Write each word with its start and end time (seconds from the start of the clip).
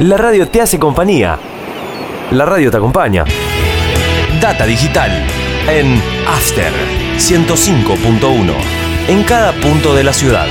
La 0.00 0.16
radio 0.16 0.46
te 0.46 0.60
hace 0.60 0.78
compañía. 0.78 1.36
La 2.30 2.44
radio 2.44 2.70
te 2.70 2.76
acompaña. 2.76 3.24
Data 4.40 4.64
Digital 4.64 5.10
en 5.68 6.00
After 6.24 6.72
105.1 7.16 8.52
en 9.08 9.24
cada 9.24 9.50
punto 9.54 9.96
de 9.96 10.04
la 10.04 10.12
ciudad. 10.12 10.46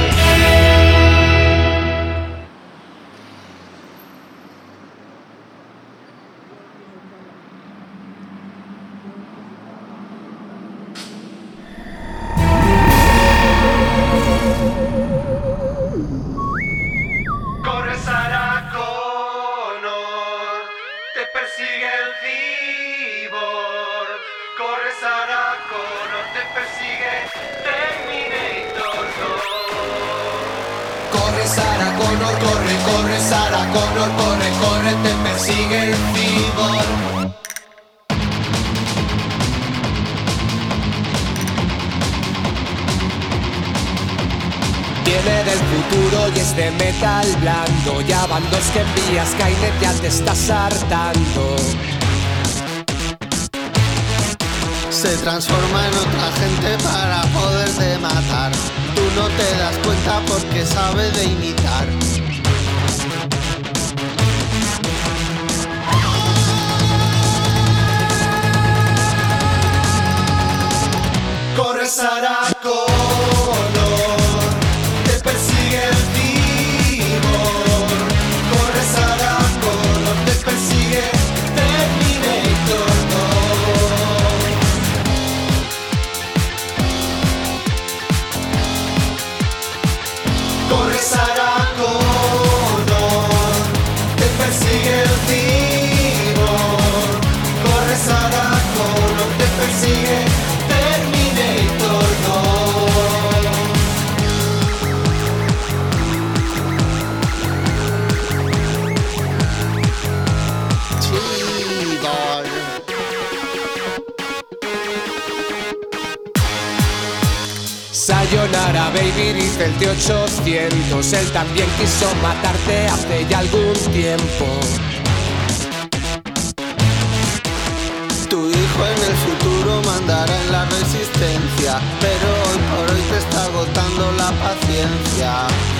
agotando 133.57 134.11
la 134.11 134.31
paciencia. 134.33 135.76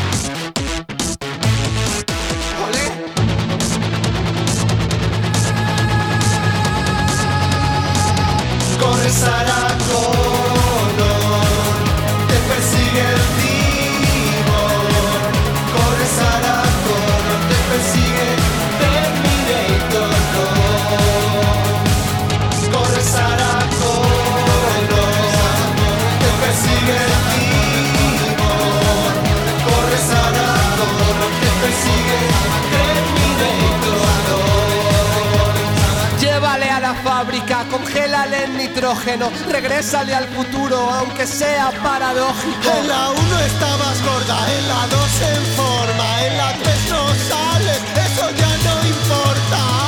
libérale 38.18 38.44
el 38.46 38.58
nitrógeno, 38.58 39.32
regrésale 39.50 40.14
al 40.14 40.28
futuro, 40.30 40.78
aunque 40.92 41.28
sea 41.28 41.72
paradójico. 41.84 42.72
En 42.80 42.88
la 42.88 43.10
1 43.12 43.40
estabas 43.42 44.04
gorda, 44.04 44.58
en 44.58 44.68
la 44.68 44.88
2 44.88 45.22
en 45.22 45.46
forma, 45.56 46.26
en 46.26 46.38
la 46.38 46.54
3 46.54 46.90
no 46.90 47.08
sales, 47.08 47.82
eso 47.96 48.30
ya 48.32 48.58
no 48.58 48.88
importa. 48.88 49.88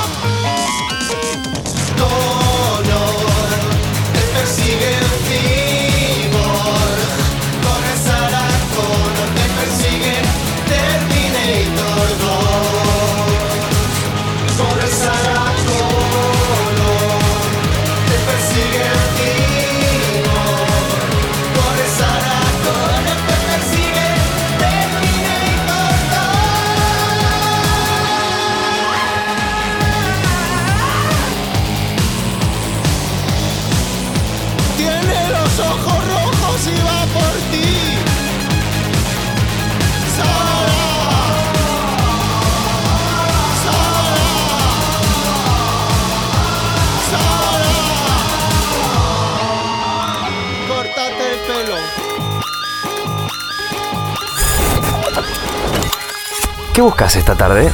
¿Qué 56.79 56.83
buscas 56.83 57.17
esta 57.17 57.35
tarde? 57.35 57.69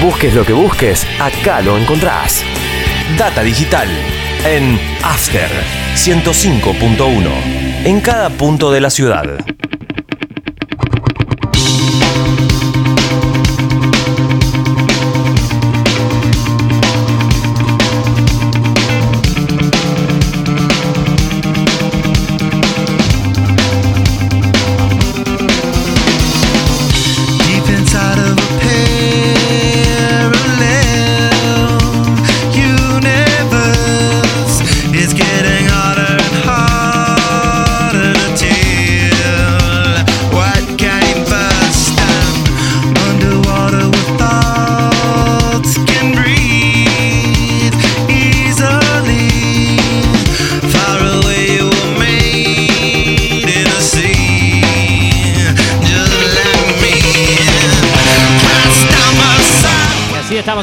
Busques 0.00 0.32
lo 0.32 0.46
que 0.46 0.52
busques, 0.52 1.04
acá 1.20 1.60
lo 1.60 1.76
encontrás. 1.76 2.44
Data 3.18 3.42
Digital 3.42 3.88
en 4.44 4.78
After 5.02 5.50
105.1, 5.96 7.84
en 7.84 8.00
cada 8.00 8.30
punto 8.30 8.70
de 8.70 8.80
la 8.80 8.90
ciudad. 8.90 9.24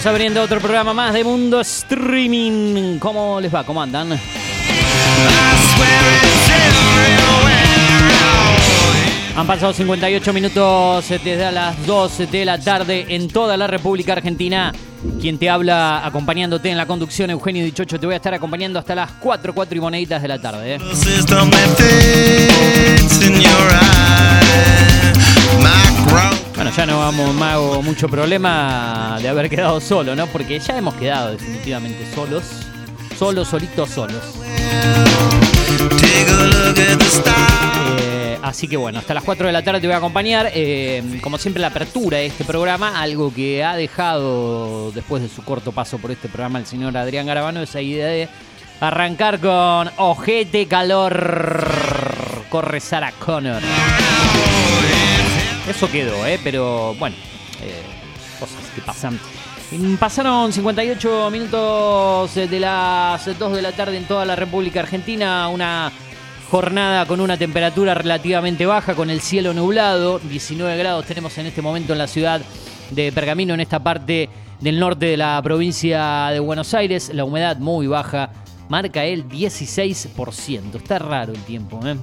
Abriendo 0.06 0.42
otro 0.42 0.60
programa 0.60 0.94
más 0.94 1.14
de 1.14 1.24
Mundo 1.24 1.60
Streaming. 1.60 3.00
¿Cómo 3.00 3.40
les 3.42 3.54
va? 3.54 3.66
¿Cómo 3.66 3.82
andan? 3.82 4.18
Han 9.36 9.46
pasado 9.46 9.74
58 9.74 10.34
minutos 10.34 11.10
desde 11.10 11.52
las 11.52 11.86
12 11.86 12.28
de 12.28 12.46
la 12.46 12.58
tarde 12.60 13.08
en 13.10 13.28
toda 13.28 13.58
la 13.58 13.68
República 13.68 14.14
Argentina. 14.14 14.72
Quien 15.20 15.38
te 15.38 15.50
habla 15.50 16.06
acompañándote 16.06 16.70
en 16.70 16.78
la 16.78 16.86
conducción, 16.86 17.30
Eugenio 17.30 17.64
Dichocho, 17.66 18.00
te 18.00 18.06
voy 18.06 18.14
a 18.14 18.18
estar 18.18 18.34
acompañando 18.34 18.80
hasta 18.80 18.96
las 18.96 19.12
4, 19.20 19.54
4 19.54 19.78
y 19.78 19.82
moneditas 19.82 20.22
de 20.22 20.28
la 20.28 20.42
tarde. 20.42 20.76
¿eh? 20.76 20.80
Bueno, 26.56 26.72
ya 26.76 26.86
no 26.86 27.00
vamos 27.00 27.34
más 27.36 27.54
hago 27.54 27.82
mucho 27.82 28.10
problema 28.10 29.18
de 29.22 29.30
haber 29.30 29.50
quedado 29.50 29.80
solo, 29.80 30.16
¿no? 30.16 30.28
Porque 30.28 30.60
ya 30.60 30.78
hemos 30.78 30.94
quedado 30.96 31.32
definitivamente 31.32 32.06
solos. 32.14 32.44
Solos, 33.18 33.48
solitos, 33.48 33.90
solos. 33.90 34.22
Eh, 38.02 38.38
así 38.42 38.68
que 38.68 38.78
bueno, 38.78 39.00
hasta 39.00 39.14
las 39.14 39.24
4 39.24 39.48
de 39.48 39.54
la 39.54 39.64
tarde 39.64 39.82
te 39.82 39.88
voy 39.88 39.94
a 39.94 39.98
acompañar. 39.98 40.52
Eh, 40.54 41.20
como 41.22 41.38
siempre, 41.38 41.62
la 41.62 41.68
apertura 41.68 42.18
de 42.18 42.28
este 42.28 42.44
programa, 42.44 43.02
algo 43.02 43.34
que 43.34 43.64
ha 43.64 43.76
dejado 43.76 44.92
después 44.92 45.22
de 45.22 45.30
su 45.30 45.44
corto 45.44 45.72
paso 45.72 45.98
por 45.98 46.12
este 46.12 46.28
programa 46.28 46.60
el 46.60 46.66
señor 46.66 46.96
Adrián 46.98 47.26
Garabano, 47.26 47.62
esa 47.62 47.82
idea 47.82 48.08
de 48.08 48.30
arrancar 48.80 49.40
con 49.40 49.90
Ojete 49.98 50.68
Calor. 50.68 51.68
Corre 52.50 52.80
Sarah 52.80 53.14
Connor. 53.14 53.62
Eso 55.68 55.90
quedó, 55.92 56.26
¿eh? 56.26 56.40
Pero 56.44 56.96
bueno, 56.96 57.16
eh, 57.62 57.82
cosas 58.40 58.64
que 58.74 58.82
pasan. 58.82 59.20
Pasaron 60.00 60.52
58 60.52 61.30
minutos 61.30 62.34
de 62.34 62.60
las 62.60 63.38
2 63.38 63.54
de 63.54 63.62
la 63.62 63.72
tarde 63.72 63.98
en 63.98 64.06
toda 64.06 64.26
la 64.26 64.36
República 64.36 64.80
Argentina. 64.80 65.48
Una 65.50 65.92
jornada 66.50 67.06
con 67.06 67.20
una 67.22 67.38
temperatura 67.38 67.94
relativamente 67.94 68.66
baja, 68.66 68.96
con 68.96 69.12
el 69.12 69.22
cielo 69.22 69.54
nublado. 69.54 70.20
19 70.20 70.76
grados 70.78 71.06
tenemos 71.06 71.38
en 71.38 71.46
este 71.46 71.62
momento 71.62 71.94
en 71.94 72.00
la 72.00 72.08
ciudad 72.08 72.42
de 72.90 73.12
Pergamino, 73.12 73.54
en 73.54 73.60
esta 73.60 73.84
parte 73.84 74.30
del 74.60 74.80
norte 74.80 75.06
de 75.06 75.18
la 75.18 75.40
provincia 75.44 76.30
de 76.32 76.40
Buenos 76.40 76.74
Aires. 76.74 77.12
La 77.14 77.24
humedad 77.24 77.58
muy 77.58 77.86
baja, 77.86 78.32
marca 78.70 79.06
el 79.06 79.30
16%. 79.30 80.76
Está 80.76 80.98
raro 80.98 81.34
el 81.34 81.44
tiempo, 81.44 81.80
¿eh? 81.86 81.96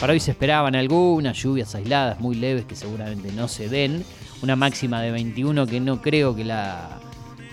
Para 0.00 0.14
hoy 0.14 0.20
se 0.20 0.30
esperaban 0.30 0.74
algunas 0.74 1.36
lluvias 1.36 1.74
aisladas 1.74 2.18
muy 2.20 2.34
leves 2.34 2.64
que 2.64 2.74
seguramente 2.74 3.30
no 3.32 3.48
se 3.48 3.68
den. 3.68 4.02
Una 4.40 4.56
máxima 4.56 5.02
de 5.02 5.10
21 5.10 5.66
que 5.66 5.78
no 5.78 6.00
creo 6.00 6.34
que 6.34 6.42
la, 6.42 6.98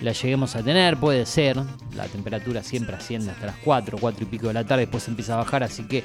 lleguemos 0.00 0.56
a 0.56 0.62
tener, 0.62 0.96
puede 0.96 1.26
ser. 1.26 1.58
La 1.94 2.06
temperatura 2.06 2.62
siempre 2.62 2.96
asciende 2.96 3.32
hasta 3.32 3.44
las 3.44 3.56
4, 3.56 3.98
4 4.00 4.22
y 4.22 4.26
pico 4.26 4.46
de 4.46 4.54
la 4.54 4.64
tarde, 4.64 4.84
después 4.84 5.06
empieza 5.08 5.34
a 5.34 5.36
bajar, 5.36 5.62
así 5.62 5.82
que 5.82 6.02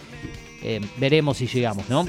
eh, 0.61 0.81
veremos 0.97 1.37
si 1.37 1.47
llegamos, 1.47 1.87
¿no? 1.87 2.05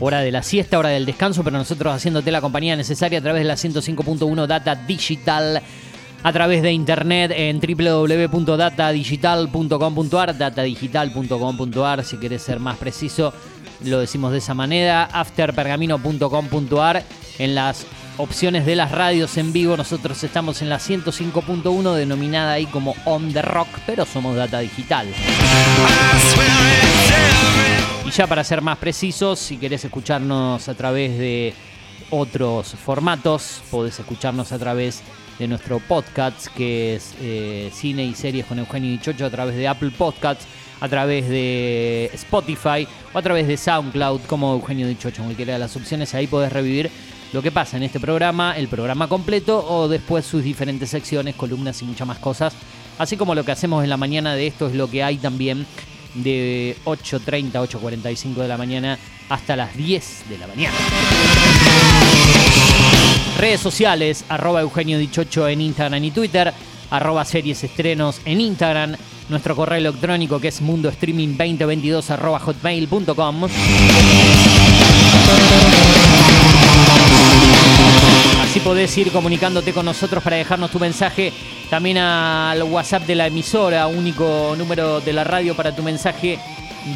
Hora 0.00 0.20
de 0.20 0.32
la 0.32 0.42
siesta, 0.42 0.78
hora 0.78 0.88
del 0.88 1.04
descanso, 1.04 1.44
pero 1.44 1.58
nosotros 1.58 1.94
haciéndote 1.94 2.30
la 2.30 2.40
compañía 2.40 2.74
necesaria 2.74 3.18
a 3.18 3.22
través 3.22 3.42
de 3.42 3.48
la 3.48 3.54
105.1 3.54 4.46
Data 4.46 4.74
Digital, 4.74 5.60
a 6.22 6.32
través 6.32 6.62
de 6.62 6.72
internet 6.72 7.32
en 7.34 7.60
www.datadigital.com.ar, 7.60 10.36
datadigital.com.ar, 10.36 12.04
si 12.04 12.18
querés 12.18 12.42
ser 12.42 12.60
más 12.60 12.76
preciso, 12.76 13.32
lo 13.84 14.00
decimos 14.00 14.32
de 14.32 14.38
esa 14.38 14.54
manera, 14.54 15.04
afterpergamino.com.ar, 15.04 17.04
en 17.38 17.54
las 17.54 17.86
opciones 18.16 18.66
de 18.66 18.74
las 18.74 18.90
radios 18.90 19.36
en 19.36 19.52
vivo, 19.52 19.76
nosotros 19.76 20.24
estamos 20.24 20.60
en 20.60 20.68
la 20.68 20.78
105.1, 20.78 21.94
denominada 21.94 22.50
ahí 22.52 22.66
como 22.66 22.96
On 23.04 23.32
The 23.32 23.42
Rock, 23.42 23.68
pero 23.86 24.04
somos 24.04 24.34
Data 24.34 24.58
Digital. 24.58 25.06
Y 28.04 28.10
ya 28.10 28.26
para 28.26 28.42
ser 28.42 28.60
más 28.60 28.78
precisos, 28.78 29.38
si 29.38 29.56
querés 29.56 29.84
escucharnos 29.84 30.68
a 30.68 30.74
través 30.74 31.16
de 31.16 31.54
otros 32.10 32.74
formatos, 32.74 33.62
podés 33.70 34.00
escucharnos 34.00 34.50
a 34.50 34.58
través 34.58 34.96
de 34.96 35.17
nuestro 35.46 35.78
podcast, 35.78 36.48
que 36.48 36.96
es 36.96 37.14
eh, 37.20 37.70
Cine 37.72 38.04
y 38.04 38.14
Series 38.14 38.46
con 38.46 38.58
Eugenio 38.58 38.90
Dichocho, 38.90 39.26
a 39.26 39.30
través 39.30 39.54
de 39.54 39.68
Apple 39.68 39.92
Podcasts, 39.96 40.46
a 40.80 40.88
través 40.88 41.28
de 41.28 42.10
Spotify 42.14 42.86
o 43.12 43.18
a 43.18 43.22
través 43.22 43.46
de 43.46 43.56
SoundCloud, 43.56 44.22
como 44.22 44.54
Eugenio 44.54 44.88
Dichocho, 44.88 45.22
en 45.22 45.28
cualquiera 45.28 45.52
de 45.52 45.58
las 45.60 45.76
opciones. 45.76 46.14
Ahí 46.14 46.26
podés 46.26 46.52
revivir 46.52 46.90
lo 47.32 47.42
que 47.42 47.52
pasa 47.52 47.76
en 47.76 47.84
este 47.84 48.00
programa, 48.00 48.56
el 48.56 48.68
programa 48.68 49.08
completo 49.08 49.64
o 49.68 49.86
después 49.86 50.24
sus 50.24 50.42
diferentes 50.42 50.90
secciones, 50.90 51.34
columnas 51.34 51.80
y 51.82 51.84
muchas 51.84 52.06
más 52.06 52.18
cosas. 52.18 52.54
Así 52.98 53.16
como 53.16 53.34
lo 53.34 53.44
que 53.44 53.52
hacemos 53.52 53.84
en 53.84 53.90
la 53.90 53.96
mañana 53.96 54.34
de 54.34 54.46
esto 54.46 54.66
es 54.66 54.74
lo 54.74 54.90
que 54.90 55.04
hay 55.04 55.18
también 55.18 55.66
de 56.14 56.76
8.30, 56.84 57.52
8.45 57.52 58.34
de 58.34 58.48
la 58.48 58.56
mañana 58.56 58.98
hasta 59.28 59.56
las 59.56 59.76
10 59.76 60.28
de 60.28 60.38
la 60.38 60.46
mañana. 60.46 60.76
Redes 63.38 63.60
sociales, 63.60 64.24
arroba 64.28 64.62
Eugenio 64.62 64.98
Dichocho 64.98 65.46
en 65.46 65.60
Instagram 65.60 66.02
y 66.02 66.10
Twitter, 66.10 66.52
arroba 66.90 67.24
series 67.24 67.62
estrenos 67.62 68.20
en 68.24 68.40
Instagram, 68.40 68.96
nuestro 69.28 69.54
correo 69.54 69.78
electrónico 69.78 70.40
que 70.40 70.48
es 70.48 70.60
mundostreaming2022 70.60 72.10
arroba 72.10 72.40
hotmail.com. 72.40 73.44
Así 78.42 78.58
podés 78.58 78.98
ir 78.98 79.12
comunicándote 79.12 79.72
con 79.72 79.84
nosotros 79.84 80.20
para 80.20 80.36
dejarnos 80.36 80.72
tu 80.72 80.80
mensaje 80.80 81.32
también 81.70 81.98
al 81.98 82.64
WhatsApp 82.64 83.06
de 83.06 83.14
la 83.14 83.28
emisora, 83.28 83.86
único 83.86 84.56
número 84.58 85.00
de 85.00 85.12
la 85.12 85.22
radio 85.22 85.54
para 85.54 85.76
tu 85.76 85.84
mensaje 85.84 86.40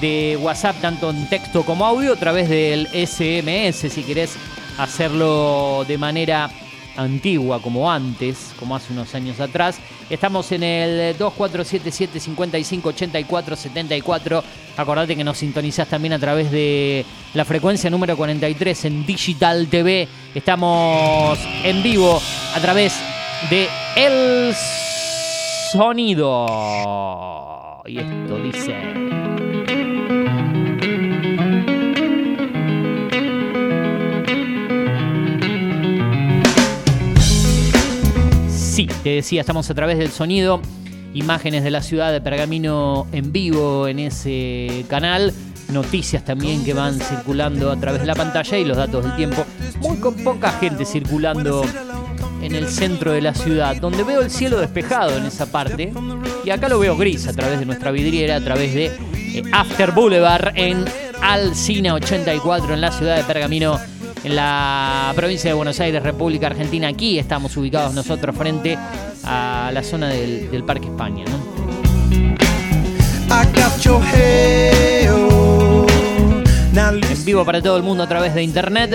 de 0.00 0.36
WhatsApp, 0.42 0.74
tanto 0.80 1.10
en 1.10 1.28
texto 1.28 1.62
como 1.62 1.86
audio, 1.86 2.14
a 2.14 2.16
través 2.16 2.48
del 2.48 2.88
SMS, 2.88 3.92
si 3.92 4.02
querés 4.02 4.36
hacerlo 4.78 5.84
de 5.86 5.98
manera 5.98 6.50
antigua, 6.96 7.60
como 7.60 7.90
antes, 7.90 8.52
como 8.58 8.76
hace 8.76 8.92
unos 8.92 9.14
años 9.14 9.40
atrás. 9.40 9.78
Estamos 10.10 10.52
en 10.52 10.62
el 10.62 11.16
2477 11.18 12.20
5584 12.20 13.56
74. 13.56 14.44
Acordate 14.76 15.16
que 15.16 15.24
nos 15.24 15.38
sintonizás 15.38 15.88
también 15.88 16.12
a 16.12 16.18
través 16.18 16.50
de 16.50 17.06
la 17.34 17.44
frecuencia 17.44 17.88
número 17.90 18.16
43 18.16 18.84
en 18.86 19.06
Digital 19.06 19.68
TV. 19.68 20.08
Estamos 20.34 21.38
en 21.64 21.82
vivo 21.82 22.20
a 22.54 22.60
través 22.60 22.94
de 23.50 23.68
El 23.96 24.54
Sonido. 25.72 26.46
Y 27.86 27.98
esto 27.98 28.38
dice... 28.38 29.61
Te 39.02 39.10
decía, 39.10 39.40
estamos 39.40 39.68
a 39.70 39.74
través 39.74 39.98
del 39.98 40.10
sonido, 40.10 40.60
imágenes 41.14 41.64
de 41.64 41.70
la 41.70 41.82
ciudad 41.82 42.12
de 42.12 42.20
Pergamino 42.20 43.06
en 43.12 43.32
vivo 43.32 43.86
en 43.88 43.98
ese 43.98 44.84
canal, 44.88 45.32
noticias 45.70 46.24
también 46.24 46.64
que 46.64 46.74
van 46.74 46.98
circulando 46.98 47.70
a 47.70 47.76
través 47.76 48.00
de 48.00 48.06
la 48.06 48.14
pantalla 48.14 48.58
y 48.58 48.64
los 48.64 48.76
datos 48.76 49.04
del 49.04 49.16
tiempo. 49.16 49.44
Muy 49.80 49.96
con 49.98 50.14
poca 50.16 50.52
gente 50.52 50.84
circulando 50.84 51.64
en 52.42 52.54
el 52.54 52.68
centro 52.68 53.12
de 53.12 53.20
la 53.20 53.34
ciudad, 53.34 53.76
donde 53.76 54.02
veo 54.02 54.20
el 54.20 54.30
cielo 54.30 54.58
despejado 54.58 55.16
en 55.16 55.24
esa 55.26 55.46
parte 55.46 55.92
y 56.44 56.50
acá 56.50 56.68
lo 56.68 56.78
veo 56.78 56.96
gris 56.96 57.28
a 57.28 57.32
través 57.32 57.60
de 57.60 57.66
nuestra 57.66 57.90
vidriera, 57.90 58.36
a 58.36 58.40
través 58.40 58.74
de 58.74 58.86
eh, 58.86 59.42
After 59.52 59.92
Boulevard 59.92 60.52
en 60.56 60.84
Alcina 61.20 61.94
84 61.94 62.74
en 62.74 62.80
la 62.80 62.90
ciudad 62.90 63.16
de 63.16 63.24
Pergamino 63.24 63.78
en 64.24 64.36
la 64.36 65.12
provincia 65.16 65.50
de 65.50 65.54
Buenos 65.54 65.80
Aires, 65.80 66.02
República 66.02 66.46
Argentina. 66.46 66.88
Aquí 66.88 67.18
estamos 67.18 67.56
ubicados 67.56 67.94
nosotros 67.94 68.36
frente 68.36 68.78
a 69.24 69.70
la 69.72 69.82
zona 69.82 70.08
del, 70.08 70.64
Parque 70.64 70.86
España. 70.86 71.24
En 76.74 77.24
vivo 77.24 77.44
para 77.44 77.62
todo 77.62 77.76
el 77.76 77.82
mundo 77.82 78.02
a 78.02 78.08
través 78.08 78.34
de 78.34 78.42
internet 78.42 78.92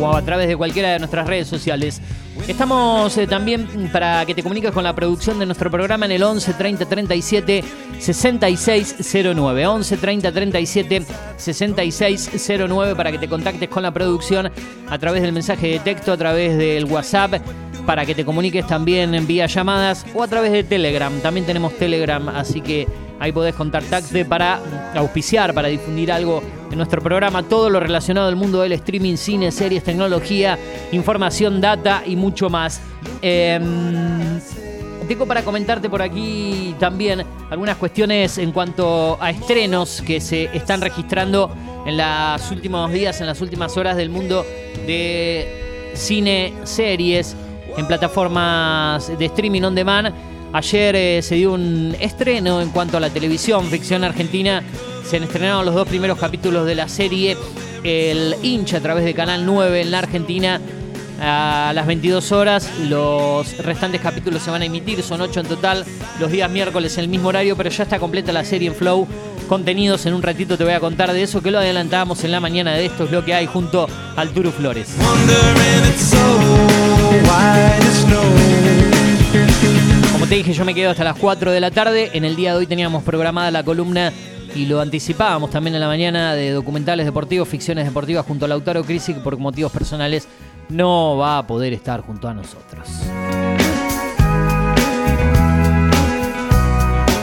o 0.00 0.14
a 0.14 0.22
través 0.22 0.48
de 0.48 0.56
cualquiera 0.56 0.90
de 0.90 0.98
nuestras 0.98 1.26
redes 1.26 1.48
sociales. 1.48 2.00
Estamos 2.48 3.18
eh, 3.18 3.26
también 3.26 3.90
para 3.92 4.24
que 4.24 4.32
te 4.32 4.42
comuniques 4.42 4.70
con 4.70 4.84
la 4.84 4.94
producción 4.94 5.38
de 5.40 5.46
nuestro 5.46 5.68
programa 5.68 6.06
en 6.06 6.12
el 6.12 6.22
11 6.22 6.54
30 6.54 6.86
37 6.86 7.64
6609. 7.98 9.66
11 9.66 9.96
30 9.96 10.32
37 10.32 11.06
6609 11.36 12.94
para 12.94 13.10
que 13.10 13.18
te 13.18 13.28
contactes 13.28 13.68
con 13.68 13.82
la 13.82 13.90
producción 13.90 14.50
a 14.88 14.98
través 14.98 15.22
del 15.22 15.32
mensaje 15.32 15.66
de 15.68 15.78
texto, 15.80 16.12
a 16.12 16.16
través 16.16 16.56
del 16.56 16.84
WhatsApp 16.84 17.40
para 17.84 18.06
que 18.06 18.14
te 18.14 18.24
comuniques 18.24 18.66
también 18.66 19.14
en 19.14 19.26
vía 19.26 19.46
llamadas 19.46 20.06
o 20.14 20.22
a 20.22 20.28
través 20.28 20.52
de 20.52 20.62
Telegram. 20.62 21.12
También 21.20 21.46
tenemos 21.46 21.76
Telegram, 21.76 22.28
así 22.28 22.60
que 22.60 22.86
ahí 23.20 23.32
podés 23.32 23.54
contactarte 23.54 24.24
para 24.24 24.60
auspiciar, 24.94 25.54
para 25.54 25.68
difundir 25.68 26.12
algo 26.12 26.42
en 26.70 26.76
nuestro 26.76 27.00
programa. 27.00 27.42
Todo 27.42 27.70
lo 27.70 27.80
relacionado 27.80 28.28
al 28.28 28.36
mundo 28.36 28.62
del 28.62 28.72
streaming, 28.72 29.16
cine, 29.16 29.52
series, 29.52 29.82
tecnología, 29.84 30.58
información, 30.92 31.60
data 31.60 32.02
y 32.06 32.16
mucho 32.16 32.50
más. 32.50 32.80
Em, 33.22 34.40
tengo 35.08 35.26
para 35.26 35.42
comentarte 35.42 35.88
por 35.88 36.02
aquí 36.02 36.74
también 36.80 37.22
algunas 37.50 37.76
cuestiones 37.76 38.38
en 38.38 38.52
cuanto 38.52 39.16
a 39.20 39.30
estrenos 39.30 40.02
que 40.04 40.20
se 40.20 40.44
están 40.56 40.80
registrando 40.80 41.54
en 41.86 41.96
los 41.96 42.50
últimos 42.50 42.90
días, 42.92 43.20
en 43.20 43.28
las 43.28 43.40
últimas 43.40 43.76
horas 43.76 43.96
del 43.96 44.10
mundo 44.10 44.44
de 44.86 45.92
cine, 45.94 46.52
series, 46.64 47.36
en 47.76 47.86
plataformas 47.86 49.16
de 49.16 49.24
streaming 49.26 49.62
on 49.62 49.74
demand. 49.74 50.35
Ayer 50.52 50.96
eh, 50.96 51.22
se 51.22 51.34
dio 51.34 51.52
un 51.52 51.96
estreno 52.00 52.60
en 52.60 52.70
cuanto 52.70 52.96
a 52.96 53.00
la 53.00 53.10
televisión, 53.10 53.66
ficción 53.66 54.04
argentina. 54.04 54.62
Se 55.04 55.16
han 55.16 55.24
estrenado 55.24 55.62
los 55.62 55.74
dos 55.74 55.88
primeros 55.88 56.18
capítulos 56.18 56.66
de 56.66 56.74
la 56.74 56.88
serie 56.88 57.36
El 57.84 58.34
hincha 58.42 58.78
a 58.78 58.80
través 58.80 59.04
de 59.04 59.14
Canal 59.14 59.46
9 59.46 59.82
en 59.82 59.90
la 59.90 59.98
Argentina 60.00 60.60
a 61.20 61.72
las 61.74 61.86
22 61.86 62.32
horas. 62.32 62.70
Los 62.88 63.58
restantes 63.58 64.00
capítulos 64.00 64.42
se 64.42 64.50
van 64.50 64.62
a 64.62 64.64
emitir, 64.66 65.02
son 65.02 65.20
8 65.20 65.40
en 65.40 65.46
total, 65.46 65.84
los 66.20 66.30
días 66.30 66.50
miércoles 66.50 66.96
en 66.98 67.04
el 67.04 67.10
mismo 67.10 67.28
horario, 67.28 67.56
pero 67.56 67.70
ya 67.70 67.84
está 67.84 67.98
completa 67.98 68.32
la 68.32 68.44
serie 68.44 68.68
en 68.68 68.74
Flow. 68.74 69.06
Contenidos, 69.48 70.06
en 70.06 70.14
un 70.14 70.22
ratito 70.22 70.58
te 70.58 70.64
voy 70.64 70.72
a 70.72 70.80
contar 70.80 71.12
de 71.12 71.22
eso, 71.22 71.40
que 71.42 71.50
lo 71.50 71.58
adelantábamos 71.58 72.24
en 72.24 72.32
la 72.32 72.40
mañana 72.40 72.74
de 72.74 72.86
esto, 72.86 73.04
es 73.04 73.12
lo 73.12 73.24
que 73.24 73.34
hay 73.34 73.46
junto 73.46 73.86
al 74.16 74.30
Turu 74.30 74.50
Flores. 74.50 74.88
Te 80.28 80.34
dije, 80.34 80.52
yo 80.52 80.64
me 80.64 80.74
quedo 80.74 80.90
hasta 80.90 81.04
las 81.04 81.16
4 81.16 81.52
de 81.52 81.60
la 81.60 81.70
tarde. 81.70 82.10
En 82.12 82.24
el 82.24 82.34
día 82.34 82.50
de 82.50 82.58
hoy 82.58 82.66
teníamos 82.66 83.04
programada 83.04 83.48
la 83.52 83.62
columna 83.62 84.12
y 84.56 84.66
lo 84.66 84.80
anticipábamos 84.80 85.50
también 85.50 85.76
en 85.76 85.80
la 85.80 85.86
mañana 85.86 86.34
de 86.34 86.50
documentales 86.50 87.06
deportivos, 87.06 87.46
ficciones 87.48 87.84
deportivas 87.84 88.26
junto 88.26 88.44
a 88.44 88.48
Lautaro 88.48 88.82
Crisi, 88.82 89.14
que 89.14 89.20
por 89.20 89.38
motivos 89.38 89.70
personales 89.70 90.26
no 90.68 91.16
va 91.16 91.38
a 91.38 91.46
poder 91.46 91.72
estar 91.72 92.00
junto 92.00 92.26
a 92.26 92.34
nosotros. 92.34 92.88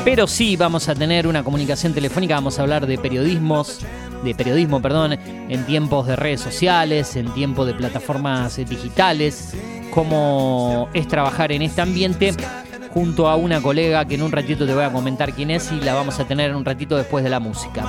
Pero 0.06 0.26
sí 0.26 0.56
vamos 0.56 0.88
a 0.88 0.96
tener 0.96 1.28
una 1.28 1.44
comunicación 1.44 1.94
telefónica, 1.94 2.36
vamos 2.36 2.58
a 2.58 2.62
hablar 2.62 2.88
de 2.88 2.98
periodismos, 2.98 3.80
de 4.24 4.34
periodismo, 4.34 4.82
perdón, 4.82 5.12
en 5.12 5.66
tiempos 5.66 6.08
de 6.08 6.16
redes 6.16 6.40
sociales, 6.40 7.18
en 7.18 7.34
tiempos 7.34 7.68
de 7.68 7.74
plataformas 7.74 8.56
digitales, 8.56 9.54
cómo 9.92 10.88
es 10.94 11.06
trabajar 11.10 11.52
en 11.52 11.64
este 11.64 11.82
ambiente 11.82 12.34
junto 12.94 13.28
a 13.28 13.36
una 13.36 13.60
colega 13.60 14.06
que 14.06 14.16
en 14.16 14.22
un 14.22 14.32
ratito 14.32 14.68
te 14.68 14.74
voy 14.74 14.84
a 14.84 14.92
comentar 14.92 15.34
quién 15.34 15.50
es 15.50 15.72
y 15.72 15.82
la 15.82 15.96
vamos 15.96 16.20
a 16.20 16.26
tener 16.26 16.52
en 16.52 16.56
un 16.56 16.64
ratito 16.64 16.96
después 16.96 17.24
de 17.24 17.30
la 17.30 17.40
música. 17.40 17.84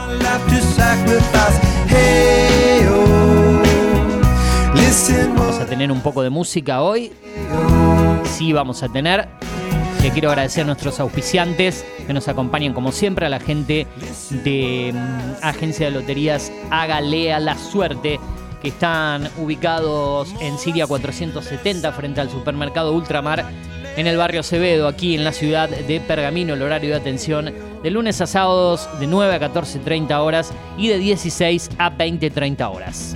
Vamos 5.36 5.60
a 5.60 5.66
tener 5.66 5.92
un 5.92 6.00
poco 6.00 6.22
de 6.22 6.30
música 6.30 6.80
hoy. 6.80 7.12
Sí, 8.24 8.52
vamos 8.54 8.82
a 8.82 8.88
tener. 8.88 9.28
Le 10.02 10.10
quiero 10.10 10.30
agradecer 10.30 10.62
a 10.62 10.66
nuestros 10.66 10.98
auspiciantes 11.00 11.84
que 12.06 12.12
nos 12.12 12.28
acompañan 12.28 12.72
como 12.72 12.90
siempre, 12.90 13.26
a 13.26 13.28
la 13.28 13.40
gente 13.40 13.86
de 14.30 14.92
mm, 14.94 15.44
Agencia 15.44 15.86
de 15.86 15.92
Loterías 15.92 16.52
Hágale 16.70 17.32
a 17.32 17.40
la 17.40 17.56
Suerte, 17.56 18.20
que 18.62 18.68
están 18.68 19.28
ubicados 19.38 20.34
en 20.40 20.58
Siria 20.58 20.86
470 20.86 21.92
frente 21.92 22.20
al 22.20 22.30
supermercado 22.30 22.92
Ultramar 22.92 23.46
en 23.96 24.06
el 24.06 24.16
barrio 24.16 24.40
Acevedo, 24.40 24.88
aquí 24.88 25.14
en 25.14 25.24
la 25.24 25.32
ciudad 25.32 25.68
de 25.68 26.00
Pergamino, 26.00 26.54
el 26.54 26.62
horario 26.62 26.90
de 26.90 26.96
atención 26.96 27.52
de 27.82 27.90
lunes 27.90 28.20
a 28.20 28.26
sábados 28.26 28.88
de 28.98 29.06
9 29.06 29.34
a 29.34 29.40
14.30 29.40 30.18
horas 30.20 30.52
y 30.76 30.88
de 30.88 30.98
16 30.98 31.70
a 31.78 31.90
20.30 31.90 32.74
horas. 32.74 33.14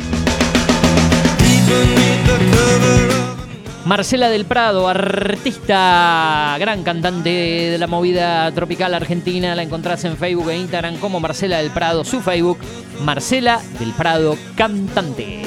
Marcela 3.85 4.29
del 4.29 4.45
Prado, 4.45 4.87
artista, 4.87 6.57
gran 6.61 6.83
cantante 6.83 7.31
de 7.31 7.79
la 7.79 7.87
movida 7.87 8.53
tropical 8.53 8.93
argentina, 8.93 9.55
la 9.55 9.63
encontrás 9.63 10.05
en 10.05 10.19
Facebook 10.19 10.51
e 10.51 10.59
Instagram 10.59 10.97
como 10.99 11.21
Marcela 11.21 11.57
del 11.57 11.71
Prado, 11.71 12.05
su 12.05 12.21
Facebook, 12.21 12.59
Marcela 13.01 13.63
del 13.79 13.93
Prado, 13.93 14.37
cantante. 14.57 15.43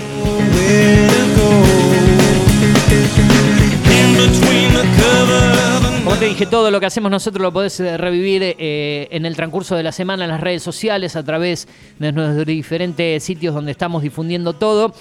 Como 6.03 6.15
te 6.15 6.25
dije, 6.25 6.46
todo 6.46 6.72
lo 6.72 6.79
que 6.79 6.88
hacemos 6.88 7.12
nosotros 7.12 7.41
lo 7.41 7.53
podés 7.53 7.79
eh, 7.79 7.98
revivir 7.98 8.41
eh, 8.43 9.08
en 9.12 9.25
el 9.25 9.36
transcurso 9.36 9.75
de 9.75 9.84
la 9.84 9.91
semana 9.91 10.25
en 10.25 10.31
las 10.31 10.41
redes 10.41 10.63
sociales, 10.63 11.15
a 11.15 11.24
través 11.24 11.67
de 12.00 12.12
nuestros 12.12 12.46
diferentes 12.46 13.24
sitios 13.24 13.53
donde 13.53 13.72
estamos 13.72 14.01
difundiendo 14.01 14.53
todo 14.53 14.93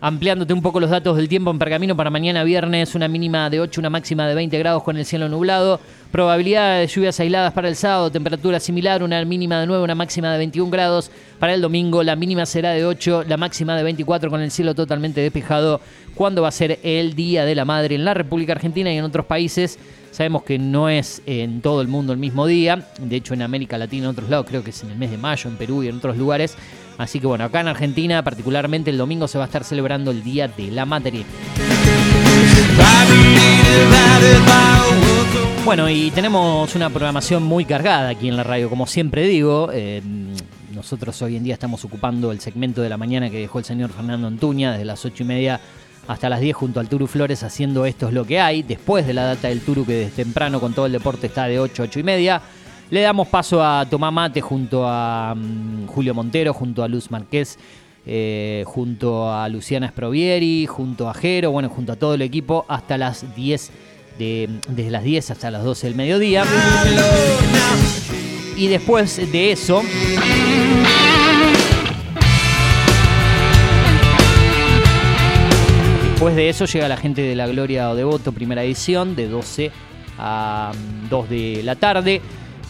ampliándote 0.00 0.52
un 0.52 0.62
poco 0.62 0.78
los 0.78 0.90
datos 0.90 1.16
del 1.16 1.28
tiempo 1.28 1.50
en 1.50 1.58
Pergamino 1.58 1.96
para 1.96 2.10
mañana 2.10 2.44
viernes, 2.44 2.94
una 2.94 3.08
mínima 3.08 3.50
de 3.50 3.60
8, 3.60 3.80
una 3.80 3.90
máxima 3.90 4.28
de 4.28 4.34
20 4.34 4.58
grados 4.58 4.82
con 4.82 4.96
el 4.96 5.04
cielo 5.04 5.28
nublado, 5.28 5.80
probabilidad 6.12 6.78
de 6.78 6.86
lluvias 6.86 7.18
aisladas 7.18 7.52
para 7.52 7.68
el 7.68 7.74
sábado, 7.74 8.10
temperatura 8.10 8.60
similar, 8.60 9.02
una 9.02 9.24
mínima 9.24 9.60
de 9.60 9.66
9, 9.66 9.82
una 9.82 9.94
máxima 9.96 10.30
de 10.32 10.38
21 10.38 10.70
grados, 10.70 11.10
para 11.38 11.54
el 11.54 11.60
domingo 11.60 12.02
la 12.02 12.14
mínima 12.14 12.46
será 12.46 12.70
de 12.70 12.86
8, 12.86 13.24
la 13.26 13.36
máxima 13.36 13.76
de 13.76 13.82
24 13.82 14.30
con 14.30 14.40
el 14.40 14.50
cielo 14.52 14.74
totalmente 14.74 15.20
despejado, 15.20 15.80
cuando 16.18 16.42
va 16.42 16.48
a 16.48 16.50
ser 16.50 16.80
el 16.82 17.14
Día 17.14 17.44
de 17.44 17.54
la 17.54 17.64
Madre 17.64 17.94
en 17.94 18.04
la 18.04 18.12
República 18.12 18.52
Argentina 18.52 18.92
y 18.92 18.98
en 18.98 19.04
otros 19.04 19.24
países. 19.24 19.78
Sabemos 20.10 20.42
que 20.42 20.58
no 20.58 20.88
es 20.88 21.22
en 21.26 21.60
todo 21.60 21.80
el 21.80 21.86
mundo 21.86 22.12
el 22.12 22.18
mismo 22.18 22.44
día, 22.44 22.88
de 23.00 23.14
hecho 23.14 23.34
en 23.34 23.42
América 23.42 23.78
Latina, 23.78 24.06
en 24.06 24.10
otros 24.10 24.28
lados, 24.28 24.46
creo 24.48 24.64
que 24.64 24.70
es 24.70 24.82
en 24.82 24.90
el 24.90 24.98
mes 24.98 25.12
de 25.12 25.16
mayo, 25.16 25.48
en 25.48 25.56
Perú 25.56 25.84
y 25.84 25.88
en 25.88 25.98
otros 25.98 26.16
lugares. 26.16 26.56
Así 26.98 27.20
que 27.20 27.28
bueno, 27.28 27.44
acá 27.44 27.60
en 27.60 27.68
Argentina, 27.68 28.24
particularmente 28.24 28.90
el 28.90 28.98
domingo, 28.98 29.28
se 29.28 29.38
va 29.38 29.44
a 29.44 29.46
estar 29.46 29.62
celebrando 29.62 30.10
el 30.10 30.24
Día 30.24 30.48
de 30.48 30.72
la 30.72 30.84
Madre. 30.84 31.24
Bueno, 35.64 35.88
y 35.88 36.10
tenemos 36.10 36.74
una 36.74 36.90
programación 36.90 37.44
muy 37.44 37.64
cargada 37.64 38.08
aquí 38.08 38.26
en 38.26 38.36
la 38.36 38.42
radio, 38.42 38.68
como 38.68 38.88
siempre 38.88 39.24
digo. 39.28 39.70
eh, 39.72 40.02
nosotros 40.78 41.20
hoy 41.22 41.34
en 41.34 41.42
día 41.42 41.54
estamos 41.54 41.84
ocupando 41.84 42.30
el 42.30 42.38
segmento 42.38 42.82
de 42.82 42.88
la 42.88 42.96
mañana 42.96 43.30
que 43.30 43.40
dejó 43.40 43.58
el 43.58 43.64
señor 43.64 43.90
Fernando 43.90 44.28
Antuña, 44.28 44.70
desde 44.70 44.84
las 44.84 45.04
8 45.04 45.24
y 45.24 45.26
media 45.26 45.60
hasta 46.08 46.28
las 46.30 46.40
10 46.40 46.56
junto 46.56 46.80
al 46.80 46.88
Turu 46.88 47.06
Flores 47.06 47.42
haciendo 47.42 47.84
Esto 47.86 48.08
es 48.08 48.14
lo 48.14 48.24
que 48.24 48.40
hay, 48.40 48.62
después 48.62 49.06
de 49.06 49.14
la 49.14 49.24
data 49.24 49.48
del 49.48 49.60
Turu 49.60 49.84
que 49.84 49.92
desde 49.92 50.24
temprano 50.24 50.58
con 50.58 50.72
todo 50.72 50.86
el 50.86 50.92
deporte 50.92 51.28
está 51.28 51.46
de 51.46 51.60
8 51.60 51.82
a 51.82 51.86
8 51.86 52.00
y 52.00 52.02
media. 52.02 52.42
Le 52.90 53.02
damos 53.02 53.28
paso 53.28 53.62
a 53.62 53.84
Tomá 53.88 54.10
Mate 54.10 54.40
junto 54.40 54.88
a 54.88 55.34
mm, 55.36 55.86
Julio 55.86 56.14
Montero, 56.14 56.54
junto 56.54 56.82
a 56.82 56.88
Luz 56.88 57.10
Marqués, 57.10 57.58
eh, 58.06 58.64
junto 58.66 59.30
a 59.30 59.46
Luciana 59.50 59.88
Sprovieri, 59.88 60.64
junto 60.64 61.10
a 61.10 61.14
Jero, 61.14 61.50
bueno, 61.50 61.68
junto 61.68 61.92
a 61.92 61.96
todo 61.96 62.14
el 62.14 62.22
equipo 62.22 62.64
hasta 62.66 62.96
las 62.96 63.34
10, 63.36 63.70
de, 64.18 64.48
desde 64.70 64.90
las 64.90 65.04
10 65.04 65.30
hasta 65.30 65.50
las 65.50 65.62
12 65.62 65.88
del 65.88 65.96
mediodía. 65.96 66.44
Y 68.56 68.68
después 68.68 69.30
de 69.30 69.52
eso... 69.52 69.82
Después 76.18 76.34
de 76.34 76.48
eso 76.48 76.64
llega 76.64 76.88
la 76.88 76.96
gente 76.96 77.22
de 77.22 77.36
la 77.36 77.46
Gloria 77.46 77.90
o 77.90 77.94
Devoto, 77.94 78.32
primera 78.32 78.64
edición, 78.64 79.14
de 79.14 79.28
12 79.28 79.70
a 80.18 80.72
mm, 80.74 81.08
2 81.08 81.28
de 81.30 81.60
la 81.62 81.76
tarde, 81.76 82.20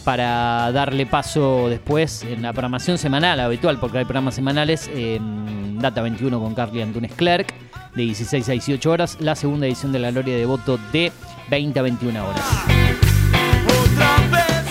para 0.03 0.71
darle 0.71 1.07
paso 1.07 1.67
después 1.67 2.21
en 2.21 2.43
la 2.43 2.53
programación 2.53 2.99
semanal 2.99 3.39
habitual, 3.39 3.79
porque 3.79 3.97
hay 3.97 4.05
programas 4.05 4.35
semanales, 4.35 4.87
en 4.93 5.79
Data 5.79 6.03
21 6.03 6.39
con 6.39 6.53
Carly 6.53 6.83
Antunes 6.83 7.11
Clerk, 7.13 7.51
de 7.95 8.03
16 8.03 8.49
a 8.49 8.51
18 8.51 8.91
horas, 8.91 9.17
la 9.19 9.33
segunda 9.33 9.65
edición 9.65 9.91
de 9.91 9.97
la 9.97 10.11
Gloria 10.11 10.35
de 10.35 10.41
Devoto 10.41 10.77
de 10.93 11.11
20 11.49 11.79
a 11.79 11.81
21 11.81 12.23
horas. 12.23 12.45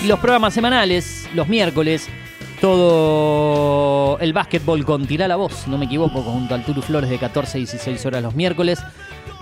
Y 0.01 0.07
los 0.07 0.19
programas 0.19 0.53
semanales, 0.53 1.27
los 1.33 1.49
miércoles, 1.49 2.07
todo 2.59 4.17
el 4.19 4.33
básquetbol 4.33 4.85
con 4.85 5.05
Tirá 5.05 5.27
la 5.27 5.35
Voz, 5.35 5.67
no 5.67 5.77
me 5.77 5.85
equivoco, 5.85 6.21
junto 6.21 6.55
al 6.55 6.63
Turu 6.63 6.81
Flores 6.81 7.09
de 7.09 7.17
14 7.17 7.57
a 7.57 7.59
16 7.59 8.05
horas 8.05 8.23
los 8.23 8.35
miércoles. 8.35 8.79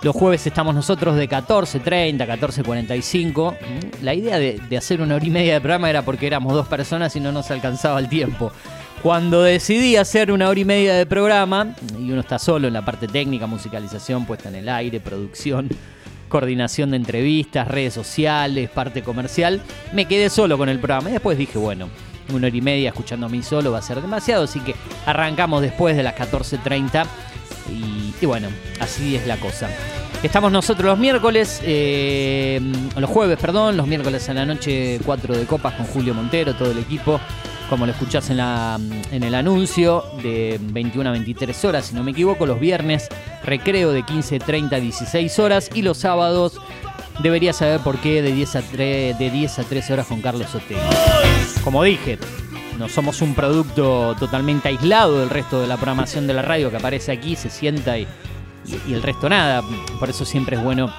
Los 0.04 0.16
jueves 0.16 0.46
estamos 0.46 0.76
nosotros 0.76 1.16
de 1.16 1.28
14.30, 1.28 2.18
14.45. 2.18 3.58
La 4.04 4.14
idea 4.14 4.38
de, 4.38 4.60
de 4.70 4.78
hacer 4.78 5.02
una 5.02 5.16
hora 5.16 5.26
y 5.26 5.32
media 5.32 5.54
de 5.54 5.62
programa 5.62 5.90
era 5.90 6.04
porque 6.04 6.28
éramos 6.28 6.54
dos 6.54 6.68
personas 6.68 7.16
y 7.16 7.20
no 7.20 7.32
nos 7.32 7.50
alcanzaba 7.50 8.00
el 8.00 8.08
tiempo. 8.08 8.52
Cuando 9.02 9.42
decidí 9.42 9.96
hacer 9.96 10.32
una 10.32 10.50
hora 10.50 10.60
y 10.60 10.66
media 10.66 10.94
de 10.96 11.06
programa, 11.06 11.76
y 12.00 12.12
uno 12.12 12.22
está 12.22 12.38
solo 12.38 12.68
en 12.68 12.74
la 12.74 12.86
parte 12.86 13.08
técnica, 13.08 13.48
musicalización, 13.48 14.26
puesta 14.26 14.50
en 14.50 14.56
el 14.56 14.70
aire, 14.70 15.00
producción, 15.00 15.70
coordinación 16.30 16.92
de 16.92 16.98
entrevistas, 16.98 17.68
redes 17.68 17.94
sociales, 17.94 18.70
parte 18.70 19.02
comercial, 19.02 19.62
me 19.94 20.06
quedé 20.06 20.30
solo 20.30 20.58
con 20.58 20.70
el 20.70 20.80
programa. 20.80 21.10
Y 21.10 21.14
después 21.14 21.38
dije, 21.38 21.58
bueno, 21.58 21.90
una 22.30 22.48
hora 22.48 22.58
y 22.58 22.62
media 22.62 22.90
escuchando 22.90 23.26
a 23.26 23.30
mí 23.30 23.42
solo 23.44 23.72
va 23.72 23.80
a 23.80 23.82
ser 23.82 24.02
demasiado, 24.02 24.44
así 24.44 24.60
que 24.60 24.76
arrancamos 25.06 25.62
después 25.62 25.96
de 25.96 26.04
las 26.04 26.16
14.30 26.16 27.06
y, 27.70 28.14
y 28.22 28.26
bueno, 28.26 28.48
así 28.80 29.16
es 29.16 29.28
la 29.28 29.38
cosa. 29.38 29.70
Estamos 30.24 30.52
nosotros 30.52 30.88
los 30.88 30.98
miércoles, 30.98 31.62
eh, 31.64 32.60
los 32.98 33.10
jueves, 33.10 33.38
perdón, 33.40 33.78
los 33.78 33.86
miércoles 33.86 34.28
a 34.30 34.34
la 34.34 34.46
noche 34.46 35.00
4 35.06 35.38
de 35.38 35.46
copas 35.46 35.76
con 35.76 35.86
Julio 35.86 36.16
Montero, 36.16 36.56
todo 36.56 36.72
el 36.72 36.80
equipo, 36.80 37.20
como 37.70 37.86
lo 37.86 37.92
escuchás 37.92 38.32
en, 38.32 38.38
la, 38.38 38.80
en 39.12 39.24
el 39.24 39.36
anuncio, 39.36 40.04
de 40.24 40.60
21 40.60 41.08
a 41.08 41.12
23 41.12 41.66
horas, 41.66 41.86
si 41.86 41.96
no 41.96 42.04
me 42.04 42.12
equivoco, 42.12 42.48
los 42.48 42.60
viernes 42.60 43.10
recreo 43.44 43.92
de 43.92 44.04
15.30 44.04 44.74
a 44.74 44.80
16 44.80 45.40
horas 45.40 45.70
y 45.76 45.84
los 45.84 46.00
sábados 46.00 46.60
deberías 47.20 47.58
saber 47.58 47.80
por 47.82 47.98
qué 48.00 48.22
de 48.22 48.32
10 48.32 48.56
a 48.56 48.62
3, 48.62 49.20
de 49.20 49.30
10 49.30 49.60
a 49.60 49.64
13 49.64 49.94
horas 49.94 50.08
con 50.08 50.22
Carlos 50.22 50.54
Otero. 50.54 50.80
Como 51.64 51.84
dije, 51.84 52.18
no 52.78 52.90
somos 52.90 53.22
un 53.22 53.34
producto 53.34 54.16
totalmente 54.20 54.68
aislado 54.68 55.20
del 55.20 55.30
resto 55.30 55.62
de 55.62 55.68
la 55.68 55.78
programación 55.78 56.28
de 56.28 56.34
la 56.34 56.42
radio 56.42 56.70
que 56.70 56.78
aparece 56.78 57.12
aquí, 57.12 57.36
se 57.36 57.50
sienta 57.50 57.98
y, 57.98 58.08
el 58.90 59.02
resto 59.02 59.30
nada. 59.30 59.64
Por 60.00 60.10
eso 60.10 60.26
siempre 60.26 60.58
es 60.58 60.64
bueno 60.64 60.94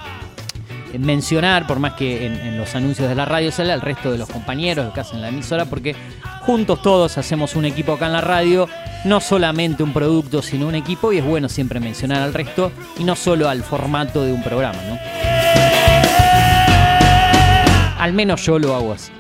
mencionar, 0.99 1.67
por 1.67 1.79
más 1.79 1.93
que 1.93 2.27
en, 2.27 2.35
en 2.35 2.59
los 2.59 2.75
anuncios 2.75 3.09
de 3.09 3.15
la 3.15 3.27
radio 3.27 3.53
sale 3.53 3.73
al 3.73 3.83
resto 3.83 4.11
de 4.11 4.19
los 4.19 4.29
compañeros 4.29 4.93
que 4.93 5.01
hacen 5.01 5.21
la 5.21 5.29
emisora, 5.29 5.67
porque 5.67 5.95
juntos 6.41 6.81
todos 6.81 7.19
hacemos 7.19 7.55
un 7.57 7.67
equipo 7.67 7.93
acá 7.93 8.07
en 8.07 8.15
la 8.15 8.23
radio, 8.23 8.69
no 9.05 9.21
solamente 9.21 9.83
un 9.83 9.93
producto, 9.93 10.41
sino 10.41 10.67
un 10.67 10.75
equipo, 10.75 11.13
y 11.13 11.19
es 11.19 11.25
bueno 11.25 11.49
siempre 11.49 11.79
mencionar 11.79 12.23
al 12.23 12.33
resto 12.33 12.73
y 12.99 13.05
no 13.05 13.15
solo 13.17 13.51
al 13.51 13.63
formato 13.63 14.25
de 14.25 14.33
un 14.33 14.43
programa, 14.43 14.79
¿no? 14.89 15.38
Al 17.99 18.13
menos 18.13 18.45
yo 18.45 18.59
lo 18.59 18.75
hago 18.75 18.93
así. 18.93 19.13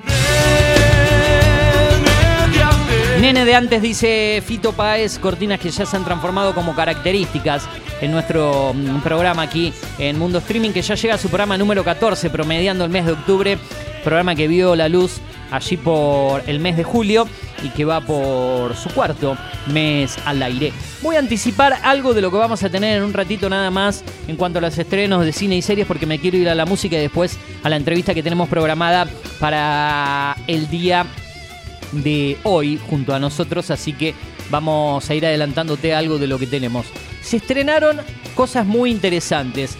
Nene 3.20 3.44
de 3.44 3.54
antes 3.54 3.82
dice 3.82 4.40
Fito 4.46 4.72
Páez, 4.72 5.18
cortinas 5.18 5.58
que 5.58 5.70
ya 5.70 5.84
se 5.84 5.96
han 5.96 6.04
transformado 6.04 6.54
como 6.54 6.76
características 6.76 7.68
en 8.00 8.12
nuestro 8.12 8.72
mm, 8.72 9.00
programa 9.00 9.42
aquí 9.42 9.72
en 9.98 10.16
Mundo 10.18 10.38
Streaming, 10.38 10.70
que 10.70 10.82
ya 10.82 10.94
llega 10.94 11.16
a 11.16 11.18
su 11.18 11.28
programa 11.28 11.58
número 11.58 11.82
14, 11.82 12.30
promediando 12.30 12.84
el 12.84 12.90
mes 12.90 13.06
de 13.06 13.12
octubre, 13.12 13.58
programa 14.04 14.36
que 14.36 14.46
vio 14.46 14.76
la 14.76 14.88
luz 14.88 15.20
allí 15.50 15.76
por 15.76 16.42
el 16.46 16.60
mes 16.60 16.76
de 16.76 16.84
julio 16.84 17.26
y 17.62 17.70
que 17.70 17.84
va 17.84 18.00
por 18.00 18.76
su 18.76 18.88
cuarto 18.90 19.36
mes 19.66 20.16
al 20.24 20.42
aire. 20.42 20.72
Voy 21.02 21.16
a 21.16 21.18
anticipar 21.18 21.78
algo 21.82 22.14
de 22.14 22.20
lo 22.20 22.30
que 22.30 22.36
vamos 22.36 22.62
a 22.62 22.70
tener 22.70 22.98
en 22.98 23.04
un 23.04 23.12
ratito 23.12 23.48
nada 23.48 23.70
más 23.70 24.04
en 24.26 24.36
cuanto 24.36 24.58
a 24.58 24.62
los 24.62 24.76
estrenos 24.78 25.24
de 25.24 25.32
cine 25.32 25.56
y 25.56 25.62
series 25.62 25.86
porque 25.86 26.06
me 26.06 26.18
quiero 26.18 26.36
ir 26.36 26.48
a 26.48 26.54
la 26.54 26.66
música 26.66 26.96
y 26.96 27.00
después 27.00 27.38
a 27.62 27.68
la 27.68 27.76
entrevista 27.76 28.14
que 28.14 28.22
tenemos 28.22 28.48
programada 28.48 29.08
para 29.40 30.36
el 30.46 30.68
día 30.70 31.06
de 31.92 32.36
hoy 32.44 32.78
junto 32.88 33.14
a 33.14 33.18
nosotros, 33.18 33.70
así 33.70 33.92
que 33.92 34.14
vamos 34.50 35.08
a 35.08 35.14
ir 35.14 35.26
adelantándote 35.26 35.94
algo 35.94 36.18
de 36.18 36.26
lo 36.26 36.38
que 36.38 36.46
tenemos. 36.46 36.86
Se 37.22 37.38
estrenaron 37.38 38.00
cosas 38.34 38.66
muy 38.66 38.90
interesantes 38.90 39.76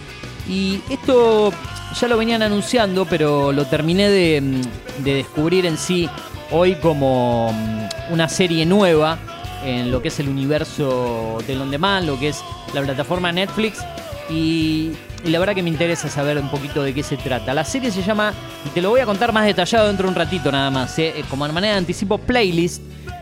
y 0.47 0.81
esto 0.89 1.53
ya 1.93 2.07
lo 2.07 2.17
venían 2.17 2.41
anunciando, 2.41 3.05
pero 3.05 3.51
lo 3.51 3.65
terminé 3.65 4.09
de, 4.09 4.41
mm, 4.41 5.03
de 5.03 5.13
descubrir 5.13 5.65
en 5.65 5.77
sí 5.77 6.09
hoy 6.51 6.75
como 6.75 7.51
mm, 7.51 8.13
una 8.13 8.27
serie 8.27 8.65
nueva 8.65 9.17
en 9.63 9.91
lo 9.91 10.01
que 10.01 10.07
es 10.07 10.19
el 10.19 10.29
universo 10.29 11.39
del 11.47 11.61
On 11.61 11.71
Demand, 11.71 12.05
lo 12.05 12.19
que 12.19 12.29
es 12.29 12.41
la 12.73 12.81
plataforma 12.81 13.31
Netflix 13.31 13.83
y, 14.29 14.91
la 15.25 15.37
verdad 15.39 15.53
que 15.53 15.63
me 15.63 15.69
interesa 15.69 16.07
saber 16.07 16.37
un 16.37 16.49
poquito 16.49 16.81
de 16.81 16.93
qué 16.93 17.03
se 17.03 17.17
trata. 17.17 17.53
La 17.53 17.65
serie 17.65 17.91
se 17.91 18.01
llama, 18.01 18.33
y 18.65 18.69
te 18.69 18.81
lo 18.81 18.89
voy 18.89 19.01
a 19.01 19.05
contar 19.05 19.33
más 19.33 19.45
detallado 19.45 19.87
dentro 19.87 20.05
de 20.05 20.09
un 20.11 20.15
ratito 20.15 20.49
nada 20.49 20.71
más, 20.71 20.97
¿eh? 20.97 21.13
como 21.29 21.45
de 21.45 21.51
manera 21.51 21.73
de 21.73 21.79
anticipo, 21.79 22.17
Playlist. 22.17 22.81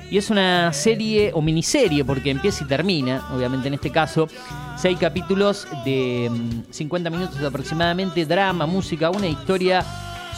Y 0.09 0.17
es 0.17 0.29
una 0.29 0.71
serie 0.71 1.31
o 1.33 1.41
miniserie, 1.41 2.05
porque 2.05 2.31
empieza 2.31 2.63
y 2.63 2.67
termina, 2.67 3.27
obviamente 3.33 3.67
en 3.67 3.73
este 3.73 3.91
caso. 3.91 4.27
Seis 4.77 4.97
capítulos 4.97 5.67
de 5.83 6.29
mm, 6.31 6.71
50 6.71 7.09
minutos 7.09 7.41
aproximadamente, 7.41 8.25
drama, 8.25 8.65
música, 8.65 9.09
una 9.09 9.27
historia 9.27 9.83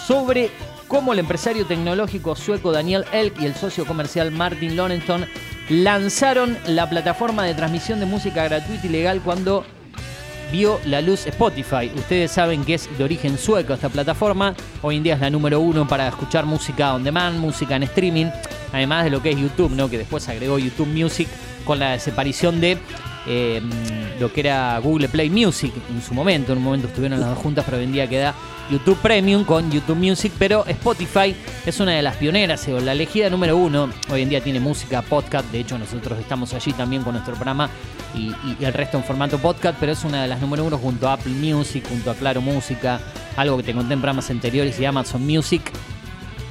sobre 0.07 0.49
cómo 0.87 1.13
el 1.13 1.19
empresario 1.19 1.65
tecnológico 1.67 2.35
sueco 2.35 2.71
Daniel 2.71 3.05
Elk 3.13 3.39
y 3.39 3.45
el 3.45 3.53
socio 3.53 3.85
comercial 3.85 4.31
Martin 4.31 4.75
Lorenton 4.75 5.25
lanzaron 5.69 6.57
la 6.65 6.89
plataforma 6.89 7.43
de 7.43 7.53
transmisión 7.53 7.99
de 7.99 8.07
música 8.07 8.45
gratuita 8.45 8.87
y 8.87 8.89
legal 8.89 9.21
cuando 9.21 9.65
vio 10.51 10.79
la 10.85 11.01
luz 11.01 11.25
Spotify. 11.27 11.91
Ustedes 11.95 12.31
saben 12.31 12.63
que 12.63 12.75
es 12.75 12.89
de 12.97 13.03
origen 13.03 13.37
sueco 13.37 13.73
esta 13.73 13.89
plataforma. 13.89 14.55
Hoy 14.81 14.97
en 14.97 15.03
día 15.03 15.15
es 15.15 15.21
la 15.21 15.29
número 15.29 15.59
uno 15.59 15.87
para 15.87 16.07
escuchar 16.07 16.45
música 16.45 16.93
on 16.93 17.03
demand, 17.03 17.39
música 17.39 17.75
en 17.75 17.83
streaming. 17.83 18.27
Además 18.71 19.03
de 19.03 19.09
lo 19.09 19.21
que 19.21 19.31
es 19.31 19.37
YouTube, 19.37 19.71
¿no? 19.71 19.89
Que 19.89 19.97
después 19.97 20.27
agregó 20.29 20.59
YouTube 20.59 20.87
Music 20.87 21.27
con 21.65 21.79
la 21.79 21.91
desaparición 21.91 22.61
de 22.61 22.77
eh, 23.29 23.61
lo 24.19 24.33
que 24.33 24.41
era 24.41 24.77
Google 24.79 25.07
Play 25.07 25.29
Music 25.29 25.71
en 25.89 26.01
su 26.01 26.13
momento. 26.13 26.51
En 26.51 26.57
un 26.57 26.63
momento 26.65 26.87
estuvieron 26.87 27.19
las 27.19 27.29
dos 27.29 27.37
juntas, 27.37 27.63
pero 27.63 27.77
hoy 27.77 27.83
en 27.85 27.91
día 27.93 28.07
queda 28.09 28.33
YouTube 28.69 28.97
Premium 28.97 29.43
con 29.45 29.71
YouTube 29.71 29.95
Music. 29.97 30.33
Pero 30.37 30.65
Spotify 30.67 31.35
es 31.65 31.79
una 31.79 31.91
de 31.93 32.01
las 32.01 32.15
pioneras, 32.17 32.67
o 32.67 32.79
la 32.79 32.91
elegida 32.91 33.29
número 33.29 33.55
uno. 33.55 33.89
Hoy 34.11 34.23
en 34.23 34.29
día 34.29 34.41
tiene 34.41 34.59
música, 34.59 35.01
podcast. 35.03 35.49
De 35.51 35.59
hecho, 35.59 35.77
nosotros 35.77 36.17
estamos 36.19 36.53
allí 36.53 36.73
también 36.73 37.03
con 37.03 37.13
nuestro 37.13 37.35
programa 37.35 37.69
y, 38.15 38.29
y- 38.29 38.57
y 38.59 38.65
el 38.65 38.73
resto 38.73 38.97
en 38.97 39.03
formato 39.03 39.37
podcast. 39.37 39.77
Pero 39.79 39.91
es 39.91 40.03
una 40.03 40.23
de 40.23 40.27
las 40.27 40.41
número 40.41 40.65
uno 40.65 40.77
junto 40.77 41.07
a 41.07 41.13
Apple 41.13 41.33
Music, 41.33 41.85
junto 41.87 42.11
a 42.11 42.15
Claro 42.15 42.41
Música, 42.41 42.99
algo 43.37 43.57
que 43.57 43.63
te 43.63 43.73
conté 43.73 43.93
en 43.93 43.99
programas 44.01 44.29
anteriores 44.31 44.79
y 44.79 44.85
Amazon 44.85 45.25
Music. 45.25 45.61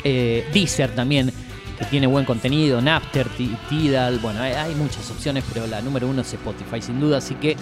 Eh, 0.05 0.47
Deezer 0.55 0.95
también, 0.95 1.33
que 1.79 1.85
tiene 1.87 2.07
buen 2.07 2.25
contenido, 2.25 2.81
Napster, 2.81 3.29
Ti- 3.29 3.57
Tidal, 3.69 4.19
bueno, 4.19 4.41
hay, 4.43 4.75
muchas 4.75 5.11
opciones, 5.11 5.45
pero 5.53 5.67
la 5.67 5.81
número 5.81 6.09
uno 6.09 6.23
es 6.23 6.33
Spotify, 6.33 6.83
sin 6.83 6.99
duda, 7.01 7.19
así 7.19 7.35
que 7.37 7.57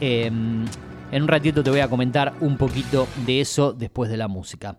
eh, 0.00 0.26
en 0.26 1.22
un 1.22 1.28
ratito 1.28 1.62
te 1.62 1.70
voy 1.70 1.80
a 1.80 1.88
comentar 1.88 2.34
un 2.40 2.56
poquito 2.56 3.08
de 3.26 3.40
eso 3.40 3.72
después 3.72 4.10
de 4.10 4.16
la 4.16 4.28
música. 4.28 4.76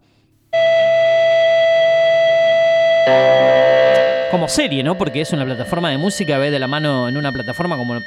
Como 4.31 4.49
serie, 4.49 4.83
¿no? 4.83 4.97
Porque 4.97 5.21
es 5.21 5.31
una 5.31 5.45
plataforma 5.45 5.89
de 5.89 5.97
música, 5.97 6.37
ve 6.37 6.51
de 6.51 6.59
la 6.59 6.67
mano 6.67 7.07
en 7.07 7.15
una 7.15 7.31
plataforma 7.31 7.77
como, 7.77 7.97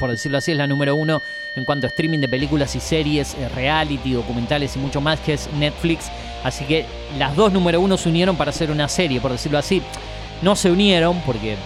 por 0.00 0.10
decirlo 0.10 0.38
así, 0.38 0.52
es 0.52 0.58
la 0.58 0.66
número 0.66 0.94
uno 0.94 1.20
en 1.56 1.64
cuanto 1.64 1.86
a 1.86 1.90
streaming 1.90 2.20
de 2.20 2.28
películas 2.28 2.74
y 2.74 2.80
series, 2.80 3.34
eh, 3.34 3.48
reality, 3.50 4.12
documentales 4.12 4.76
y 4.76 4.78
mucho 4.78 5.00
más, 5.02 5.20
que 5.20 5.34
es 5.34 5.48
Netflix. 5.58 6.10
Así 6.42 6.64
que 6.64 6.86
las 7.18 7.36
dos 7.36 7.52
número 7.52 7.80
uno 7.80 7.98
se 7.98 8.08
unieron 8.08 8.36
para 8.36 8.50
hacer 8.50 8.70
una 8.70 8.88
serie, 8.88 9.20
por 9.20 9.32
decirlo 9.32 9.58
así. 9.58 9.82
No 10.42 10.56
se 10.56 10.70
unieron 10.70 11.20
porque 11.26 11.56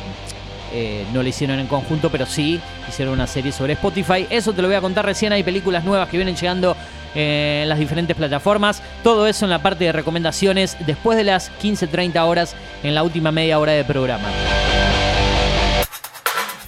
eh, 0.73 1.05
no 1.13 1.23
lo 1.23 1.29
hicieron 1.29 1.59
en 1.59 1.67
conjunto, 1.67 2.11
pero 2.11 2.25
sí 2.25 2.61
hicieron 2.89 3.15
una 3.15 3.27
serie 3.27 3.53
sobre 3.53 3.75
Spotify. 3.75 4.27
Eso 4.31 4.53
te 4.53 4.63
lo 4.63 4.69
voy 4.69 4.77
a 4.77 4.81
contar 4.81 5.05
recién. 5.05 5.33
Hay 5.33 5.43
películas 5.43 5.85
nuevas 5.85 6.09
que 6.09 6.17
vienen 6.17 6.35
llegando 6.35 6.77
eh, 7.15 7.61
en 7.63 7.69
las 7.69 7.79
diferentes 7.79 8.17
plataformas. 8.17 8.83
Todo 9.03 9.27
eso 9.27 9.45
en 9.45 9.51
la 9.51 9.63
parte 9.63 9.85
de 9.85 9.93
recomendaciones 9.93 10.77
después 10.87 11.19
de 11.19 11.25
las 11.25 11.51
15-30 11.63 12.27
horas 12.27 12.57
en 12.83 12.95
la 12.95 13.03
última 13.03 13.31
media 13.31 13.59
hora 13.59 13.73
de 13.73 13.85
programa. 13.85 14.29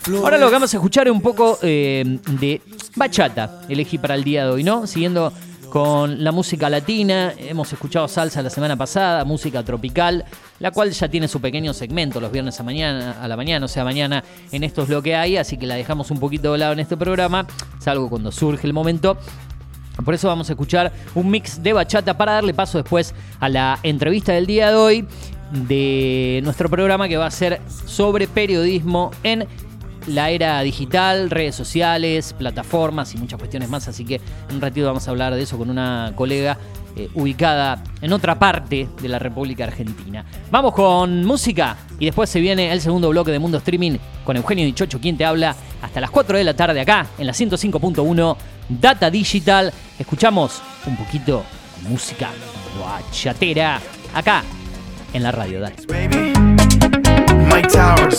Ahora 0.06 0.36
lo 0.36 0.48
que 0.48 0.52
vamos 0.52 0.74
a 0.74 0.76
escuchar 0.76 1.06
es 1.06 1.12
un 1.12 1.22
poco 1.22 1.58
eh, 1.62 2.18
de 2.28 2.60
bachata, 2.94 3.62
elegí 3.70 3.96
para 3.96 4.14
el 4.14 4.22
día 4.22 4.44
de 4.44 4.50
hoy, 4.50 4.62
¿no? 4.62 4.86
Siguiendo 4.86 5.32
con 5.74 6.22
la 6.22 6.30
música 6.30 6.70
latina, 6.70 7.34
hemos 7.36 7.72
escuchado 7.72 8.06
salsa 8.06 8.40
la 8.40 8.48
semana 8.48 8.76
pasada, 8.76 9.24
música 9.24 9.64
tropical, 9.64 10.24
la 10.60 10.70
cual 10.70 10.92
ya 10.92 11.08
tiene 11.08 11.26
su 11.26 11.40
pequeño 11.40 11.74
segmento 11.74 12.20
los 12.20 12.30
viernes 12.30 12.60
a, 12.60 12.62
mañana, 12.62 13.16
a 13.20 13.26
la 13.26 13.36
mañana, 13.36 13.66
o 13.66 13.68
sea, 13.68 13.82
mañana 13.82 14.22
en 14.52 14.62
esto 14.62 14.84
es 14.84 14.88
lo 14.88 15.02
que 15.02 15.16
hay, 15.16 15.36
así 15.36 15.56
que 15.56 15.66
la 15.66 15.74
dejamos 15.74 16.12
un 16.12 16.20
poquito 16.20 16.52
de 16.52 16.58
lado 16.58 16.74
en 16.74 16.78
este 16.78 16.96
programa, 16.96 17.44
salvo 17.80 18.08
cuando 18.08 18.30
surge 18.30 18.68
el 18.68 18.72
momento. 18.72 19.18
Por 20.04 20.14
eso 20.14 20.28
vamos 20.28 20.48
a 20.48 20.52
escuchar 20.52 20.92
un 21.16 21.28
mix 21.28 21.60
de 21.60 21.72
bachata 21.72 22.16
para 22.16 22.34
darle 22.34 22.54
paso 22.54 22.78
después 22.78 23.12
a 23.40 23.48
la 23.48 23.80
entrevista 23.82 24.32
del 24.32 24.46
día 24.46 24.70
de 24.70 24.76
hoy 24.76 25.08
de 25.50 26.40
nuestro 26.44 26.70
programa 26.70 27.08
que 27.08 27.16
va 27.16 27.26
a 27.26 27.32
ser 27.32 27.60
sobre 27.66 28.28
periodismo 28.28 29.10
en 29.24 29.48
la 30.06 30.30
era 30.30 30.60
digital, 30.62 31.30
redes 31.30 31.54
sociales, 31.54 32.34
plataformas 32.34 33.14
y 33.14 33.18
muchas 33.18 33.38
cuestiones 33.38 33.68
más. 33.68 33.88
Así 33.88 34.04
que 34.04 34.16
en 34.48 34.56
un 34.56 34.60
ratito 34.60 34.86
vamos 34.86 35.06
a 35.06 35.10
hablar 35.10 35.34
de 35.34 35.42
eso 35.42 35.58
con 35.58 35.70
una 35.70 36.12
colega 36.14 36.58
eh, 36.96 37.08
ubicada 37.14 37.82
en 38.00 38.12
otra 38.12 38.38
parte 38.38 38.88
de 39.02 39.08
la 39.08 39.18
República 39.18 39.64
Argentina. 39.64 40.24
Vamos 40.50 40.74
con 40.74 41.24
música 41.24 41.76
y 41.98 42.04
después 42.04 42.30
se 42.30 42.40
viene 42.40 42.70
el 42.70 42.80
segundo 42.80 43.08
bloque 43.08 43.32
de 43.32 43.38
Mundo 43.38 43.58
Streaming 43.58 43.98
con 44.24 44.36
Eugenio 44.36 44.64
Dichocho, 44.64 45.00
quien 45.00 45.16
te 45.16 45.24
habla 45.24 45.56
hasta 45.82 46.00
las 46.00 46.10
4 46.10 46.38
de 46.38 46.44
la 46.44 46.54
tarde 46.54 46.80
acá 46.80 47.06
en 47.18 47.26
la 47.26 47.32
105.1 47.32 48.36
Data 48.68 49.10
Digital. 49.10 49.72
Escuchamos 49.98 50.62
un 50.86 50.96
poquito 50.96 51.44
de 51.82 51.88
música 51.88 52.30
bachatera 52.80 53.80
acá 54.14 54.44
en 55.12 55.22
la 55.22 55.32
radio. 55.32 55.60
Dale. 55.60 55.76
Towers, 57.72 58.18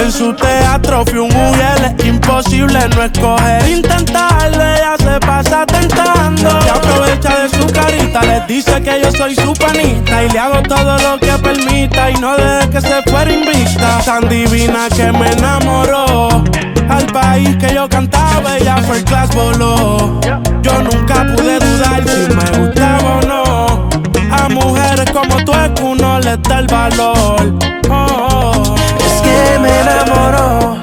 En 0.00 0.12
su 0.12 0.32
teatro 0.32 1.04
fui 1.04 1.18
un 1.18 1.28
mujer, 1.28 1.94
imposible 2.04 2.78
no 2.94 3.02
escoger. 3.02 3.68
Intentarlo, 3.68 4.62
ella 4.62 4.96
se 4.96 5.20
pasa 5.20 5.66
tentando. 5.66 6.62
Se 6.62 6.70
aprovecha 6.70 7.40
de 7.40 7.48
su 7.48 7.66
carita, 7.66 8.22
les 8.22 8.46
dice 8.46 8.80
que 8.82 9.00
yo 9.02 9.10
soy 9.12 9.34
su 9.34 9.52
panita. 9.54 10.24
Y 10.24 10.30
le 10.30 10.38
hago 10.38 10.62
todo 10.62 10.96
lo 10.98 11.18
que 11.18 11.32
permita 11.42 12.10
y 12.10 12.14
no 12.14 12.36
deje 12.36 12.70
que 12.70 12.80
se 12.80 13.02
fuera 13.02 13.30
invicta. 13.32 14.00
Tan 14.04 14.28
divina 14.28 14.88
que 14.94 15.12
me 15.12 15.30
enamoró. 15.32 16.44
Al 16.88 17.06
país 17.06 17.56
que 17.56 17.74
yo 17.74 17.88
cantaba, 17.88 18.56
ella 18.56 18.76
fue 18.86 19.02
class 19.04 19.34
voló. 19.34 20.20
Yo 20.62 20.82
nunca 20.82 21.26
pude 21.36 21.58
dudar 21.58 22.02
si 22.06 22.34
me 22.34 22.58
gustaba 22.58 23.18
o 23.18 23.26
no. 23.26 23.37
A 24.30 24.48
mujeres 24.48 25.10
como 25.10 25.36
tú 25.44 25.52
es 25.52 25.70
que 25.74 25.82
uno 25.82 26.18
les 26.20 26.42
da 26.42 26.58
el 26.58 26.66
valor. 26.66 27.58
Oh. 27.90 28.74
Es 28.98 29.22
que 29.22 29.58
me 29.58 29.80
enamoró. 29.80 30.78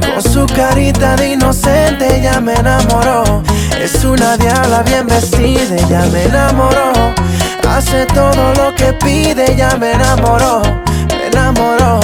Con 0.00 0.22
su 0.22 0.46
carita 0.46 1.16
de 1.16 1.32
inocente 1.32 2.20
ya 2.22 2.40
me 2.40 2.54
enamoró. 2.54 3.42
Es 3.80 4.04
una 4.04 4.36
diabla 4.36 4.82
bien 4.82 5.06
vestida, 5.06 5.76
ya 5.88 6.06
me 6.12 6.24
enamoró. 6.24 6.92
Hace 7.68 8.04
todo 8.06 8.52
lo 8.54 8.74
que 8.74 8.92
pide, 8.92 9.56
ya 9.56 9.76
me 9.76 9.92
enamoró. 9.92 10.62
Me 11.08 11.26
enamoró. 11.28 12.00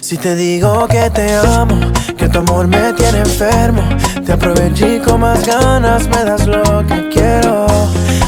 Si 0.00 0.16
te 0.16 0.34
digo 0.34 0.86
que 0.88 1.08
te 1.10 1.36
amo, 1.36 1.78
que 2.16 2.28
tu 2.28 2.40
amor 2.40 2.66
me 2.66 2.92
tiene 2.94 3.18
enfermo, 3.18 3.82
te 4.26 4.32
aproveché 4.32 5.00
con 5.00 5.20
más 5.20 5.46
ganas 5.46 6.08
me 6.08 6.24
das 6.24 6.46
lo 6.46 6.84
que 6.86 7.08
quiero. 7.10 7.66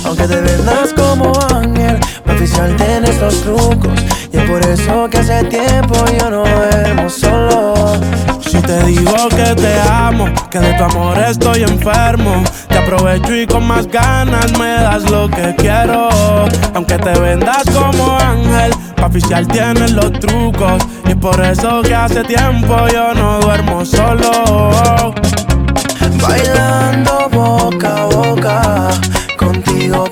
Aunque 0.04 0.26
te 0.26 0.40
vendas 0.40 0.92
como 0.94 1.32
ángel, 1.54 1.98
mi 2.24 2.34
oficial 2.34 2.76
tienes 2.76 3.20
los 3.20 3.42
trucos. 3.42 3.92
Y 4.32 4.38
es 4.38 4.50
por 4.50 4.60
eso 4.66 5.08
que 5.10 5.18
hace 5.18 5.44
tiempo 5.44 5.94
yo 6.18 6.30
no 6.30 6.44
duermo 6.44 7.08
solo. 7.08 7.74
Si 8.40 8.60
te 8.60 8.84
digo 8.84 9.28
que 9.30 9.54
te 9.54 9.80
amo, 9.90 10.26
que 10.50 10.58
de 10.58 10.74
tu 10.74 10.84
amor 10.84 11.18
estoy 11.18 11.62
enfermo, 11.62 12.42
te 12.68 12.78
aprovecho 12.78 13.34
y 13.34 13.46
con 13.46 13.66
más 13.66 13.86
ganas 13.86 14.52
me 14.58 14.74
das 14.74 15.08
lo 15.10 15.28
que 15.28 15.54
quiero. 15.56 16.08
Aunque 16.74 16.98
te 16.98 17.18
vendas 17.18 17.62
como 17.72 18.18
ángel, 18.18 18.72
pa' 18.96 19.06
oficial 19.06 19.46
tienes 19.48 19.92
los 19.92 20.12
trucos. 20.12 20.82
Y 21.08 21.14
por 21.14 21.40
eso 21.40 21.80
que 21.82 21.94
hace 21.94 22.22
tiempo 22.24 22.88
yo 22.92 23.14
no 23.14 23.40
duermo 23.40 23.84
solo. 23.84 25.14
Bailando 26.20 27.28
boca 27.30 28.02
a 28.02 28.04
boca, 28.04 28.88
contigo 29.72 30.11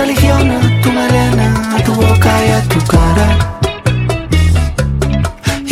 religión 0.00 0.50
a 0.50 0.60
tu 0.82 0.90
melena, 0.92 1.76
a 1.76 1.78
tu 1.84 1.92
boca 1.94 2.32
y 2.46 2.50
a 2.58 2.62
tu 2.72 2.80
cara. 2.94 3.28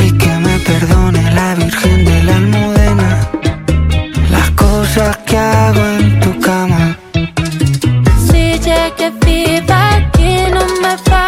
Y 0.04 0.06
que 0.20 0.32
me 0.46 0.58
perdone 0.70 1.22
la 1.38 1.54
Virgen 1.54 2.04
de 2.04 2.22
la 2.24 2.36
Almudena 2.36 3.10
Las 4.30 4.50
cosas 4.50 5.16
que 5.26 5.36
hago 5.36 5.82
en 5.98 6.20
tu 6.20 6.40
cama. 6.40 6.96
Si 8.26 8.42
llegué 8.66 9.08
viva 9.24 9.78
aquí 9.96 10.32
no 10.54 10.62
me 10.82 10.94
va 11.10 11.27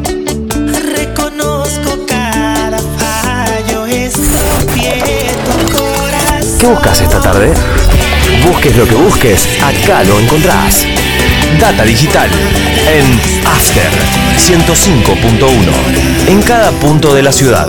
¿Qué 6.61 6.67
buscas 6.67 7.01
esta 7.01 7.19
tarde? 7.19 7.51
Busques 8.45 8.77
lo 8.77 8.85
que 8.85 8.93
busques, 8.93 9.59
acá 9.63 10.03
lo 10.03 10.19
encontrás. 10.19 10.85
Data 11.59 11.83
digital 11.83 12.29
en 12.87 13.03
After 13.47 13.89
105.1 14.37 16.29
en 16.29 16.43
cada 16.43 16.69
punto 16.73 17.15
de 17.15 17.23
la 17.23 17.31
ciudad. 17.31 17.67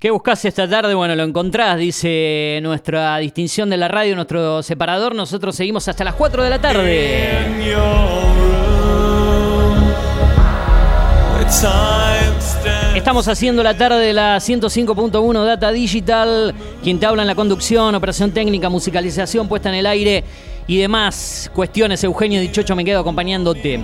¿Qué 0.00 0.10
buscas 0.10 0.44
esta 0.44 0.68
tarde? 0.68 0.94
Bueno, 0.94 1.14
lo 1.14 1.22
encontrás, 1.22 1.78
dice 1.78 2.58
nuestra 2.60 3.18
distinción 3.18 3.70
de 3.70 3.76
la 3.76 3.86
radio, 3.86 4.16
nuestro 4.16 4.64
separador. 4.64 5.14
Nosotros 5.14 5.54
seguimos 5.54 5.86
hasta 5.86 6.02
las 6.02 6.16
4 6.16 6.42
de 6.42 6.50
la 6.50 6.60
tarde. 6.60 7.46
Estamos 12.98 13.28
haciendo 13.28 13.62
la 13.62 13.76
tarde 13.76 14.04
de 14.04 14.12
la 14.12 14.38
105.1 14.38 15.44
Data 15.44 15.70
Digital. 15.70 16.52
Quien 16.82 16.98
te 16.98 17.06
habla 17.06 17.22
en 17.22 17.28
la 17.28 17.36
conducción, 17.36 17.94
operación 17.94 18.32
técnica, 18.32 18.68
musicalización, 18.68 19.46
puesta 19.46 19.68
en 19.68 19.76
el 19.76 19.86
aire 19.86 20.24
y 20.66 20.78
demás 20.78 21.48
cuestiones. 21.54 22.02
Eugenio 22.02 22.40
Dichocho 22.40 22.74
me 22.74 22.84
quedo 22.84 22.98
acompañándote. 23.00 23.80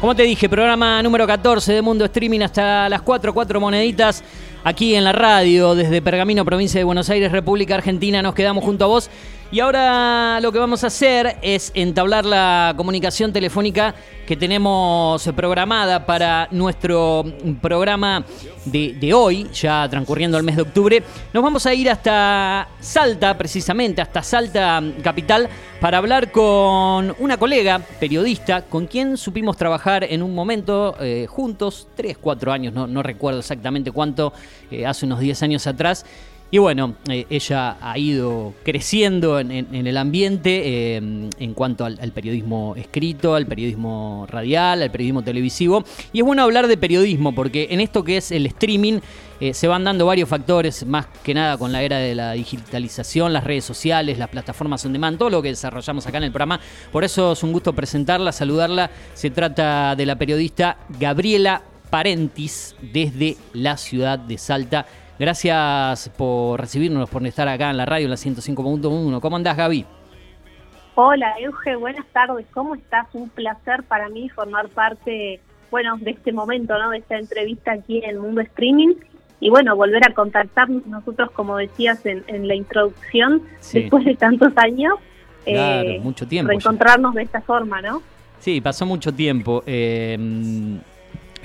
Como 0.00 0.16
te 0.16 0.24
dije, 0.24 0.48
programa 0.48 1.00
número 1.00 1.28
14 1.28 1.74
de 1.74 1.80
Mundo 1.80 2.04
Streaming 2.04 2.40
hasta 2.40 2.88
las 2.88 3.02
4, 3.02 3.32
4 3.32 3.60
moneditas. 3.60 4.24
Aquí 4.64 4.96
en 4.96 5.04
la 5.04 5.12
radio, 5.12 5.76
desde 5.76 6.02
Pergamino, 6.02 6.44
provincia 6.44 6.80
de 6.80 6.84
Buenos 6.84 7.08
Aires, 7.08 7.30
República 7.30 7.76
Argentina, 7.76 8.20
nos 8.20 8.34
quedamos 8.34 8.64
junto 8.64 8.84
a 8.84 8.88
vos. 8.88 9.08
Y 9.52 9.60
ahora 9.60 10.40
lo 10.40 10.50
que 10.50 10.58
vamos 10.58 10.82
a 10.82 10.88
hacer 10.88 11.36
es 11.40 11.70
entablar 11.74 12.24
la 12.24 12.74
comunicación 12.76 13.32
telefónica 13.32 13.94
que 14.26 14.36
tenemos 14.36 15.22
programada 15.36 16.04
para 16.04 16.48
nuestro 16.50 17.24
programa 17.62 18.24
de, 18.64 19.14
hoy, 19.14 19.46
ya 19.54 19.88
transcurriendo 19.88 20.36
el 20.36 20.42
mes 20.42 20.56
de 20.56 20.62
octubre. 20.62 21.02
Nos 21.32 21.44
vamos 21.44 21.64
a 21.64 21.72
ir 21.72 21.88
hasta 21.88 22.66
Salta, 22.80 23.38
precisamente, 23.38 24.02
hasta 24.02 24.20
Salta 24.24 24.82
Capital, 25.00 25.48
para 25.80 25.98
hablar 25.98 26.32
con 26.32 27.14
una 27.20 27.36
colega 27.36 27.78
periodista 28.00 28.62
con 28.62 28.88
quien 28.88 29.16
supimos 29.16 29.56
trabajar 29.56 30.02
en 30.02 30.24
un 30.24 30.34
momento 30.34 30.96
eh, 31.00 31.26
juntos, 31.28 31.86
3, 31.94 32.18
4 32.18 32.52
años, 32.52 32.74
no, 32.74 32.88
no 32.88 33.04
recuerdo 33.04 33.38
exactamente 33.38 33.92
cuánto, 33.92 34.32
eh, 34.72 34.84
hace 34.84 35.06
unos 35.06 35.20
10 35.20 35.40
años 35.44 35.66
atrás. 35.68 36.04
Y 36.50 36.58
bueno, 36.58 36.94
eh, 37.08 37.26
ella 37.28 37.76
ha 37.80 37.98
ido 37.98 38.54
creciendo 38.64 39.40
en, 39.40 39.50
el 39.50 39.96
ambiente 39.96 40.62
eh, 40.64 40.96
en 40.96 41.54
cuanto 41.54 41.84
al, 41.84 41.98
al 42.00 42.12
periodismo 42.12 42.74
escrito, 42.76 43.34
al 43.34 43.46
periodismo 43.46 44.26
radial, 44.30 44.82
al 44.82 44.90
periodismo 44.90 45.22
televisivo. 45.22 45.84
Y 46.12 46.20
es 46.20 46.24
bueno 46.24 46.42
hablar 46.42 46.68
de 46.68 46.76
periodismo 46.76 47.34
porque 47.34 47.68
en 47.70 47.80
esto 47.80 48.04
que 48.04 48.18
es 48.18 48.30
el 48.30 48.46
streaming 48.46 49.00
eh, 49.38 49.52
se 49.52 49.68
van 49.68 49.84
dando 49.84 50.06
varios 50.06 50.28
factores, 50.28 50.86
más 50.86 51.06
que 51.22 51.34
nada 51.34 51.58
con 51.58 51.70
la 51.70 51.82
era 51.82 51.98
de 51.98 52.14
la 52.14 52.32
digitalización, 52.32 53.34
las 53.34 53.44
redes 53.44 53.64
sociales, 53.64 54.16
las 54.18 54.28
plataformas 54.28 54.84
on 54.86 54.94
demand, 54.94 55.18
todo 55.18 55.28
lo 55.28 55.42
que 55.42 55.48
desarrollamos 55.48 56.06
acá 56.06 56.18
en 56.18 56.24
el 56.24 56.30
programa. 56.30 56.58
Por 56.90 57.04
eso 57.04 57.32
es 57.32 57.42
un 57.42 57.52
gusto 57.52 57.74
presentarla, 57.74 58.32
saludarla. 58.32 58.90
Se 59.12 59.30
trata 59.30 59.94
de 59.94 60.06
la 60.06 60.16
periodista 60.16 60.78
Gabriela 60.98 61.62
Parentis 61.90 62.76
desde 62.80 63.36
la 63.52 63.76
ciudad 63.76 64.18
de 64.18 64.38
Salta. 64.38 64.86
Gracias 65.18 66.10
por 66.16 66.60
recibirnos, 66.60 67.08
por 67.08 67.26
estar 67.26 67.48
acá 67.48 67.70
en 67.70 67.76
la 67.78 67.86
radio, 67.86 68.04
en 68.04 68.10
la 68.10 68.16
105.1. 68.16 69.20
¿Cómo 69.20 69.36
andás, 69.36 69.56
Gaby? 69.56 69.84
Hola, 70.94 71.34
Euge, 71.40 71.76
buenas 71.76 72.06
tardes. 72.12 72.46
¿Cómo 72.52 72.74
estás? 72.74 73.06
Un 73.14 73.28
placer 73.30 73.82
para 73.84 74.08
mí 74.08 74.28
formar 74.28 74.68
parte, 74.68 75.40
bueno, 75.70 75.96
de 75.98 76.10
este 76.10 76.32
momento, 76.32 76.78
¿no? 76.78 76.90
De 76.90 76.98
esta 76.98 77.18
entrevista 77.18 77.72
aquí 77.72 77.98
en 78.04 78.10
el 78.10 78.18
Mundo 78.18 78.40
Streaming. 78.42 78.94
Y 79.40 79.50
bueno, 79.50 79.74
volver 79.76 80.06
a 80.08 80.14
contactarnos 80.14 80.86
nosotros, 80.86 81.30
como 81.32 81.56
decías 81.58 82.04
en, 82.06 82.24
en 82.26 82.48
la 82.48 82.54
introducción, 82.54 83.42
Sí. 83.60 83.80
después 83.82 84.04
de 84.04 84.14
tantos 84.16 84.52
años, 84.56 84.94
Claro, 85.44 85.88
eh, 85.90 86.00
mucho 86.02 86.26
tiempo. 86.26 86.48
ya. 86.52 86.58
reencontrarnos 86.58 87.14
de 87.14 87.22
esta 87.22 87.40
forma, 87.40 87.80
¿no? 87.80 88.02
Sí, 88.38 88.60
pasó 88.60 88.84
mucho 88.86 89.12
tiempo. 89.14 89.62
Eh, 89.66 90.18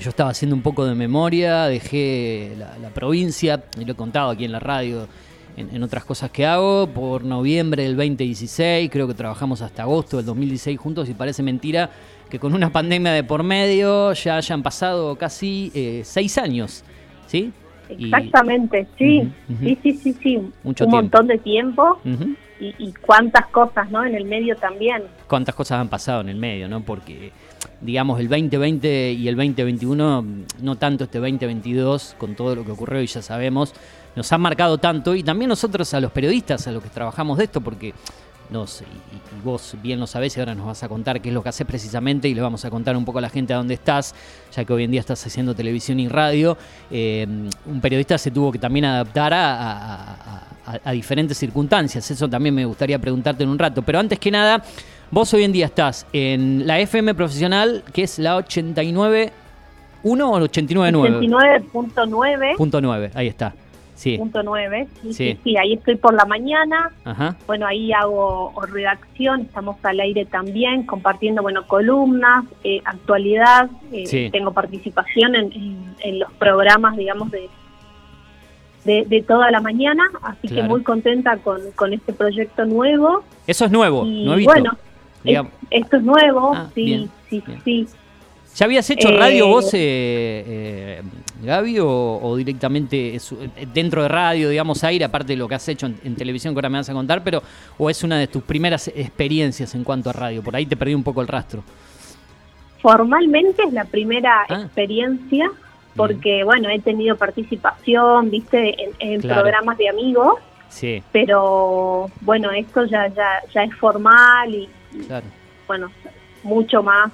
yo 0.02 0.10
estaba 0.10 0.30
haciendo 0.30 0.54
un 0.54 0.62
poco 0.62 0.84
de 0.84 0.94
memoria, 0.94 1.64
dejé 1.66 2.54
la, 2.58 2.76
la 2.78 2.90
provincia, 2.90 3.62
y 3.80 3.84
lo 3.84 3.92
he 3.92 3.96
contado 3.96 4.30
aquí 4.30 4.44
en 4.44 4.52
la 4.52 4.60
radio, 4.60 5.06
en, 5.56 5.74
en 5.74 5.82
otras 5.82 6.04
cosas 6.04 6.30
que 6.30 6.44
hago, 6.46 6.86
por 6.88 7.24
noviembre 7.24 7.82
del 7.84 7.96
2016, 7.96 8.90
creo 8.90 9.06
que 9.08 9.14
trabajamos 9.14 9.60
hasta 9.62 9.82
agosto 9.82 10.16
del 10.18 10.26
2016 10.26 10.78
juntos 10.78 11.08
y 11.08 11.14
parece 11.14 11.42
mentira 11.42 11.90
que 12.30 12.38
con 12.38 12.54
una 12.54 12.70
pandemia 12.72 13.12
de 13.12 13.24
por 13.24 13.42
medio 13.42 14.12
ya 14.14 14.36
hayan 14.38 14.62
pasado 14.62 15.16
casi 15.16 15.70
eh, 15.74 16.02
seis 16.04 16.38
años, 16.38 16.82
¿sí? 17.26 17.52
Y- 17.90 18.04
Exactamente, 18.06 18.86
sí, 18.96 19.30
sí, 19.60 19.78
sí, 19.82 19.92
sí, 20.02 20.16
sí. 20.22 20.38
Mucho 20.62 20.84
Un 20.84 20.90
tiempo. 20.90 20.96
montón 20.96 21.26
de 21.26 21.36
tiempo 21.38 21.98
y, 22.58 22.74
y 22.78 22.92
cuántas 23.02 23.46
cosas, 23.48 23.90
¿no? 23.90 24.02
En 24.06 24.14
el 24.14 24.24
medio 24.24 24.56
también. 24.56 25.02
cuántas 25.28 25.54
cosas 25.54 25.78
han 25.80 25.88
pasado 25.90 26.22
en 26.22 26.30
el 26.30 26.36
medio, 26.36 26.68
¿no? 26.68 26.80
Porque, 26.82 27.32
digamos, 27.82 28.20
el 28.20 28.28
2020 28.28 29.12
y 29.12 29.28
el 29.28 29.36
2021, 29.36 30.24
no 30.60 30.76
tanto 30.76 31.04
este 31.04 31.18
2022, 31.18 32.16
con 32.18 32.34
todo 32.34 32.54
lo 32.54 32.64
que 32.64 32.72
ocurrió 32.72 33.02
y 33.02 33.06
ya 33.06 33.22
sabemos, 33.22 33.74
nos 34.14 34.32
han 34.32 34.40
marcado 34.40 34.78
tanto. 34.78 35.14
Y 35.14 35.22
también 35.22 35.48
nosotros 35.48 35.92
a 35.94 36.00
los 36.00 36.12
periodistas, 36.12 36.66
a 36.66 36.72
los 36.72 36.82
que 36.82 36.88
trabajamos 36.90 37.38
de 37.38 37.44
esto, 37.44 37.60
porque 37.60 37.92
nos, 38.50 38.82
y, 38.82 38.84
y 38.84 39.42
vos 39.42 39.74
bien 39.82 39.98
lo 39.98 40.06
sabés 40.06 40.36
y 40.36 40.40
ahora 40.40 40.54
nos 40.54 40.66
vas 40.66 40.82
a 40.82 40.88
contar 40.88 41.20
qué 41.20 41.30
es 41.30 41.34
lo 41.34 41.42
que 41.42 41.48
haces 41.48 41.66
precisamente 41.66 42.28
y 42.28 42.34
le 42.34 42.40
vamos 42.40 42.64
a 42.64 42.70
contar 42.70 42.96
un 42.96 43.04
poco 43.04 43.18
a 43.18 43.22
la 43.22 43.30
gente 43.30 43.52
a 43.52 43.56
dónde 43.56 43.74
estás, 43.74 44.14
ya 44.54 44.64
que 44.64 44.72
hoy 44.72 44.84
en 44.84 44.90
día 44.90 45.00
estás 45.00 45.26
haciendo 45.26 45.54
televisión 45.54 45.98
y 45.98 46.08
radio. 46.08 46.56
Eh, 46.90 47.26
un 47.66 47.80
periodista 47.80 48.18
se 48.18 48.30
tuvo 48.30 48.52
que 48.52 48.58
también 48.58 48.84
adaptar 48.84 49.32
a, 49.34 50.48
diferentes 50.92 51.36
circunstancias, 51.36 52.08
eso 52.08 52.28
también 52.28 52.54
me 52.54 52.64
gustaría 52.64 52.96
preguntarte 52.98 53.42
en 53.42 53.48
un 53.48 53.58
rato, 53.58 53.82
pero 53.82 53.98
antes 53.98 54.18
que 54.20 54.30
nada, 54.30 54.62
vos 55.12 55.32
hoy 55.34 55.44
en 55.44 55.52
día 55.52 55.66
estás 55.66 56.06
en 56.12 56.66
la 56.66 56.80
FM 56.80 57.14
profesional, 57.14 57.84
que 57.92 58.02
es 58.02 58.18
la 58.18 58.36
89.1 58.38 59.30
o 60.04 60.40
89.9. 60.40 61.30
89.9. 61.30 62.56
Punto 62.56 62.80
9, 62.80 63.10
ahí 63.14 63.28
está. 63.28 63.54
Sí. 63.94 64.18
punto 64.18 64.42
nueve. 64.42 64.88
Sí, 65.00 65.12
Sí. 65.12 65.32
sí, 65.34 65.38
sí, 65.44 65.56
ahí 65.56 65.74
estoy 65.74 65.94
por 65.94 66.12
la 66.12 66.24
mañana. 66.24 66.90
Ajá. 67.04 67.36
Bueno, 67.46 67.68
ahí 67.68 67.92
hago 67.92 68.52
redacción, 68.68 69.42
estamos 69.42 69.76
al 69.84 70.00
aire 70.00 70.24
también, 70.24 70.82
compartiendo, 70.84 71.40
bueno, 71.40 71.68
columnas, 71.68 72.44
eh, 72.64 72.80
actualidad, 72.84 73.70
eh, 73.92 74.04
Sí. 74.06 74.28
tengo 74.32 74.52
participación 74.52 75.36
en, 75.36 75.52
en- 75.52 75.94
en 76.00 76.18
los 76.18 76.32
programas, 76.32 76.96
digamos, 76.96 77.30
de, 77.30 77.48
de, 78.84 79.04
de 79.06 79.22
toda 79.22 79.52
la 79.52 79.60
mañana, 79.60 80.02
así 80.22 80.48
que 80.48 80.64
muy 80.64 80.82
contenta 80.82 81.36
con, 81.36 81.60
con 81.76 81.92
este 81.92 82.12
proyecto 82.12 82.64
nuevo. 82.64 83.22
Eso 83.46 83.66
es 83.66 83.70
nuevo, 83.70 84.04
Y 84.04 84.24
nuevito. 84.24 84.50
bueno, 84.50 84.72
Digamos. 85.24 85.52
esto 85.70 85.96
es 85.96 86.02
nuevo, 86.02 86.52
Ah, 86.54 86.68
sí, 86.74 86.84
bien, 86.84 87.10
sí, 87.30 87.42
bien. 87.46 87.60
sí. 87.64 87.86
¿Ya 88.54 88.66
habías 88.66 88.90
hecho 88.90 89.08
Eh, 89.08 89.16
radio 89.16 89.46
vos, 89.48 89.72
eh, 89.72 89.78
eh, 90.46 91.02
Gaby, 91.42 91.78
o, 91.78 92.20
o 92.22 92.36
directamente 92.36 93.14
es- 93.14 93.32
eh, 93.32 93.66
dentro 93.72 94.02
de 94.02 94.08
radio, 94.08 94.50
digamos, 94.50 94.84
aire, 94.84 95.06
aparte 95.06 95.32
de 95.32 95.36
lo 95.38 95.48
que 95.48 95.54
has 95.54 95.66
hecho 95.68 95.86
en, 95.86 95.98
en 96.04 96.16
televisión 96.16 96.52
que 96.54 96.58
ahora 96.58 96.68
me 96.68 96.76
vas 96.78 96.90
a 96.90 96.92
contar, 96.92 97.24
pero 97.24 97.42
o 97.78 97.88
es 97.88 98.02
una 98.04 98.18
de 98.18 98.26
tus 98.26 98.42
primeras 98.42 98.88
experiencias 98.88 99.74
en 99.74 99.84
cuanto 99.84 100.10
a 100.10 100.12
radio? 100.12 100.42
Por 100.42 100.54
ahí 100.54 100.66
te 100.66 100.76
perdí 100.76 100.94
un 100.94 101.02
poco 101.02 101.22
el 101.22 101.28
rastro. 101.28 101.62
Formalmente 102.80 103.62
es 103.62 103.72
la 103.72 103.84
primera 103.84 104.44
Ah. 104.48 104.62
experiencia, 104.62 105.50
porque, 105.96 106.42
bueno, 106.44 106.68
he 106.68 106.78
tenido 106.80 107.16
participación, 107.16 108.30
viste, 108.30 108.82
en, 108.82 108.90
en 108.98 109.20
Claro. 109.20 109.42
programas 109.42 109.78
de 109.78 109.88
amigos, 109.88 110.34
Sí, 110.68 111.02
pero 111.12 112.10
bueno, 112.22 112.50
esto 112.50 112.86
ya, 112.86 113.06
ya, 113.08 113.28
ya 113.54 113.64
es 113.64 113.74
formal 113.76 114.54
y, 114.54 114.68
claro. 115.06 115.26
bueno, 115.66 115.90
mucho 116.42 116.82
más 116.82 117.10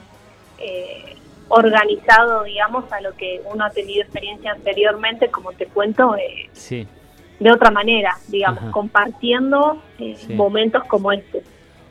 eh, 0.58 1.14
organizado, 1.48 2.44
digamos, 2.44 2.90
a 2.92 3.00
lo 3.00 3.14
que 3.16 3.40
uno 3.52 3.64
ha 3.64 3.70
tenido 3.70 4.02
experiencia 4.02 4.52
anteriormente, 4.52 5.28
como 5.30 5.52
te 5.52 5.66
cuento, 5.66 6.16
eh, 6.16 6.48
Sí, 6.52 6.86
de 7.40 7.52
otra 7.52 7.70
manera, 7.70 8.16
digamos, 8.28 8.62
Ajá. 8.64 8.70
compartiendo 8.72 9.82
eh, 9.98 10.14
Sí. 10.16 10.34
momentos 10.34 10.84
como 10.84 11.12
este. 11.12 11.42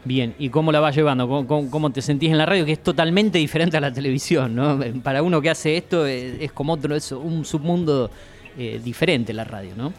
bien. 0.03 0.33
¿Y 0.39 0.49
cómo 0.49 0.71
la 0.71 0.79
vas 0.79 0.95
llevando? 0.95 1.27
¿Cómo, 1.27 1.45
cómo- 1.47 1.69
cómo 1.69 1.89
te 1.91 2.01
sentís 2.01 2.31
en 2.31 2.37
la 2.37 2.45
radio? 2.45 2.65
Que 2.65 2.71
es 2.73 2.81
totalmente 2.83 3.39
diferente 3.39 3.75
a 3.75 3.81
la 3.81 3.91
televisión, 3.91 4.55
¿no? 4.55 4.79
Para 5.03 5.21
uno 5.21 5.41
que 5.41 5.49
hace 5.49 5.75
esto 5.75 6.05
es, 6.05 6.39
es 6.41 6.51
como 6.53 6.73
otro, 6.73 6.95
es 6.95 7.11
un 7.11 7.43
submundo 7.43 8.09
eh, 8.57 8.79
diferente 8.83 9.33
la 9.33 9.43
radio, 9.43 9.71
¿no? 9.75 9.91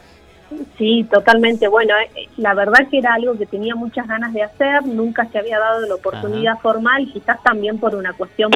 Sí, 0.79 1.07
totalmente. 1.11 1.69
Bueno, 1.69 1.95
eh, 2.17 2.29
la 2.37 2.55
verdad 2.55 2.89
que 2.91 2.99
era 2.99 3.15
algo 3.15 3.37
que 3.37 3.47
tenía 3.47 3.75
muchas 3.75 4.07
ganas 4.09 4.33
de 4.33 4.43
hacer, 4.43 4.87
nunca 4.87 5.27
se 5.27 5.39
había 5.39 5.59
dado 5.59 5.87
la 5.87 5.95
oportunidad 5.97 6.59
formal, 6.61 7.09
quizás 7.13 7.43
también 7.43 7.79
por 7.79 7.95
una 7.95 8.13
cuestión 8.15 8.51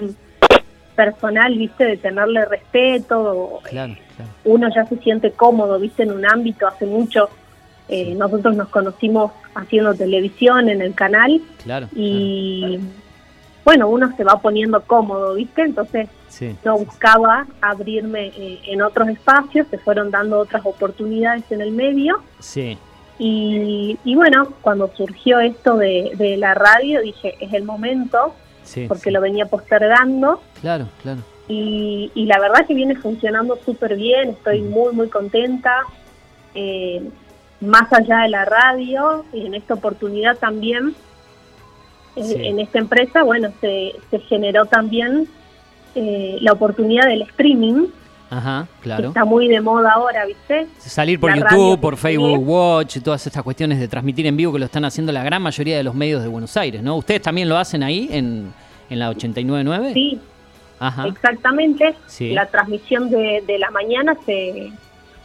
personal, 0.94 1.57
viste, 1.57 1.85
de 1.85 1.96
tenerle 1.96 2.44
respeto, 2.44 3.61
Claro, 3.64 3.94
claro. 4.16 4.31
uno 4.44 4.68
ya 4.74 4.85
se 4.87 4.96
siente 4.98 5.31
cómodo, 5.33 5.78
viste, 5.78 6.02
en 6.02 6.12
un 6.12 6.24
ámbito 6.26 6.66
hace 6.66 6.87
mucho. 6.87 7.28
eh, 7.88 8.14
nosotros 8.14 8.55
nos 8.57 8.68
conocimos 8.68 9.33
haciendo 9.55 9.92
televisión 9.94 10.68
en 10.68 10.81
el 10.81 10.94
canal 10.94 11.40
Claro. 11.62 11.88
y 11.94 12.78
bueno, 13.64 13.88
uno 13.88 14.14
se 14.16 14.25
va 14.25 14.40
poniendo 14.40 14.83
cómodo, 14.83 15.35
viste, 15.35 15.62
entonces 15.62 16.09
Sí. 16.29 16.57
no 16.64 16.79
buscaba 16.79 17.46
abrirme 17.61 18.29
eh, 18.37 18.61
en 18.66 18.81
otros 18.83 19.09
espacios, 19.09 19.66
se 19.68 19.77
fueron 19.79 20.11
dando 20.11 20.38
otras 20.38 20.64
oportunidades 20.64 21.44
en 21.51 21.61
el 21.61 21.72
medio. 21.72 22.20
Sí. 22.38 22.79
Y, 23.18 23.98
y 24.05 24.14
bueno, 24.14 24.48
cuando 24.62 24.90
surgió 24.96 25.40
esto 25.40 25.77
de, 25.77 26.12
de 26.16 26.37
la 26.38 26.55
radio, 26.55 27.01
dije, 27.03 27.37
es 27.40 27.53
el 27.53 27.64
momento, 27.64 28.35
Sí, 28.64 28.87
porque 28.88 29.11
lo 29.11 29.20
venía 29.20 29.46
postergando. 29.46 30.40
Claro, 30.61 30.87
claro. 31.03 31.20
Y, 31.48 32.11
y 32.14 32.27
la 32.27 32.38
verdad 32.40 32.64
que 32.66 32.75
viene 32.75 32.94
funcionando 32.96 33.59
súper 33.64 33.96
bien, 33.96 34.31
estoy 34.31 34.62
muy, 34.62 34.92
muy 34.94 35.09
contenta. 35.09 35.83
Eh, 36.55 37.03
más 37.61 37.92
allá 37.92 38.20
de 38.22 38.29
la 38.29 38.44
radio, 38.44 39.25
y 39.33 39.46
en 39.46 39.55
esta 39.55 39.75
oportunidad 39.75 40.37
también, 40.38 40.94
eh, 42.16 42.22
Sí. 42.25 42.35
en 42.46 42.59
esta 42.61 42.79
empresa, 42.79 43.22
bueno, 43.22 43.51
se, 43.61 43.94
se 44.11 44.18
generó 44.20 44.66
también 44.66 45.27
eh, 45.94 46.38
la 46.40 46.53
oportunidad 46.53 47.07
del 47.07 47.22
streaming, 47.22 47.87
Ajá, 48.31 48.66
que 48.79 48.85
claro. 48.85 49.09
está 49.09 49.25
muy 49.27 49.46
de 49.48 49.61
moda 49.61 49.92
ahora, 49.92 50.25
¿viste? 50.25 50.66
Salir 50.79 51.20
por 51.20 51.31
La 51.31 51.37
YouTube, 51.51 51.79
por 51.81 51.96
Facebook 51.98 52.33
tenés. 52.33 52.48
Watch, 52.48 52.98
todas 53.03 53.27
estas 53.27 53.42
cuestiones 53.42 53.79
de 53.79 53.88
transmitir 53.88 54.27
en 54.27 54.37
vivo 54.37 54.53
que 54.55 54.59
lo 54.59 54.64
están 54.64 54.85
haciendo 54.87 55.12
la 55.12 55.22
gran 55.22 55.42
mayoría 55.42 55.77
de 55.77 55.83
los 55.83 55.94
medios 55.94 56.22
de 56.22 56.29
Buenos 56.29 56.57
Aires, 56.57 56.83
¿no? 56.83 56.96
¿Ustedes 56.96 57.20
también 57.22 57.48
lo 57.48 57.59
hacen 57.59 57.83
ahí 57.83 58.09
en, 58.11 58.53
en 58.88 58.98
la 58.98 59.11
89.9? 59.12 59.92
Sí, 59.92 60.18
Ajá. 60.79 61.07
Exactamente. 61.09 61.94
Sí. 62.07 62.31
La 62.33 62.46
transmisión 62.46 63.09
de, 63.11 63.42
de 63.46 63.59
la 63.59 63.70
mañana 63.70 64.16
se, 64.27 64.72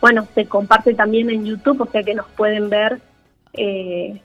bueno, 0.01 0.27
se 0.35 0.45
comparte 0.45 0.93
también 0.93 1.29
en 1.29 1.45
YouTube, 1.45 1.81
o 1.81 1.85
sea 1.87 2.03
que 2.03 2.13
nos 2.13 2.27
pueden 2.35 2.69
ver 2.69 2.99
eh, 3.53 4.21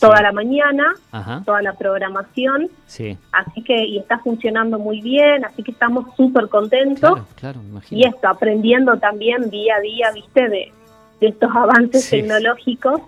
toda 0.00 0.18
Sí. 0.18 0.22
la 0.22 0.32
mañana, 0.32 0.94
Ajá. 1.12 1.42
toda 1.44 1.60
la 1.62 1.72
programación. 1.74 2.68
Sí. 2.86 3.16
Así 3.32 3.62
que, 3.62 3.84
y 3.84 3.98
está 3.98 4.18
funcionando 4.18 4.78
muy 4.78 5.00
bien, 5.00 5.44
así 5.44 5.62
que 5.62 5.72
estamos 5.72 6.14
súper 6.16 6.48
contentos. 6.48 7.10
Claro, 7.12 7.26
claro, 7.36 7.60
me 7.62 7.68
imagino. 7.70 8.00
Y 8.00 8.04
esto, 8.04 8.28
aprendiendo 8.28 8.96
también 8.98 9.50
día 9.50 9.76
a 9.76 9.80
día, 9.80 10.10
viste, 10.14 10.48
de, 10.48 10.72
de 11.20 11.26
estos 11.28 11.50
avances 11.54 12.04
Sí. 12.04 12.16
tecnológicos 12.20 13.00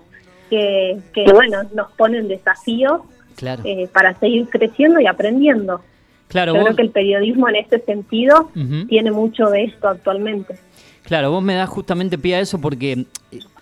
que, 0.49 0.99
que, 1.13 1.31
bueno, 1.31 1.59
nos 1.73 1.91
ponen 1.93 2.27
desafíos 2.27 3.01
Claro. 3.35 3.61
eh, 3.65 3.87
para 3.93 4.13
seguir 4.19 4.49
creciendo 4.49 4.99
y 4.99 5.07
aprendiendo. 5.07 5.81
Claro, 6.27 6.53
Yo 6.53 6.59
vos, 6.59 6.65
creo 6.67 6.75
que 6.77 6.81
el 6.83 6.89
periodismo 6.91 7.49
en 7.49 7.55
este 7.57 7.79
sentido 7.79 8.51
tiene 8.87 9.11
mucho 9.11 9.49
de 9.49 9.63
esto 9.65 9.89
actualmente. 9.89 10.55
Claro, 11.03 11.31
vos 11.31 11.43
me 11.43 11.55
das 11.55 11.69
justamente 11.69 12.17
pie 12.17 12.35
a 12.35 12.39
eso 12.39 12.59
porque, 12.59 13.05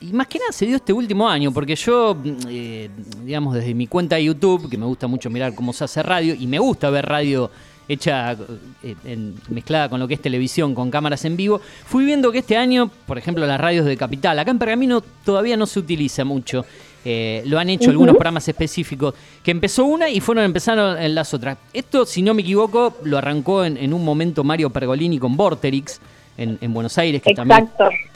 y 0.01 0.13
más 0.13 0.27
que 0.27 0.39
nada 0.39 0.51
se 0.51 0.65
dio 0.65 0.75
este 0.75 0.93
último 0.93 1.27
año, 1.29 1.51
porque 1.51 1.75
yo, 1.75 2.15
eh, 2.47 2.89
digamos, 3.23 3.53
desde 3.55 3.73
mi 3.73 3.87
cuenta 3.87 4.15
de 4.17 4.25
YouTube, 4.25 4.69
que 4.69 4.77
me 4.77 4.85
gusta 4.85 5.07
mucho 5.07 5.29
mirar 5.29 5.55
cómo 5.55 5.73
se 5.73 5.83
hace 5.83 6.03
radio, 6.03 6.33
y 6.35 6.47
me 6.47 6.59
gusta 6.59 6.89
ver 6.89 7.05
radio 7.05 7.49
hecha 7.87 8.33
eh, 8.83 8.95
en- 9.03 9.33
mezclada 9.49 9.89
con 9.89 9.99
lo 9.99 10.07
que 10.07 10.13
es 10.13 10.21
televisión, 10.21 10.75
con 10.75 10.91
cámaras 10.91 11.25
en 11.25 11.35
vivo, 11.35 11.59
fui 11.87 12.05
viendo 12.05 12.31
que 12.31 12.37
este 12.39 12.55
año, 12.55 12.91
por 13.07 13.17
ejemplo, 13.17 13.45
las 13.47 13.59
radios 13.59 13.85
de 13.85 13.97
Capital, 13.97 14.37
acá 14.37 14.51
en 14.51 14.59
Pergamino 14.59 15.01
todavía 15.25 15.57
no 15.57 15.65
se 15.65 15.79
utiliza 15.79 16.23
mucho. 16.23 16.65
eh, 17.05 17.41
lo 17.45 17.57
han 17.57 17.69
hecho 17.69 17.89
algunos 17.91 18.13
programas 18.13 18.45
específicos, 18.49 19.15
que 19.41 19.51
empezó 19.51 19.85
una 19.85 20.09
y 20.09 20.19
fueron 20.19 20.43
empezaron 20.43 21.01
en 21.01 21.15
las 21.15 21.33
otras. 21.33 21.57
Esto, 21.73 22.05
si 22.05 22.21
no 22.21 22.33
me 22.33 22.41
equivoco, 22.41 22.97
lo 23.05 23.17
arrancó 23.17 23.63
en, 23.63 23.77
en 23.77 23.93
un 23.93 24.03
momento 24.03 24.43
Mario 24.43 24.69
Pergolini 24.69 25.17
con 25.17 25.37
Vorterix 25.37 25.99
en, 26.39 26.57
en 26.61 26.73
Buenos 26.73 26.97
Aires, 26.97 27.21
que 27.21 27.33
también 27.33 27.69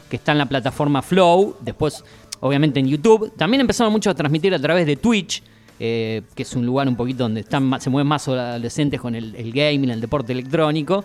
que 0.09 0.15
está 0.17 0.31
en 0.31 0.37
la 0.39 0.45
plataforma 0.45 1.01
Flow, 1.01 1.57
después 1.61 2.03
obviamente 2.39 2.79
en 2.79 2.87
YouTube. 2.87 3.31
También 3.37 3.61
empezaron 3.61 3.91
mucho 3.91 4.09
a 4.09 4.13
transmitir 4.13 4.53
a 4.53 4.59
través 4.59 4.85
de 4.85 4.95
Twitch, 4.95 5.41
eh, 5.79 6.21
que 6.35 6.43
es 6.43 6.53
un 6.55 6.65
lugar 6.65 6.87
un 6.87 6.95
poquito 6.95 7.23
donde 7.23 7.41
están 7.41 7.63
más- 7.63 7.83
se 7.83 7.89
mueven 7.89 8.07
más 8.07 8.27
adolescentes 8.27 8.99
con 9.01 9.15
el, 9.15 9.35
el 9.35 9.51
gaming, 9.51 9.89
el 9.89 10.01
deporte 10.01 10.31
electrónico. 10.33 11.03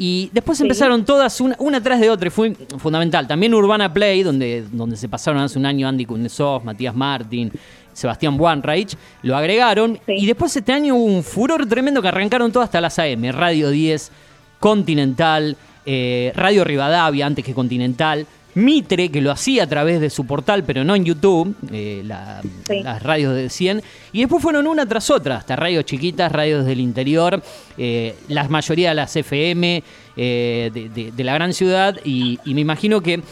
Y 0.00 0.30
después 0.32 0.56
Sí. 0.58 0.64
empezaron 0.64 1.04
todas 1.04 1.40
una, 1.40 1.56
una 1.58 1.82
tras 1.82 2.00
de 2.00 2.08
otra 2.08 2.28
y 2.28 2.30
fue 2.30 2.54
fundamental. 2.78 3.26
También 3.26 3.52
Urbana 3.52 3.92
Play, 3.92 4.22
donde, 4.22 4.64
donde 4.70 4.96
se 4.96 5.08
pasaron 5.08 5.40
hace 5.42 5.58
un 5.58 5.66
año 5.66 5.88
Andy 5.88 6.04
Kuznetsov, 6.06 6.64
Matías 6.64 6.94
Martín, 6.94 7.50
Sebastián 7.92 8.38
Wanreich, 8.40 8.96
lo 9.22 9.36
agregaron. 9.36 9.98
Sí. 10.06 10.12
Y 10.18 10.26
después 10.26 10.56
este 10.56 10.72
año 10.72 10.94
hubo 10.94 11.04
un 11.04 11.24
furor 11.24 11.66
tremendo 11.66 12.00
que 12.00 12.06
arrancaron 12.08 12.52
todas 12.52 12.68
hasta 12.68 12.80
las 12.80 12.96
AM, 13.00 13.30
Radio 13.32 13.70
10, 13.70 14.12
Continental, 14.60 15.56
eh, 15.90 16.32
Radio 16.36 16.64
Rivadavia 16.64 17.24
antes 17.24 17.42
que 17.42 17.54
Continental, 17.54 18.26
Mitre, 18.54 19.08
que 19.10 19.20
lo 19.22 19.30
hacía 19.30 19.62
a 19.64 19.66
través 19.68 20.00
de 20.00 20.10
su 20.10 20.26
portal, 20.26 20.64
pero 20.64 20.84
no 20.84 20.94
en 20.94 21.04
YouTube, 21.04 21.54
eh, 21.72 22.02
la- 22.04 22.42
Sí. 22.66 22.82
las 22.82 23.02
radios 23.02 23.34
de 23.34 23.48
100, 23.48 23.82
y 24.12 24.20
después 24.20 24.42
fueron 24.42 24.66
una 24.66 24.84
tras 24.86 25.08
otra, 25.10 25.36
hasta 25.36 25.56
radios 25.56 25.84
chiquitas, 25.84 26.30
radios 26.30 26.66
del 26.66 26.80
interior, 26.80 27.40
eh, 27.78 28.16
la 28.28 28.46
mayoría 28.48 28.90
de 28.90 28.94
las 28.96 29.14
FM 29.16 29.82
eh, 30.16 30.70
de, 30.74 30.88
de- 30.88 31.12
de 31.12 31.24
la 31.24 31.34
gran 31.34 31.52
ciudad, 31.54 31.96
y, 32.04 32.38
y 32.44 32.52
me 32.54 32.60
imagino 32.60 33.00
que 33.00 33.22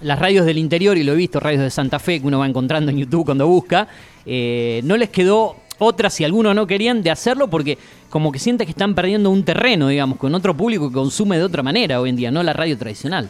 las 0.00 0.18
radios 0.18 0.44
del 0.44 0.58
interior, 0.58 0.96
y 0.98 1.02
lo 1.04 1.12
he 1.12 1.16
visto, 1.16 1.38
radios 1.40 1.62
de 1.62 1.70
Santa 1.70 1.98
Fe, 1.98 2.20
que 2.20 2.26
uno 2.26 2.38
va 2.40 2.46
encontrando 2.46 2.90
en 2.90 2.98
YouTube 2.98 3.24
cuando 3.26 3.46
busca, 3.46 3.86
no 4.26 4.96
les 4.96 5.08
quedó 5.10 5.56
otra, 5.78 6.10
si 6.10 6.24
algunos 6.24 6.54
no 6.54 6.66
querían, 6.66 7.02
de 7.02 7.10
hacerlo 7.10 7.48
porque 7.48 7.78
como 8.10 8.30
que 8.32 8.38
sienten 8.38 8.66
que 8.66 8.72
están 8.72 8.94
perdiendo 8.94 9.30
un 9.30 9.44
terreno, 9.44 9.88
digamos, 9.88 10.18
con 10.18 10.34
otro 10.34 10.56
público 10.56 10.88
que 10.88 10.94
consume 10.94 11.38
de 11.38 11.44
otra 11.44 11.62
manera 11.62 12.00
hoy 12.00 12.10
en 12.10 12.16
día, 12.16 12.30
no 12.30 12.42
la 12.42 12.52
radio 12.52 12.78
tradicional. 12.78 13.28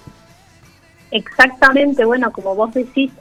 Exactamente, 1.11 2.05
bueno, 2.05 2.33
como 2.33 2.57
vos 2.57 2.75
decís, 2.75 3.13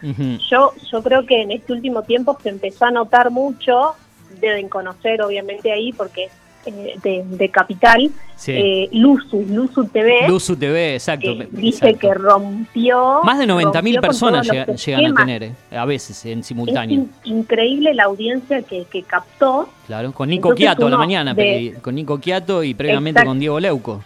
yo, 0.49 0.73
yo 0.91 1.03
creo 1.03 1.25
que 1.25 1.43
en 1.43 1.51
este 1.51 1.73
último 1.73 2.01
tiempo 2.01 2.37
se 2.41 2.49
empezó 2.49 2.85
a 2.85 2.91
notar 2.91 3.29
mucho, 3.29 3.93
deben 4.41 4.67
conocer 4.67 5.21
obviamente 5.21 5.71
ahí 5.71 5.93
porque 5.93 6.29
eh, 6.65 6.95
de, 7.03 7.23
de 7.25 7.49
Capital, 7.49 8.09
Sí. 8.35 8.51
eh, 8.53 8.89
Luzu, 8.93 9.45
Luzu 9.49 9.85
TV, 9.85 10.27
Luzu 10.27 10.55
TV, 10.55 10.95
exacto. 10.95 11.35
me- 11.35 11.47
dice 11.51 11.89
exacto. 11.89 11.99
que 12.07 12.13
rompió... 12.13 13.21
Más 13.23 13.39
de 13.39 13.45
90.000 13.45 13.73
rompió 13.73 13.93
con 13.93 14.01
personas 14.01 14.47
llegan 14.85 15.05
a 15.05 15.15
tener, 15.15 15.43
eh, 15.43 15.53
a 15.71 15.85
veces, 15.85 16.25
en 16.25 16.39
Es 16.39 16.47
simultáneo. 16.47 16.95
in- 16.95 17.11
increíble 17.23 17.93
la 17.93 18.03
audiencia 18.05 18.61
que, 18.63 18.85
que 18.85 19.03
captó. 19.03 19.69
Claro, 19.87 20.11
con 20.11 20.29
Nico 20.29 20.53
Quiato 20.55 20.87
a 20.87 20.89
la 20.89 20.97
mañana, 20.97 21.33
de- 21.33 21.75
con 21.81 21.95
Nico 21.95 22.19
Quiato 22.19 22.63
y 22.63 22.73
previamente 22.73 23.19
Exacto. 23.19 23.29
con 23.29 23.39
Diego 23.39 23.59
Leuco. 23.59 24.03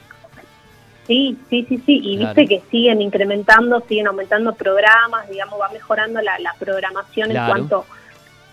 Sí, 1.07 1.37
sí, 1.49 1.65
sí, 1.69 1.81
sí. 1.85 2.01
Y 2.03 2.17
Claro. 2.17 2.35
viste 2.35 2.55
que 2.55 2.61
siguen 2.69 3.01
incrementando, 3.01 3.81
siguen 3.87 4.07
aumentando 4.07 4.53
programas, 4.53 5.29
digamos, 5.29 5.59
va 5.59 5.69
mejorando 5.69 6.21
la, 6.21 6.37
la 6.39 6.53
programación 6.59 7.29
Claro. 7.29 7.45
en 7.45 7.67
cuanto 7.67 7.85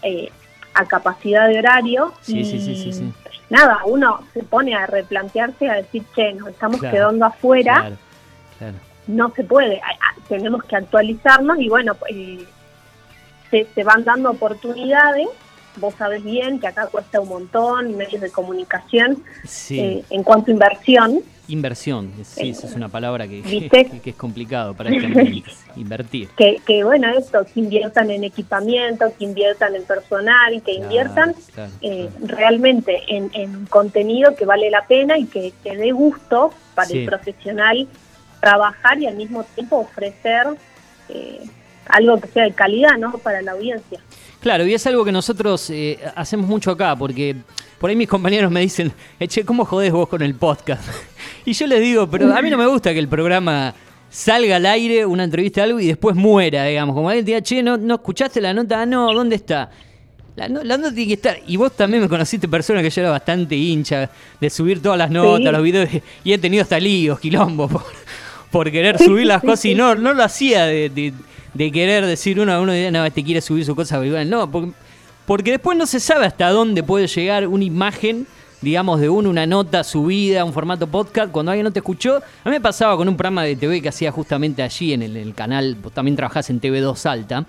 eh, 0.03 0.31
a 0.75 0.85
capacidad 0.87 1.49
de 1.49 1.59
horario. 1.59 2.13
Sí, 2.21 2.39
y 2.41 2.45
sí, 2.45 2.61
sí, 2.61 2.77
sí, 2.77 2.93
sí. 2.93 3.13
Nada, 3.51 3.81
uno 3.87 4.21
se 4.33 4.43
pone 4.43 4.75
a 4.75 4.87
replantearse, 4.87 5.69
a 5.69 5.75
decir, 5.75 6.03
che, 6.15 6.33
nos 6.33 6.49
estamos 6.49 6.81
Claro, 6.81 6.95
quedando 6.97 7.27
afuera, 7.27 7.75
Claro, 7.81 7.97
claro. 8.59 8.75
no 9.07 9.31
se 9.35 9.45
puede, 9.45 9.81
tenemos 10.29 10.65
que 10.65 10.77
actualizarnos 10.77 11.59
y 11.59 11.69
bueno, 11.69 11.95
eh, 12.09 12.45
se, 13.51 13.67
se 13.75 13.85
van 13.85 14.05
dando 14.05 14.31
oportunidades. 14.31 15.29
Vos 15.77 15.95
sabés 15.99 16.23
bien 16.23 16.61
que 16.61 16.69
acá 16.69 16.87
cuesta 16.87 17.21
un 17.21 17.29
montón, 17.29 17.97
medios 17.97 18.21
de 18.23 18.31
comunicación, 18.31 19.23
Sí. 19.45 19.79
eh, 19.81 20.05
en 20.11 20.23
cuanto 20.23 20.51
a 20.51 20.55
inversión. 20.55 21.21
Inversión, 21.49 22.11
sí, 22.25 22.51
esa 22.51 22.67
es 22.67 22.75
una 22.75 22.89
palabra 22.89 23.29
que, 23.29 23.43
¿Viste? 23.43 23.85
que, 23.91 24.01
que 24.01 24.11
es 24.11 24.17
complicado 24.17 24.75
para 24.75 24.91
este. 24.91 25.43
Invertir. 25.77 26.29
que, 26.37 26.61
que 26.67 26.85
bueno, 26.85 27.09
esto, 27.19 27.45
que 27.53 27.61
inviertan 27.61 28.11
en 28.11 28.25
equipamiento, 28.25 29.13
que 29.19 29.25
inviertan 29.25 29.75
en 29.75 29.85
personal, 29.85 30.63
que 30.63 30.73
inviertan 30.73 31.35
claro, 31.55 31.71
eh, 31.83 32.09
realmente 32.23 33.03
en, 33.09 33.31
en 33.35 33.67
contenido 33.67 34.35
que 34.37 34.47
vale 34.47 34.71
la 34.71 34.87
pena 34.87 35.19
y 35.19 35.27
que, 35.27 35.53
que 35.63 35.77
dé 35.77 35.93
gusto 35.93 36.53
para 36.75 36.89
Sí. 36.89 36.99
el 37.01 37.07
profesional 37.07 37.89
trabajar 38.41 38.99
y 39.01 39.07
al 39.07 39.17
mismo 39.17 39.45
tiempo 39.55 39.77
ofrecer 39.79 40.47
eh, 41.09 41.41
algo 41.89 42.21
que 42.21 42.29
sea 42.29 42.45
de 42.45 42.53
calidad, 42.53 42.97
¿no? 42.99 43.19
Para 43.19 43.43
la 43.43 43.53
audiencia. 43.53 44.01
Claro, 44.41 44.67
y 44.67 44.75
es 44.75 44.87
algo 44.87 45.05
que 45.05 45.13
nosotros 45.13 45.69
eh, 45.71 45.99
hacemos 46.15 46.47
mucho 46.49 46.71
acá, 46.71 46.95
porque 46.97 47.37
por 47.79 47.91
ahí 47.91 47.97
mis 47.97 48.09
compañeros 48.09 48.51
me 48.51 48.61
dicen, 48.61 48.93
"Eh, 49.19 49.27
che, 49.29 49.45
¿cómo 49.45 49.65
jodés 49.65 49.93
vos 49.93 50.09
con 50.09 50.23
el 50.23 50.35
podcast? 50.35 50.83
Y 51.45 51.53
yo 51.53 51.67
les 51.67 51.81
digo, 51.81 52.09
pero 52.09 52.35
a 52.35 52.41
mí 52.43 52.51
no 52.51 52.57
me 52.59 52.67
gusta 52.67 52.93
que 52.93 52.99
el 52.99 53.09
programa 53.09 53.75
salga 54.11 54.57
al 54.57 54.67
aire, 54.67 55.05
una 55.05 55.25
entrevista, 55.25 55.63
algo, 55.63 55.81
y 55.81 55.87
después 55.89 56.15
muera, 56.17 56.65
digamos. 56.65 56.95
Como 56.95 57.09
alguien 57.09 57.25
te 57.25 57.31
diga, 57.33 57.43
che, 57.43 57.63
¿no, 57.63 57.77
no 57.77 57.95
escuchaste 57.97 58.41
la 58.41 58.55
nota? 58.55 58.83
Ah, 58.83 58.87
no, 58.87 59.13
¿dónde 59.13 59.37
está? 59.37 59.71
La, 60.37 60.49
no- 60.49 60.63
la 60.65 60.77
nota 60.79 60.95
tiene 60.95 61.09
que 61.09 61.15
estar. 61.15 61.39
Y 61.47 61.57
vos 61.57 61.73
también 61.77 62.03
me 62.03 62.09
conociste 62.09 62.49
persona 62.49 62.83
que 62.83 62.91
yo 62.91 63.01
era 63.03 63.11
bastante 63.11 63.55
hincha 63.57 64.11
de 64.41 64.51
subir 64.51 64.81
todas 64.83 64.99
las 64.99 65.11
notas, 65.11 65.47
Sí. 65.47 65.53
los 65.53 65.63
videos, 65.63 65.89
y 66.25 66.33
he 66.33 66.39
tenido 66.39 66.63
hasta 66.63 66.79
líos, 66.81 67.21
quilombo, 67.21 67.69
por, 67.69 67.83
por 68.51 68.71
querer 68.71 68.99
Sí, 68.99 69.05
subir 69.05 69.27
las 69.27 69.41
cosas 69.43 69.65
y 69.67 69.75
no, 69.75 69.95
no 69.97 70.13
lo 70.15 70.23
hacía 70.23 70.65
de, 70.67 70.89
de- 70.89 71.13
de 71.53 71.71
querer 71.71 72.05
decir 72.07 72.41
uno 72.41 72.53
a 72.53 72.61
uno, 72.61 72.73
no, 72.91 73.05
este 73.05 73.23
quiere 73.23 73.41
subir 73.41 73.65
su 73.65 73.77
cosa, 73.77 73.97
pero 73.97 74.07
igual 74.09 74.29
no, 74.29 74.51
porque, 74.51 74.73
porque 75.25 75.51
después 75.53 75.79
no 75.79 75.87
se 75.87 76.01
sabe 76.01 76.27
hasta 76.27 76.51
dónde 76.51 76.83
puede 76.83 77.07
llegar 77.07 77.47
una 77.47 77.63
imagen, 77.63 78.27
digamos, 78.65 79.01
de 79.01 79.09
uno, 79.09 79.31
una 79.31 79.47
nota 79.47 79.85
subida, 79.85 80.45
un 80.45 80.53
formato 80.53 80.87
podcast, 80.89 81.31
cuando 81.31 81.53
alguien 81.53 81.65
no 81.65 81.71
te 81.73 81.79
escuchó. 81.81 82.17
A 82.17 82.49
mí 82.49 82.51
me 82.51 82.61
pasaba 82.61 82.97
con 82.97 83.09
un 83.09 83.17
programa 83.17 83.45
de 83.45 83.55
TV 83.57 83.81
que 83.83 83.89
hacía 83.91 84.11
justamente 84.11 84.63
allí 84.63 84.93
en 84.93 85.03
el, 85.03 85.35
canal, 85.35 85.77
vos 85.81 85.93
también 85.93 86.17
trabajás 86.17 86.51
en 86.51 86.61
TV2 86.61 86.97
Salta. 86.97 87.45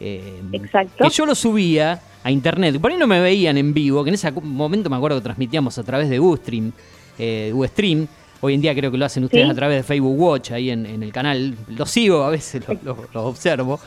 eh, 0.00 0.40
Exacto. 0.52 1.04
que 1.04 1.10
yo 1.10 1.26
lo 1.26 1.34
subía 1.34 2.00
a 2.24 2.30
internet. 2.30 2.80
Por 2.80 2.90
ahí 2.90 2.96
no 2.96 3.06
me 3.06 3.20
veían 3.20 3.56
en 3.58 3.72
vivo, 3.72 4.02
que 4.02 4.08
en 4.10 4.14
ese 4.14 4.32
momento 4.32 4.90
me 4.90 4.96
acuerdo 4.96 5.18
que 5.18 5.22
transmitíamos 5.24 5.76
a 5.78 5.82
través 5.84 6.08
de 6.10 6.18
Ustream, 6.18 6.72
eh, 7.18 7.52
Ustream. 7.54 8.06
Hoy 8.40 8.54
en 8.54 8.60
día 8.60 8.74
creo 8.74 8.90
que 8.90 8.98
lo 8.98 9.04
hacen 9.06 9.24
ustedes 9.24 9.44
Sí. 9.46 9.50
a 9.50 9.54
través 9.54 9.76
de 9.78 9.82
Facebook 9.82 10.18
Watch, 10.20 10.50
ahí 10.50 10.70
en, 10.70 10.84
en 10.84 11.02
el 11.02 11.12
canal. 11.12 11.54
Lo 11.68 11.86
sigo, 11.86 12.24
a 12.24 12.30
veces 12.30 12.62
lo, 12.68 12.74
lo- 12.82 13.08
lo 13.14 13.22
observo. 13.26 13.78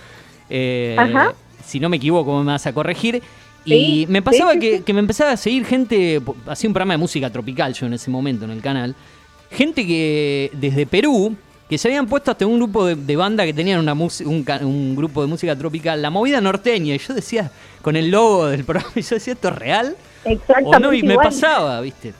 Eh, 0.49 0.95
Ajá. 0.97 1.33
si 1.65 1.79
no 1.79 1.89
me 1.89 1.97
equivoco, 1.97 2.39
me 2.39 2.51
vas 2.53 2.65
a 2.65 2.73
corregir. 2.73 3.21
Y 3.75 4.05
me 4.07 4.21
pasaba 4.21 4.53
sí, 4.53 4.81
que, 4.85 4.93
me 4.93 4.99
empezaba 4.99 5.31
a 5.31 5.37
seguir 5.37 5.65
gente, 5.65 6.21
hacía 6.47 6.69
un 6.69 6.73
programa 6.73 6.93
de 6.93 6.97
música 6.97 7.29
tropical 7.29 7.73
yo 7.73 7.85
en 7.85 7.93
ese 7.93 8.09
momento 8.09 8.45
en 8.45 8.51
el 8.51 8.61
canal, 8.61 8.95
gente 9.51 9.85
que 9.85 10.49
desde 10.53 10.85
Perú, 10.85 11.35
que 11.69 11.77
se 11.77 11.87
habían 11.89 12.07
puesto 12.07 12.31
hasta 12.31 12.45
un 12.45 12.57
grupo 12.57 12.85
de, 12.85 12.95
de 12.95 13.15
banda 13.15 13.45
que 13.45 13.53
tenían 13.53 13.79
una 13.79 13.93
un, 13.93 14.09
un 14.61 14.95
grupo 14.95 15.21
de 15.21 15.27
música 15.27 15.55
tropical, 15.55 16.01
la 16.01 16.09
movida 16.09 16.39
norteña, 16.39 16.95
y 16.95 16.97
yo 16.97 17.13
decía, 17.13 17.51
con 17.81 17.95
el 17.95 18.09
logo 18.09 18.47
del 18.47 18.63
programa, 18.63 18.91
y 18.95 19.01
yo 19.01 19.15
decía, 19.15 19.33
¿esto 19.33 19.49
es 19.49 19.55
real? 19.55 19.95
Exactamente. 20.23 20.77
O 20.77 20.79
no, 20.79 20.93
y 20.93 21.03
me 21.03 21.13
igual. 21.13 21.27
pasaba, 21.27 21.81
¿viste? 21.81 22.13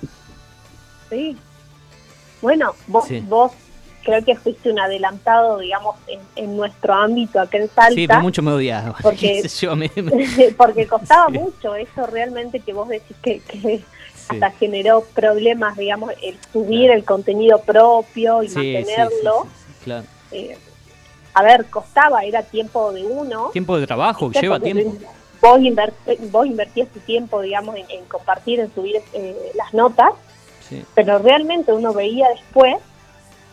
Sí. 1.10 1.38
Bueno, 2.41 2.74
vos, 2.88 3.06
Sí. 3.08 3.24
vos 3.28 3.52
creo 4.08 4.24
que 4.24 4.36
fuiste 4.36 4.72
un 4.72 4.80
adelantado, 4.80 5.58
digamos, 5.60 5.97
en, 6.08 6.20
en 6.38 6.55
nuestro 6.55 6.93
ámbito 6.93 7.39
acá 7.41 7.58
en 7.58 7.68
Salta. 7.70 7.93
Sí, 7.93 8.08
pero 8.08 8.22
mucho 8.22 8.41
me 8.41 8.51
odiaba. 8.53 8.95
Porque- 9.03 9.41
qué 9.43 9.49
sé 9.49 9.66
yo, 9.66 9.76
me- 9.76 9.91
me- 9.95 10.51
porque 10.58 10.88
costaba 10.88 11.28
Sí. 11.32 11.38
mucho 11.38 11.76
eso 11.76 12.08
realmente 12.08 12.62
que 12.62 12.72
vos 12.74 12.88
decís 12.88 13.18
que, 13.22 13.39
que 13.41 13.60
Sí. 13.80 13.84
hasta 14.30 14.51
generó 14.51 15.01
problemas, 15.14 15.76
digamos, 15.78 16.12
el 16.24 16.38
subir 16.51 16.89
el 16.91 17.03
contenido 17.03 17.60
propio 17.60 18.43
y 18.43 18.49
Sí, 18.49 18.55
mantenerlo. 18.55 19.43
sí, 19.43 19.74
claro. 19.84 20.05
Eh, 20.32 20.58
a 21.34 21.43
ver, 21.43 21.66
costaba, 21.66 22.24
era 22.24 22.43
tiempo 22.43 22.91
de 22.93 23.05
uno. 23.05 23.49
Tiempo 23.53 23.78
de 23.78 23.86
trabajo, 23.86 24.32
lleva 24.32 24.60
tiempo. 24.60 24.95
Vos, 25.41 25.60
vos 26.32 26.45
invertías 26.47 26.88
tu 26.89 26.99
tiempo, 27.01 27.41
digamos, 27.41 27.76
en, 27.76 27.86
en 27.89 28.05
compartir, 28.05 28.60
en 28.60 28.74
subir 28.74 28.95
eh, 29.14 29.36
las 29.55 29.74
notas, 29.74 30.12
Sí. 30.68 30.84
pero 30.95 31.20
realmente 31.20 31.72
uno 31.72 31.93
veía 31.93 32.28
después 32.30 32.76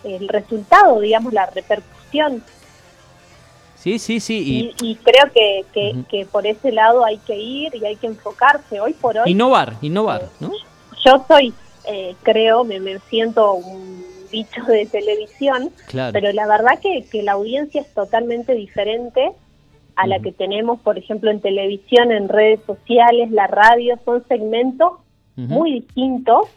el 0.05 0.29
resultado, 0.29 1.01
digamos, 1.01 1.33
la 1.33 1.47
repercusión. 1.47 2.43
Sí, 3.77 3.99
sí, 3.99 4.21
sí. 4.21 4.39
Y, 4.39 4.85
Y, 4.87 4.91
y 4.93 4.95
creo 4.97 5.31
que, 5.33 6.05
que, 6.09 6.27
por 6.27 6.47
ese 6.47 6.73
lado 6.73 7.05
hay 7.05 7.19
que 7.19 7.37
ir 7.37 7.75
y 7.75 7.85
hay 7.85 7.97
que 7.97 8.07
enfocarse. 8.07 8.81
Hoy 8.81 8.95
por 8.95 9.17
hoy, 9.19 9.31
innovar, 9.31 9.75
innovar, 9.83 10.29
¿no? 10.41 10.51
yo 11.05 11.25
soy, 11.29 11.53
eh, 11.87 12.15
creo, 12.23 12.65
me, 12.65 12.81
me 12.81 12.99
siento 13.11 13.53
un 13.55 14.03
bicho 14.33 14.63
de 14.65 14.87
televisión, 14.87 15.71
Claro. 15.89 16.13
pero 16.13 16.33
la 16.33 16.47
verdad 16.47 16.79
que, 16.81 17.05
que 17.11 17.23
la 17.23 17.33
audiencia 17.33 17.83
es 17.83 17.93
totalmente 17.93 18.55
diferente 18.55 19.33
a 19.97 20.07
la 20.07 20.19
que 20.19 20.33
tenemos, 20.33 20.81
por 20.81 20.99
ejemplo, 20.99 21.31
en 21.31 21.41
televisión, 21.41 22.11
en 22.11 22.29
redes 22.29 22.61
sociales, 22.67 23.31
la 23.31 23.47
radio, 23.47 23.99
son 24.05 24.27
segmentos 24.27 24.93
muy 25.37 25.73
distintos. 25.75 26.49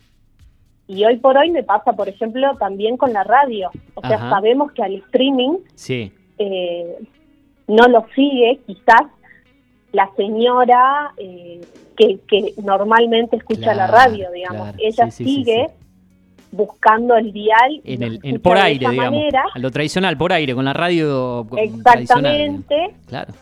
Y 0.87 1.03
hoy 1.05 1.17
por 1.17 1.37
hoy 1.37 1.51
me 1.51 1.63
pasa, 1.63 1.93
por 1.93 2.07
ejemplo, 2.07 2.55
también 2.57 2.95
con 2.97 3.11
la 3.13 3.23
radio. 3.23 3.69
O 3.95 4.01
sea, 4.01 4.17
sabemos 4.29 4.71
que 4.71 4.83
al 4.83 4.93
streaming 4.95 5.57
Sí, 5.75 6.11
eh, 6.37 6.95
no 7.67 7.87
lo 7.89 8.05
sigue 8.15 8.59
quizás 8.65 9.01
la 9.91 10.09
señora 10.15 11.11
eh, 11.17 11.59
que, 11.97 12.19
que 12.27 12.53
normalmente 12.63 13.35
escucha 13.35 13.73
la 13.73 13.87
radio, 13.87 14.29
digamos. 14.31 14.61
claro. 14.61 14.77
Ella 14.79 15.11
Sí, 15.11 15.11
sí, 15.11 15.23
sí, 15.25 15.35
sigue 15.43 15.67
buscando 16.51 17.15
el 17.17 17.33
dial 17.33 17.81
en 17.83 18.03
el, 18.03 18.19
en- 18.23 18.39
por 18.41 18.57
aire, 18.57 18.87
digamos. 18.89 19.11
manera. 19.19 19.43
Lo 19.55 19.69
tradicional, 19.71 20.17
por 20.17 20.31
aire, 20.31 20.55
con 20.55 20.63
la 20.63 20.73
radio. 20.73 21.45
Exactamente. 21.57 22.95
Claro. 23.07 23.33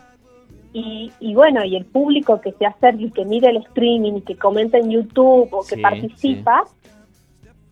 Y, 0.74 1.12
y 1.22 1.34
bueno, 1.36 1.64
y 1.64 1.76
el 1.78 1.86
público 1.86 2.42
que 2.42 2.52
se 2.54 2.66
acerca 2.66 3.02
y 3.02 3.10
que 3.12 3.24
mira 3.24 3.50
el 3.50 3.58
streaming 3.58 4.14
y 4.18 4.22
que 4.22 4.36
comenta 4.36 4.78
en 4.78 4.90
YouTube 4.92 5.48
o 5.52 5.62
que 5.62 5.76
Sí, 5.76 5.82
participa 5.82 6.64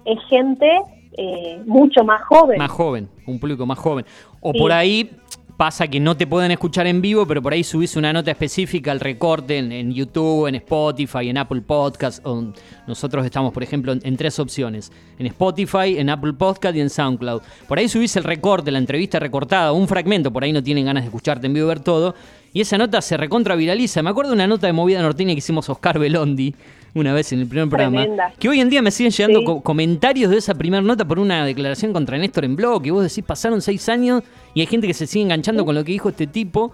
es 0.06 0.20
gente 0.30 0.70
eh, 1.18 1.62
mucho 1.66 2.04
más 2.04 2.22
joven. 2.26 2.58
Más 2.58 2.72
joven, 2.72 3.08
un 3.28 3.40
público 3.40 3.66
más 3.66 3.78
joven. 3.80 4.06
O 4.42 4.52
Sí. 4.52 4.60
por 4.60 4.72
ahí 4.72 5.12
pasa 5.56 5.88
que 5.88 6.00
no 6.00 6.18
te 6.18 6.26
pueden 6.26 6.50
escuchar 6.50 6.88
en 6.88 7.00
vivo, 7.00 7.28
pero 7.28 7.40
por 7.40 7.54
ahí 7.54 7.64
subís 7.64 7.96
una 7.96 8.12
nota 8.12 8.32
específica 8.32 8.92
al 8.92 9.00
recorte 9.00 9.60
en, 9.60 9.72
en 9.72 9.94
YouTube, 9.94 10.48
en 10.48 10.56
Spotify, 10.56 11.30
en 11.30 11.38
Apple 11.38 11.62
Podcast. 11.62 12.26
o- 12.26 12.52
nosotros 12.88 13.24
estamos, 13.24 13.54
por 13.54 13.62
ejemplo, 13.62 13.92
en, 13.94 14.00
en 14.04 14.18
tres 14.18 14.40
opciones. 14.40 14.92
En 15.20 15.28
Spotify, 15.28 16.00
en 16.00 16.10
Apple 16.10 16.34
Podcast 16.34 16.76
y 16.76 16.82
en 16.82 16.90
SoundCloud. 16.90 17.42
Por 17.68 17.78
ahí 17.78 17.88
subís 17.88 18.16
el 18.16 18.24
recorte, 18.24 18.72
la 18.72 18.80
entrevista 18.80 19.20
recortada, 19.20 19.72
un 19.72 19.88
fragmento, 19.88 20.34
por 20.34 20.44
ahí 20.44 20.52
no 20.52 20.64
tienen 20.64 20.86
ganas 20.86 21.04
de 21.04 21.08
escucharte 21.10 21.46
en 21.46 21.54
vivo 21.54 21.68
ver 21.68 21.82
todo. 21.82 22.16
Y 22.52 22.62
esa 22.62 22.78
nota 22.80 23.00
se 23.02 23.16
recontra 23.18 23.56
viraliza. 23.56 24.02
Me 24.02 24.10
acuerdo 24.10 24.32
de 24.32 24.36
una 24.36 24.48
nota 24.48 24.66
de 24.66 24.74
movida 24.74 25.02
norteña 25.04 25.34
que 25.34 25.38
hicimos 25.40 25.70
Oscar 25.70 26.00
Belondi 26.00 26.56
una 26.96 27.14
vez 27.14 27.32
en 27.34 27.40
el 27.40 27.48
primer 27.48 27.70
programa. 27.70 28.02
Tremenda. 28.02 28.34
Que 28.40 28.50
hoy 28.50 28.60
en 28.60 28.70
día 28.70 28.82
me 28.82 28.92
siguen 28.92 29.12
llegando 29.12 29.40
Sí. 29.40 29.46
co- 29.46 29.62
comentarios 29.62 30.30
de 30.32 30.38
esa 30.38 30.54
primera 30.54 30.82
nota 30.82 31.06
por 31.06 31.20
una 31.20 31.46
declaración 31.46 31.92
contra 31.94 32.18
Néstor 32.18 32.46
en 32.46 32.56
blog. 32.56 32.84
Que 32.84 32.92
vos 32.92 33.04
decís, 33.04 33.24
pasaron 33.24 33.62
seis 33.62 33.88
años 33.90 34.22
y 34.54 34.62
hay 34.62 34.68
gente 34.68 34.86
que 34.88 34.94
se 34.94 35.08
sigue 35.08 35.24
enganchando 35.24 35.66
con 35.66 35.74
lo 35.76 35.84
que 35.84 35.92
dijo 35.92 36.10
este 36.10 36.28
tipo. 36.28 36.72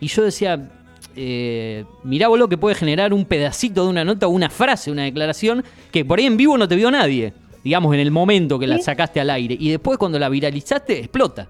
Y 0.00 0.06
yo 0.08 0.22
decía, 0.24 0.70
eh, 1.16 1.84
mirá 2.04 2.28
vos 2.28 2.38
lo 2.38 2.48
que 2.48 2.56
puede 2.56 2.74
generar 2.76 3.12
un 3.12 3.24
pedacito 3.24 3.84
de 3.84 3.90
una 3.90 4.04
nota 4.04 4.26
o 4.26 4.30
una 4.30 4.48
frase, 4.48 4.90
una 4.90 5.02
declaración, 5.04 5.62
que 5.90 6.04
por 6.04 6.18
ahí 6.18 6.26
en 6.26 6.36
vivo 6.36 6.56
no 6.56 6.66
te 6.68 6.76
vio 6.76 6.90
nadie. 6.90 7.32
Digamos, 7.64 7.92
en 7.92 8.00
el 8.00 8.10
momento 8.10 8.58
que 8.58 8.66
la 8.66 8.78
sacaste 8.78 9.20
al 9.20 9.28
aire. 9.30 9.56
Y 9.58 9.70
después 9.70 9.98
cuando 9.98 10.18
la 10.18 10.28
viralizaste, 10.28 10.98
explota. 11.00 11.48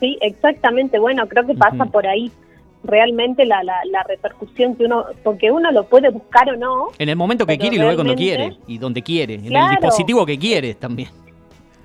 Sí, 0.00 0.18
exactamente. 0.20 0.98
Bueno, 0.98 1.26
creo 1.28 1.46
que 1.46 1.54
pasa 1.54 1.84
por 1.86 2.06
ahí 2.06 2.30
realmente 2.84 3.44
la, 3.46 3.62
la, 3.62 3.76
la 3.90 4.02
repercusión 4.02 4.74
que 4.76 4.84
uno, 4.84 5.04
porque 5.22 5.50
uno 5.50 5.70
lo 5.70 5.84
puede 5.84 6.10
buscar 6.10 6.50
o 6.50 6.56
no. 6.56 6.88
En 6.98 7.08
el 7.08 7.16
momento 7.16 7.46
que 7.46 7.58
quiere 7.58 7.76
y 7.76 7.78
lo 7.78 7.88
ve 7.88 7.94
cuando 7.94 8.14
quiere. 8.14 8.56
Y 8.66 8.78
donde 8.78 9.02
quiere. 9.02 9.34
En 9.34 9.54
el 9.54 9.70
dispositivo 9.70 10.26
que 10.26 10.38
quiere 10.38 10.74
también. 10.74 11.10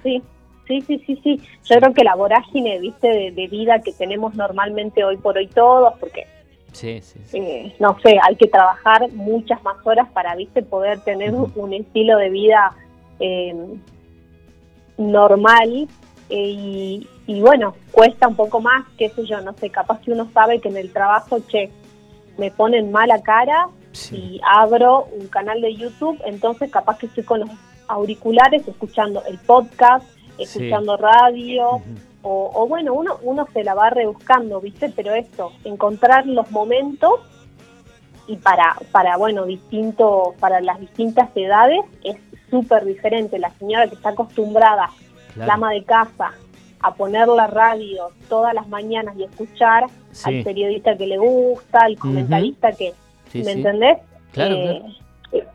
Sí, 0.03 0.21
sí, 0.67 0.81
sí, 0.81 1.01
sí, 1.05 1.19
sí. 1.23 1.41
Yo 1.65 1.77
creo 1.79 1.93
que 1.93 2.03
la 2.03 2.15
vorágine, 2.15 2.79
viste, 2.79 3.07
de, 3.07 3.31
de 3.31 3.47
vida 3.47 3.79
que 3.81 3.91
tenemos 3.93 4.35
normalmente 4.35 5.03
hoy 5.03 5.17
por 5.17 5.37
hoy 5.37 5.47
todos, 5.47 5.93
porque 5.99 6.25
Sí, 6.71 6.99
sí, 7.01 7.19
sí. 7.25 7.37
eh, 7.37 7.75
no 7.79 7.97
sé, 8.01 8.17
hay 8.21 8.35
que 8.35 8.47
trabajar 8.47 9.09
muchas 9.13 9.63
más 9.63 9.77
horas 9.83 10.07
para, 10.13 10.35
viste, 10.35 10.61
poder 10.61 10.99
tener 10.99 11.33
un, 11.33 11.51
un 11.55 11.73
estilo 11.73 12.17
de 12.17 12.29
vida 12.29 12.71
eh, 13.19 13.55
normal 14.97 15.87
y, 16.29 17.07
y 17.25 17.41
bueno, 17.41 17.75
cuesta 17.91 18.27
un 18.27 18.35
poco 18.35 18.59
más, 18.59 18.85
qué 18.97 19.09
sé 19.09 19.25
yo, 19.25 19.41
no 19.41 19.53
sé, 19.53 19.69
capaz 19.69 19.99
que 20.01 20.11
uno 20.11 20.29
sabe 20.33 20.59
que 20.59 20.69
en 20.69 20.77
el 20.77 20.91
trabajo, 20.91 21.39
che, 21.47 21.71
me 22.37 22.51
ponen 22.51 22.91
mala 22.91 23.21
cara 23.21 23.69
y 24.11 24.39
abro 24.45 25.07
un 25.11 25.27
canal 25.27 25.61
de 25.61 25.75
YouTube, 25.75 26.21
entonces 26.25 26.69
capaz 26.69 26.99
que 26.99 27.07
estoy 27.07 27.23
con 27.23 27.39
los 27.39 27.49
auriculares 27.87 28.67
escuchando 28.67 29.23
el 29.27 29.37
podcast, 29.39 30.05
escuchando 30.37 30.97
radio, 30.97 31.81
o, 32.21 32.51
o 32.53 32.67
bueno, 32.67 32.93
uno, 32.93 33.17
uno 33.23 33.47
se 33.53 33.63
la 33.63 33.73
va 33.73 33.89
rebuscando, 33.89 34.59
¿viste? 34.59 34.91
Pero 34.95 35.13
esto, 35.13 35.51
encontrar 35.63 36.27
los 36.27 36.51
momentos 36.51 37.21
y 38.27 38.35
para, 38.35 38.75
para 38.91 39.17
bueno, 39.17 39.45
distinto, 39.45 40.35
para 40.39 40.59
las 40.61 40.79
distintas 40.79 41.29
edades 41.35 41.79
es 42.03 42.17
súper 42.49 42.85
diferente. 42.85 43.39
La 43.39 43.51
señora 43.51 43.87
que 43.87 43.95
está 43.95 44.09
acostumbrada, 44.09 44.89
Claro. 45.37 45.47
la 45.47 45.53
ama 45.53 45.71
de 45.71 45.83
casa, 45.83 46.31
a 46.81 46.93
poner 46.93 47.27
la 47.27 47.47
radio 47.47 48.09
todas 48.29 48.53
las 48.53 48.67
mañanas 48.67 49.15
y 49.17 49.23
escuchar 49.23 49.85
Sí. 50.11 50.37
al 50.39 50.43
periodista 50.43 50.95
que 50.97 51.07
le 51.07 51.17
gusta, 51.17 51.79
al 51.81 51.97
comentarista 51.97 52.71
que, 52.73 52.93
Sí, 53.31 53.39
¿me 53.39 53.45
sí. 53.45 53.51
entendés? 53.51 53.97
Claro, 54.31 54.55
Eh, 54.55 54.81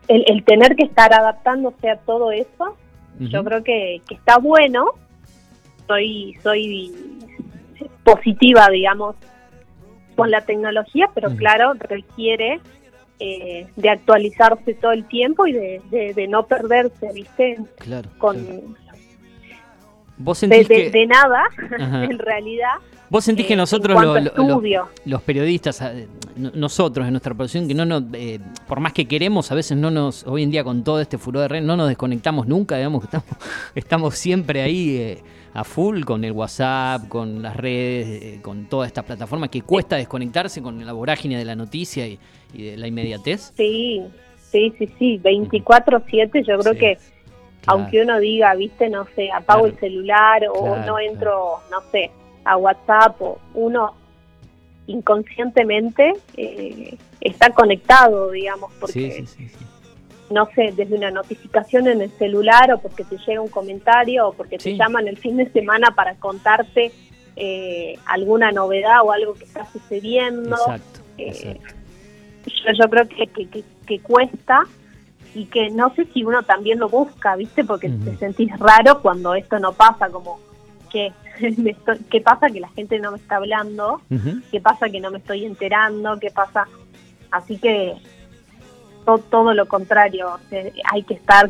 El, 0.07 0.23
el 0.27 0.43
tener 0.43 0.75
que 0.75 0.83
estar 0.83 1.11
adaptándose 1.13 1.89
a 1.89 1.97
todo 1.97 2.31
eso, 2.31 2.75
yo 3.19 3.43
creo 3.43 3.63
que, 3.63 4.01
que 4.07 4.15
está 4.15 4.37
bueno. 4.37 4.85
Soy, 5.87 6.35
soy 6.43 6.93
positiva, 8.03 8.67
digamos, 8.69 9.15
con 10.15 10.29
la 10.29 10.41
tecnología, 10.41 11.09
pero 11.13 11.35
claro, 11.35 11.73
requiere 11.73 12.59
eh, 13.19 13.67
de 13.75 13.89
actualizarse 13.89 14.73
todo 14.75 14.91
el 14.91 15.05
tiempo 15.07 15.47
y 15.47 15.53
de, 15.53 15.81
de- 15.89 16.13
de 16.13 16.27
no 16.27 16.45
perderse, 16.45 17.09
¿viste? 17.13 17.57
Claro. 17.77 18.09
Con, 18.17 18.75
Vos 20.17 20.37
sentís 20.37 20.67
de- 20.67 20.75
que... 20.75 20.89
de 20.91 21.05
nada, 21.07 21.43
Ajá. 21.79 22.03
en 22.09 22.19
realidad. 22.19 22.73
Vos 23.09 23.23
sentís 23.25 23.45
que 23.45 23.53
eh, 23.53 23.57
nosotros, 23.57 24.01
lo- 24.01 24.89
los 25.05 25.21
periodistas, 25.21 25.81
eh, 25.81 26.07
no- 26.35 26.51
nosotros 26.55 27.05
en 27.05 27.13
nuestra 27.13 27.33
profesión, 27.35 27.67
que 27.67 27.73
no 27.75 27.85
nos, 27.85 28.03
eh, 28.13 28.39
por 28.67 28.79
más 28.79 28.93
que 28.93 29.05
queremos, 29.07 29.51
a 29.51 29.55
veces 29.55 29.77
no 29.77 29.91
nos, 29.91 30.25
hoy 30.25 30.43
en 30.43 30.51
día 30.51 30.63
con 30.63 30.83
todo 30.83 30.99
este 30.99 31.17
furor 31.17 31.43
de 31.43 31.47
red, 31.47 31.61
no 31.61 31.77
nos 31.77 31.87
desconectamos 31.89 32.47
nunca, 32.47 32.77
digamos 32.77 33.01
que 33.01 33.05
estamos, 33.07 33.27
estamos 33.75 34.15
siempre 34.15 34.61
ahí 34.63 34.95
eh, 34.97 35.23
a 35.53 35.63
full 35.63 36.01
con 36.03 36.23
el 36.23 36.31
WhatsApp, 36.31 37.07
con 37.07 37.43
las 37.43 37.55
redes, 37.55 38.07
eh, 38.07 38.39
con 38.41 38.65
todas 38.65 38.87
estas 38.87 39.03
plataformas 39.03 39.49
que 39.49 39.61
cuesta 39.61 39.95
desconectarse 39.95 40.61
con 40.63 40.83
la 40.83 40.93
vorágine 40.93 41.37
de 41.37 41.45
la 41.45 41.55
noticia 41.55 42.07
y, 42.07 42.17
y 42.53 42.63
de 42.63 42.77
la 42.77 42.87
inmediatez. 42.87 43.53
Sí, 43.55 44.01
sí, 44.51 44.73
sí, 44.79 44.89
sí, 44.97 45.19
24/7 45.23 46.43
yo 46.47 46.57
creo 46.59 46.73
Sí, 46.73 46.79
que 46.79 46.97
aunque 47.67 48.01
uno 48.01 48.19
diga, 48.19 48.53
viste, 48.55 48.89
no 48.89 49.05
sé, 49.15 49.31
apago 49.31 49.65
el 49.67 49.77
celular 49.79 50.43
o 50.49 50.63
Claro, 50.63 50.85
no 50.85 50.99
entro, 50.99 51.59
no 51.71 51.81
sé, 51.91 52.11
a 52.45 52.57
WhatsApp 52.57 53.21
o 53.21 53.39
uno 53.53 53.95
inconscientemente 54.87 56.13
eh, 56.37 56.97
está 57.21 57.49
conectado, 57.51 58.31
digamos, 58.31 58.71
porque 58.79 58.93
Sí, 58.93 59.11
sí, 59.11 59.25
sí, 59.27 59.49
sí. 59.49 59.65
no 60.29 60.45
sé, 60.55 60.73
desde 60.75 60.95
una 60.95 61.11
notificación 61.11 61.87
en 61.87 62.01
el 62.01 62.11
celular 62.11 62.71
o 62.73 62.79
porque 62.79 63.03
te 63.03 63.17
llega 63.17 63.41
un 63.41 63.49
comentario 63.49 64.27
o 64.27 64.33
porque 64.33 64.57
te 64.57 64.75
llaman 64.75 65.07
el 65.07 65.17
fin 65.17 65.37
de 65.37 65.49
semana 65.51 65.91
para 65.95 66.15
contarte 66.15 66.91
eh, 67.35 67.97
alguna 68.05 68.51
novedad 68.51 69.01
o 69.03 69.11
algo 69.11 69.33
que 69.35 69.45
está 69.45 69.65
sucediendo. 69.71 70.55
Exacto, 70.55 70.99
Eh, 71.17 71.27
exacto. 71.29 71.73
yo, 72.45 72.71
yo 72.83 72.89
creo 72.89 73.07
que, 73.07 73.27
que, 73.27 73.47
que- 73.47 73.63
que 73.87 73.99
cuesta 73.99 74.63
y 75.35 75.45
que 75.45 75.69
no 75.71 75.93
sé 75.95 76.05
si 76.13 76.23
uno 76.23 76.43
también 76.43 76.79
lo 76.79 76.89
busca, 76.89 77.35
¿viste? 77.35 77.63
Porque 77.63 77.89
te 77.89 78.15
sentís 78.17 78.51
raro 78.59 79.01
cuando 79.01 79.33
esto 79.35 79.57
no 79.59 79.73
pasa, 79.73 80.09
como 80.09 80.39
que 80.91 81.11
¿qué 82.11 82.21
pasa 82.21 82.49
que 82.51 82.59
la 82.59 82.69
gente 82.69 82.99
no 82.99 83.11
me 83.11 83.17
está 83.17 83.37
hablando? 83.37 84.01
Ujú. 84.11 84.41
¿Qué 84.51 84.61
pasa 84.61 84.89
que 84.89 84.99
no 84.99 85.09
me 85.11 85.17
estoy 85.17 85.45
enterando? 85.45 86.19
¿Qué 86.19 86.29
pasa? 86.29 86.67
Así 87.31 87.57
que 87.57 87.95
to- 89.05 89.17
todo 89.17 89.53
lo 89.55 89.67
contrario, 89.67 90.27
o 90.35 90.49
sea, 90.49 90.63
hay 90.91 91.01
que 91.03 91.15
estar 91.15 91.49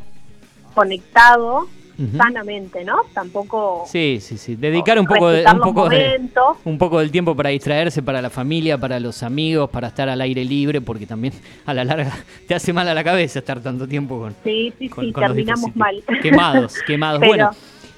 conectado 0.73 1.67
Ujú. 1.97 2.17
sanamente, 2.17 2.83
¿no? 2.83 2.95
Tampoco 3.13 3.83
Sí, 3.85 4.17
sí, 4.19 4.37
sí. 4.37 4.55
Dedicar 4.55 4.97
un 4.99 5.05
poco, 5.05 5.29
de, 5.29 5.45
un 5.45 5.59
poco 5.59 5.89
de, 5.89 6.19
un 6.63 6.77
poco 6.77 6.99
del 6.99 7.11
tiempo 7.11 7.35
para 7.35 7.49
distraerse, 7.49 8.01
para 8.01 8.21
la 8.21 8.29
familia, 8.29 8.77
para 8.77 8.99
los 8.99 9.21
amigos, 9.23 9.69
para 9.69 9.89
estar 9.89 10.09
al 10.09 10.19
aire 10.21 10.43
libre, 10.43 10.81
porque 10.81 11.05
también 11.05 11.33
a 11.65 11.73
la 11.73 11.83
larga 11.83 12.11
te 12.47 12.55
hace 12.55 12.73
mal 12.73 12.87
a 12.87 12.93
la 12.93 13.03
cabeza 13.03 13.39
estar 13.39 13.59
tanto 13.61 13.87
tiempo 13.87 14.19
con, 14.19 14.35
Sí, 14.43 14.73
sí, 14.79 14.89
con- 14.89 15.05
sí, 15.05 15.11
con 15.11 15.23
terminamos 15.23 15.75
mal. 15.75 16.03
Quemados, 16.21 16.81
quemados. 16.83 17.19
Pero, 17.19 17.29
bueno, 17.31 17.51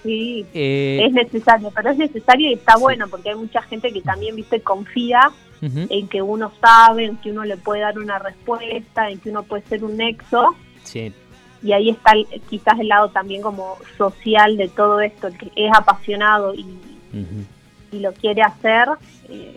sí, 0.03 0.45
eh, 0.53 1.03
es 1.05 1.13
necesario, 1.13 1.71
pero 1.73 1.91
es 1.91 1.97
necesario 1.97 2.49
y 2.49 2.53
está 2.53 2.77
bueno 2.77 3.07
porque 3.07 3.29
hay 3.29 3.35
mucha 3.35 3.61
gente 3.61 3.91
que 3.93 4.01
también, 4.01 4.35
viste, 4.35 4.59
confía 4.61 5.31
ujú, 5.61 5.87
en 5.89 6.07
que 6.09 6.21
uno 6.21 6.51
sabe, 6.59 7.05
en 7.05 7.17
que 7.17 7.31
uno 7.31 7.43
le 7.45 7.55
puede 7.57 7.81
dar 7.81 7.97
una 7.97 8.19
respuesta, 8.19 9.09
en 9.09 9.19
que 9.19 9.29
uno 9.29 9.43
puede 9.43 9.63
ser 9.63 9.83
un 9.83 9.95
nexo 9.97 10.55
sí, 10.83 11.11
y 11.63 11.71
ahí 11.73 11.89
está 11.89 12.11
el- 12.13 12.27
quizás 12.49 12.79
el 12.79 12.87
lado 12.87 13.09
también 13.09 13.41
como 13.41 13.75
social 13.97 14.57
de 14.57 14.67
todo 14.69 14.99
esto, 15.01 15.27
el 15.27 15.37
que 15.37 15.51
es 15.55 15.71
apasionado 15.75 16.53
y, 16.53 16.65
y 17.91 17.99
lo 17.99 18.13
quiere 18.13 18.41
hacer, 18.41 18.87
eh, 19.29 19.55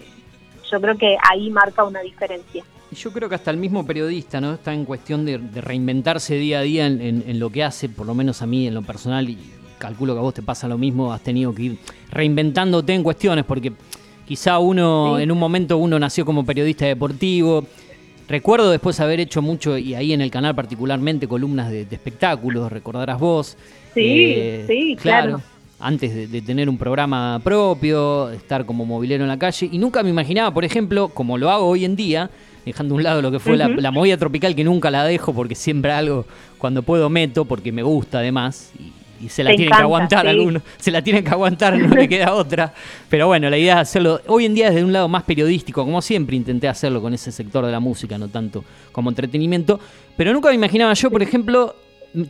yo 0.71 0.81
creo 0.81 0.97
que 0.97 1.17
ahí 1.31 1.51
marca 1.51 1.85
una 1.85 2.01
diferencia. 2.01 2.63
Y 2.91 2.95
Yo 2.97 3.13
creo 3.13 3.29
que 3.29 3.35
hasta 3.35 3.51
el 3.51 3.57
mismo 3.59 3.85
periodista, 3.85 4.41
¿no? 4.41 4.55
Está 4.55 4.73
en 4.73 4.85
cuestión 4.85 5.25
de, 5.27 5.39
de 5.39 5.61
reinventarse 5.61 6.37
día 6.37 6.61
a 6.61 6.63
día 6.63 6.87
en, 6.87 7.01
en- 7.03 7.25
en 7.27 7.39
lo 7.39 7.51
que 7.51 7.63
hace, 7.65 7.89
por 7.89 8.07
lo 8.07 8.15
menos 8.15 8.41
a 8.43 8.47
mí 8.47 8.67
en 8.67 8.75
lo 8.75 8.83
personal, 8.83 9.29
y 9.29 9.39
calculo 9.79 10.15
que 10.15 10.19
a 10.21 10.23
vos 10.23 10.35
te 10.35 10.43
pasa 10.43 10.67
lo 10.69 10.79
mismo, 10.79 11.13
has 11.13 11.21
tenido 11.23 11.55
que 11.55 11.63
ir 11.65 11.79
reinventándote 12.11 12.95
en 12.95 13.03
cuestiones, 13.03 13.45
porque 13.45 13.73
quizá 14.27 14.59
uno, 14.59 15.17
Sí. 15.17 15.23
en 15.23 15.31
un 15.31 15.39
momento 15.39 15.77
uno 15.79 15.99
nació 15.99 16.25
como 16.25 16.45
periodista 16.45 16.87
deportivo. 16.87 17.65
Recuerdo 18.29 18.71
después 18.71 19.01
haber 19.01 19.21
hecho 19.21 19.41
mucho, 19.41 19.79
y 19.79 19.95
ahí 19.95 20.13
en 20.13 20.21
el 20.21 20.31
canal 20.31 20.55
particularmente, 20.55 21.27
columnas 21.27 21.71
de, 21.71 21.87
de 21.87 21.95
espectáculos, 21.97 22.71
recordarás 22.71 23.19
vos. 23.19 23.57
Sí, 23.95 24.65
sí, 24.67 24.97
claro. 25.01 25.41
Antes 25.81 26.15
de, 26.15 26.27
de 26.27 26.43
tener 26.43 26.69
un 26.69 26.77
programa 26.77 27.41
propio, 27.43 28.31
estar 28.31 28.67
como 28.67 28.85
movilero 28.85 29.25
en 29.25 29.29
la 29.29 29.39
calle. 29.39 29.69
Y 29.73 29.79
nunca 29.79 30.03
me 30.03 30.11
imaginaba, 30.11 30.53
por 30.53 30.65
ejemplo, 30.65 31.09
como 31.09 31.39
lo 31.39 31.51
hago 31.51 31.67
hoy 31.67 31.85
en 31.85 31.97
día, 31.97 32.31
dejando 32.67 32.95
a 32.95 32.97
un 32.97 33.03
lado 33.03 33.23
lo 33.23 33.31
que 33.31 33.39
fue 33.39 33.57
la, 33.57 33.69
la 33.69 33.91
movida 33.91 34.17
tropical, 34.17 34.55
que 34.55 34.65
nunca 34.65 34.91
la 34.91 35.05
dejo 35.05 35.33
porque 35.33 35.55
siempre 35.55 35.93
algo, 35.93 36.27
cuando 36.59 36.83
puedo, 36.83 37.09
meto, 37.09 37.45
porque 37.47 37.73
me 37.73 37.83
gusta 37.83 38.19
además. 38.19 38.73
Y, 38.79 38.98
y 39.21 39.29
se 39.29 39.43
la 39.43 39.51
Te 39.51 39.57
tienen 39.57 39.69
encanta, 39.69 39.77
que 39.77 39.83
aguantar 39.85 40.23
sí. 40.23 40.29
algunos. 40.29 40.63
Se 40.79 40.91
la 40.91 41.03
tienen 41.03 41.25
que 41.25 41.31
aguantar, 41.31 41.79
no 41.79 41.95
le 41.95 42.09
queda 42.09 42.33
otra. 42.35 42.73
Pero 43.09 43.27
bueno, 43.27 43.51
la 43.51 43.59
idea 43.59 43.75
es 43.75 43.81
hacerlo. 43.89 44.21
Hoy 44.27 44.45
en 44.45 44.55
día 44.55 44.71
desde 44.71 44.85
un 44.85 44.93
lado 44.93 45.09
más 45.09 45.25
periodístico, 45.25 45.85
como 45.85 46.01
siempre 46.03 46.37
intenté 46.37 46.69
hacerlo 46.69 47.01
con 47.03 47.15
ese 47.15 47.33
sector 47.33 47.65
de 47.65 47.73
la 47.73 47.81
música, 47.81 48.19
no 48.19 48.29
tanto 48.29 48.65
como 48.93 49.11
entretenimiento. 49.11 49.81
Pero 50.17 50.33
nunca 50.33 50.49
me 50.49 50.55
imaginaba 50.55 50.95
yo, 50.95 51.11
por 51.11 51.23
ejemplo, 51.23 51.75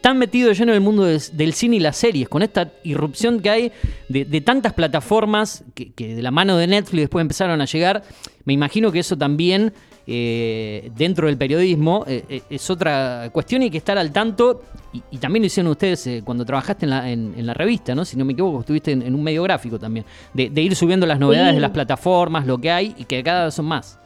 tan 0.01 0.18
metido 0.18 0.53
lleno 0.53 0.72
en 0.72 0.76
el 0.76 0.80
mundo 0.80 1.05
del 1.05 1.53
cine 1.53 1.76
y 1.76 1.80
las 1.80 1.97
series, 1.97 2.28
con 2.28 2.43
esta 2.43 2.72
irrupción 2.84 3.41
que 3.41 3.51
hay 3.51 3.72
de, 4.09 4.24
de 4.24 4.41
tantas 4.41 4.72
plataformas 4.72 5.64
que, 5.74 5.93
que 5.93 6.14
de 6.14 6.22
la 6.22 6.30
mano 6.30 6.57
de 6.57 6.66
Netflix 6.66 7.03
después 7.03 7.22
empezaron 7.22 7.61
a 7.61 7.64
llegar. 7.64 8.03
Me 8.45 8.53
imagino 8.53 8.91
que 8.91 8.99
eso 9.01 9.16
también 9.16 9.72
eh, 10.11 10.90
dentro 10.96 11.26
del 11.26 11.36
periodismo 11.36 12.04
eh, 12.06 12.24
eh, 12.30 12.42
es 12.48 12.70
otra 12.70 13.28
cuestión 13.30 13.61
y 13.62 13.66
hay 13.66 13.70
que 13.70 13.76
estar 13.78 13.98
al 13.98 14.11
tanto. 14.11 14.62
Y, 14.92 15.02
y 15.11 15.18
también 15.18 15.42
lo 15.42 15.46
hicieron 15.48 15.70
ustedes 15.70 16.06
eh, 16.06 16.22
cuando 16.24 16.46
trabajaste 16.46 16.86
en 16.86 16.90
la, 16.90 17.11
en, 17.11 17.34
en 17.36 17.46
la 17.46 17.52
revista, 17.52 17.94
¿no? 17.94 18.06
Si 18.06 18.16
no 18.16 18.24
me 18.24 18.32
equivoco, 18.32 18.61
estuviste 18.61 18.92
en, 18.92 19.02
en 19.02 19.14
un 19.14 19.22
medio 19.22 19.42
gráfico 19.42 19.78
también. 19.78 20.06
De, 20.32 20.48
de 20.48 20.62
ir 20.62 20.74
subiendo 20.74 21.04
las 21.06 21.18
novedades 21.18 21.50
Sí. 21.50 21.54
de 21.56 21.61
las 21.61 21.70
plataformas, 21.72 22.46
lo 22.46 22.56
que 22.59 22.70
hay 22.70 22.94
y 22.96 23.04
que 23.04 23.22
cada 23.22 23.44
vez 23.44 23.54
son 23.54 23.66
más. 23.66 23.98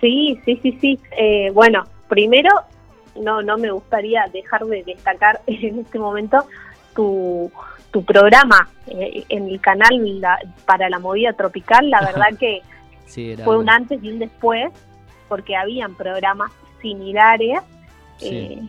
Sí, 0.00 0.38
sí, 0.44 0.58
sí, 0.62 0.78
sí. 0.80 0.98
Eh, 1.18 1.50
bueno, 1.52 1.84
primero, 2.08 2.50
no, 3.20 3.42
no 3.42 3.56
me 3.58 3.70
gustaría 3.70 4.24
dejar 4.32 4.64
de 4.64 4.82
destacar 4.84 5.40
en 5.46 5.80
este 5.80 5.98
momento 5.98 6.44
tu, 6.94 7.50
tu 7.90 8.04
programa 8.04 8.68
eh, 8.86 9.24
en 9.28 9.48
el 9.48 9.60
canal 9.60 10.20
la- 10.20 10.38
para 10.64 10.88
la 10.88 10.98
movida 10.98 11.32
tropical. 11.32 11.90
La 11.90 12.00
verdad 12.00 12.38
que 12.38 12.62
Sí, 13.06 13.32
era 13.32 13.44
fue 13.44 13.56
un 13.58 13.70
antes 13.70 14.02
y 14.02 14.10
un 14.10 14.18
después, 14.18 14.70
porque 15.28 15.56
habían 15.56 15.94
programas 15.94 16.52
similares 16.82 17.60
Sí. 18.18 18.28
eh, 18.36 18.62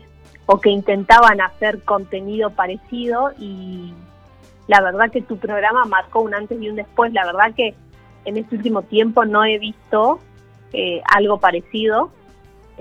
o 0.45 0.59
que 0.61 0.69
intentaban 0.69 1.41
hacer 1.41 1.81
contenido 1.83 2.49
parecido 2.51 3.31
y 3.37 3.93
la 4.67 4.81
verdad 4.81 5.11
que 5.11 5.21
tu 5.21 5.37
programa 5.37 5.83
marcó 5.85 6.21
un 6.21 6.33
antes 6.33 6.61
y 6.61 6.69
un 6.69 6.75
después. 6.77 7.11
La 7.13 7.25
verdad 7.25 7.53
que 7.55 7.75
en 8.25 8.37
este 8.37 8.55
último 8.55 8.81
tiempo 8.83 9.25
no 9.25 9.43
he 9.45 9.57
visto 9.59 10.19
eh, 10.73 11.01
algo 11.13 11.39
parecido. 11.39 12.11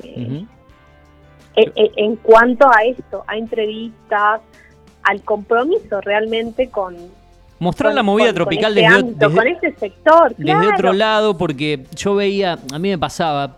eh, 0.03 0.45
en, 1.55 1.73
en- 1.75 1.91
en 1.97 2.17
cuanto 2.17 2.69
a 2.71 2.83
esto, 2.85 3.25
a 3.27 3.37
entrevistas, 3.37 4.41
al 5.05 5.23
compromiso 5.23 6.01
realmente 6.03 6.69
con, 6.69 6.97
Mostrar 7.59 7.91
con- 7.91 7.97
la 7.97 8.03
movida 8.03 8.27
con- 8.27 8.35
con 8.35 8.45
tropical 8.45 8.73
este 8.77 8.83
desde, 8.83 8.95
ámbito, 9.01 9.29
desde- 9.29 9.59
con 9.61 9.79
sector. 9.79 10.35
desde 10.37 10.69
otro 10.69 10.93
lado, 10.93 11.37
porque 11.39 11.85
yo 11.97 12.15
veía, 12.15 12.59
a 12.73 12.79
mí 12.79 12.89
me 12.91 12.99
pasaba, 12.99 13.57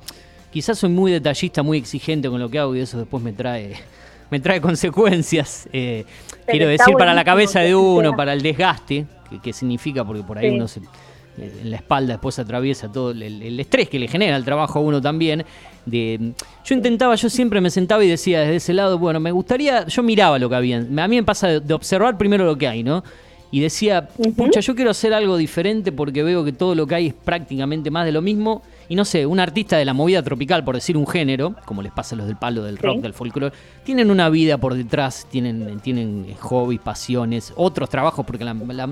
quizás 0.52 0.78
soy 0.78 0.90
muy 0.90 1.10
detallista, 1.12 1.62
muy 1.62 1.78
exigente 1.78 2.28
con 2.28 2.38
lo 2.40 2.48
que 2.48 2.58
hago 2.58 2.74
y 2.76 2.80
eso 2.80 2.98
después 2.98 3.22
me 3.22 3.32
trae 3.32 3.74
me 4.30 4.40
trae 4.40 4.60
consecuencias. 4.60 5.68
eh, 5.72 6.04
quiero 6.46 6.68
decir, 6.68 6.94
para 6.96 7.14
la 7.14 7.24
cabeza 7.24 7.60
de 7.60 7.74
uno, 7.74 8.14
para 8.14 8.32
el 8.34 8.42
desgaste, 8.42 9.06
que, 9.30 9.40
que 9.40 9.52
significa, 9.52 10.04
porque 10.04 10.22
por 10.22 10.38
ahí 10.38 10.50
Sí. 10.50 10.54
uno 10.56 10.68
se, 10.68 10.80
eh, 10.80 11.52
en 11.62 11.70
la 11.70 11.76
espalda 11.76 12.12
después 12.14 12.38
atraviesa 12.38 12.90
todo 12.92 13.10
el, 13.12 13.22
el 13.22 13.58
estrés 13.60 13.88
que 13.88 13.98
le 13.98 14.06
genera 14.06 14.36
el 14.36 14.44
trabajo 14.44 14.78
a 14.78 14.82
uno 14.82 15.00
también. 15.00 15.44
De, 15.86 16.32
yo 16.64 16.74
intentaba, 16.74 17.14
yo 17.14 17.30
siempre 17.30 17.60
me 17.62 17.70
sentaba 17.70 18.04
y 18.04 18.08
decía 18.08 18.40
desde 18.40 18.56
ese 18.56 18.74
lado, 18.74 18.98
bueno, 18.98 19.18
me 19.18 19.32
gustaría, 19.32 19.86
yo 19.86 20.02
miraba 20.02 20.38
lo 20.38 20.48
que 20.50 20.56
había. 20.56 20.76
A 20.78 21.08
mí 21.08 21.16
me 21.16 21.22
pasa 21.22 21.48
de, 21.48 21.60
de 21.60 21.72
observar 21.74 22.18
primero 22.18 22.44
lo 22.44 22.56
que 22.58 22.68
hay, 22.68 22.82
¿no? 22.82 23.02
Y 23.50 23.60
decía, 23.60 24.08
pucha, 24.36 24.60
yo 24.60 24.74
quiero 24.74 24.90
hacer 24.90 25.14
algo 25.14 25.36
diferente 25.36 25.90
porque 25.92 26.22
veo 26.22 26.44
que 26.44 26.52
todo 26.52 26.74
lo 26.74 26.86
que 26.86 26.94
hay 26.94 27.06
es 27.08 27.14
prácticamente 27.14 27.90
más 27.90 28.04
de 28.04 28.12
lo 28.12 28.20
mismo. 28.20 28.62
Y 28.90 28.94
no 28.96 29.04
sé, 29.04 29.26
un 29.26 29.38
artista 29.38 29.76
de 29.76 29.84
la 29.84 29.92
movida 29.92 30.22
tropical, 30.22 30.64
por 30.64 30.74
decir 30.74 30.96
un 30.96 31.06
género, 31.06 31.54
como 31.66 31.82
les 31.82 31.92
pasa 31.92 32.14
a 32.14 32.18
los 32.18 32.26
del 32.26 32.36
palo, 32.36 32.62
del 32.62 32.78
rock, 32.78 32.96
Sí. 32.96 33.02
del 33.02 33.12
folclore, 33.12 33.54
tienen 33.84 34.10
una 34.10 34.30
vida 34.30 34.56
por 34.56 34.72
detrás, 34.74 35.26
tienen, 35.30 35.78
tienen 35.80 36.24
eh, 36.28 36.34
hobbies, 36.40 36.80
pasiones, 36.80 37.52
otros 37.56 37.90
trabajos, 37.90 38.24
porque 38.24 38.44
la, 38.46 38.54
la- 38.54 38.88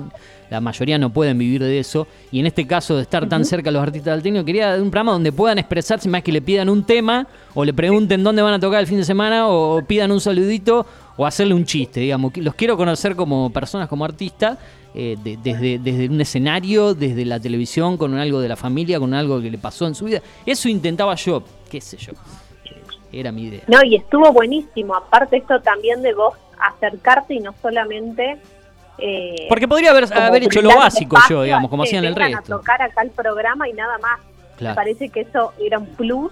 la 0.51 0.61
mayoría 0.61 0.97
no 0.99 1.09
pueden 1.11 1.37
vivir 1.39 1.61
de 1.63 1.79
eso. 1.79 2.07
Y 2.31 2.39
en 2.39 2.45
este 2.45 2.65
caso, 2.67 2.95
de 2.95 3.01
estar 3.01 3.27
tan 3.27 3.43
cerca 3.43 3.69
de 3.69 3.73
los 3.73 3.81
artistas 3.83 4.13
del 4.13 4.21
tenio, 4.23 4.45
quería 4.45 4.75
un 4.75 4.91
programa 4.91 5.13
donde 5.13 5.31
puedan 5.31 5.57
expresarse 5.57 6.07
más 6.07 6.21
que 6.21 6.31
le 6.31 6.41
pidan 6.41 6.69
un 6.69 6.83
tema, 6.83 7.27
o 7.55 7.65
le 7.65 7.73
pregunten 7.73 8.23
dónde 8.23 8.41
van 8.43 8.53
a 8.53 8.59
tocar 8.59 8.79
el 8.79 8.87
fin 8.87 8.97
de 8.97 9.03
semana, 9.03 9.47
o 9.49 9.81
pidan 9.83 10.11
un 10.11 10.21
saludito, 10.21 10.85
o 11.17 11.25
hacerle 11.25 11.55
un 11.55 11.65
chiste, 11.65 11.99
digamos. 12.01 12.37
Los 12.37 12.53
quiero 12.53 12.77
conocer 12.77 13.15
como 13.15 13.49
personas, 13.51 13.87
como 13.89 14.05
artistas, 14.05 14.57
eh, 14.95 15.15
de- 15.23 15.37
desde, 15.37 15.79
desde 15.79 16.07
un 16.09 16.19
escenario, 16.21 16.93
desde 16.93 17.25
la 17.25 17.39
televisión, 17.39 17.97
con 17.97 18.17
algo 18.17 18.39
de 18.41 18.47
la 18.49 18.55
familia, 18.55 18.99
con 18.99 19.13
algo 19.13 19.41
que 19.41 19.51
le 19.51 19.57
pasó 19.57 19.85
en 19.87 19.95
su 19.95 20.05
vida. 20.05 20.21
Eso 20.45 20.69
intentaba 20.69 21.15
yo, 21.15 21.43
qué 21.69 21.79
sé 21.81 21.97
yo. 21.97 22.13
Eh, 22.65 22.81
Era 23.11 23.31
mi 23.31 23.43
idea. 23.43 23.61
No, 23.67 23.79
y 23.83 23.95
estuvo 23.95 24.31
buenísimo. 24.31 24.95
Aparte 24.95 25.37
esto 25.37 25.59
también 25.61 26.01
de 26.01 26.13
vos 26.13 26.33
acercarte 26.59 27.35
y 27.35 27.39
no 27.39 27.53
solamente... 27.61 28.37
eh, 28.97 29.45
Porque 29.49 29.67
podría 29.67 29.91
haber, 29.91 30.11
haber 30.17 30.43
hecho 30.43 30.61
lo 30.61 30.75
básico 30.75 31.17
yo, 31.29 31.43
digamos, 31.43 31.69
como 31.69 31.83
hacían 31.83 32.03
el 32.05 32.15
resto. 32.15 32.37
a 32.55 32.57
tocar 32.57 32.81
acá 32.81 33.03
el 33.03 33.11
programa 33.11 33.69
y 33.69 33.73
nada 33.73 33.97
más. 33.99 34.19
Claro. 34.57 34.71
Me 34.73 34.75
parece 34.75 35.09
que 35.09 35.21
eso 35.21 35.53
era 35.63 35.77
un 35.77 35.85
plus 35.87 36.31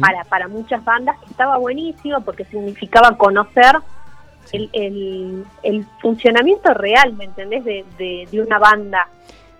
para, 0.00 0.24
para 0.24 0.48
muchas 0.48 0.84
bandas 0.84 1.18
que 1.20 1.26
estaba 1.30 1.56
buenísimo 1.56 2.20
porque 2.20 2.44
significaba 2.44 3.16
conocer 3.16 3.76
el, 4.52 4.68
el, 4.72 5.44
el 5.62 5.86
funcionamiento 6.00 6.72
real, 6.74 7.12
¿me 7.14 7.24
entendés? 7.24 7.64
De, 7.64 7.84
de, 7.98 8.28
de 8.30 8.40
una 8.40 8.58
banda. 8.58 9.08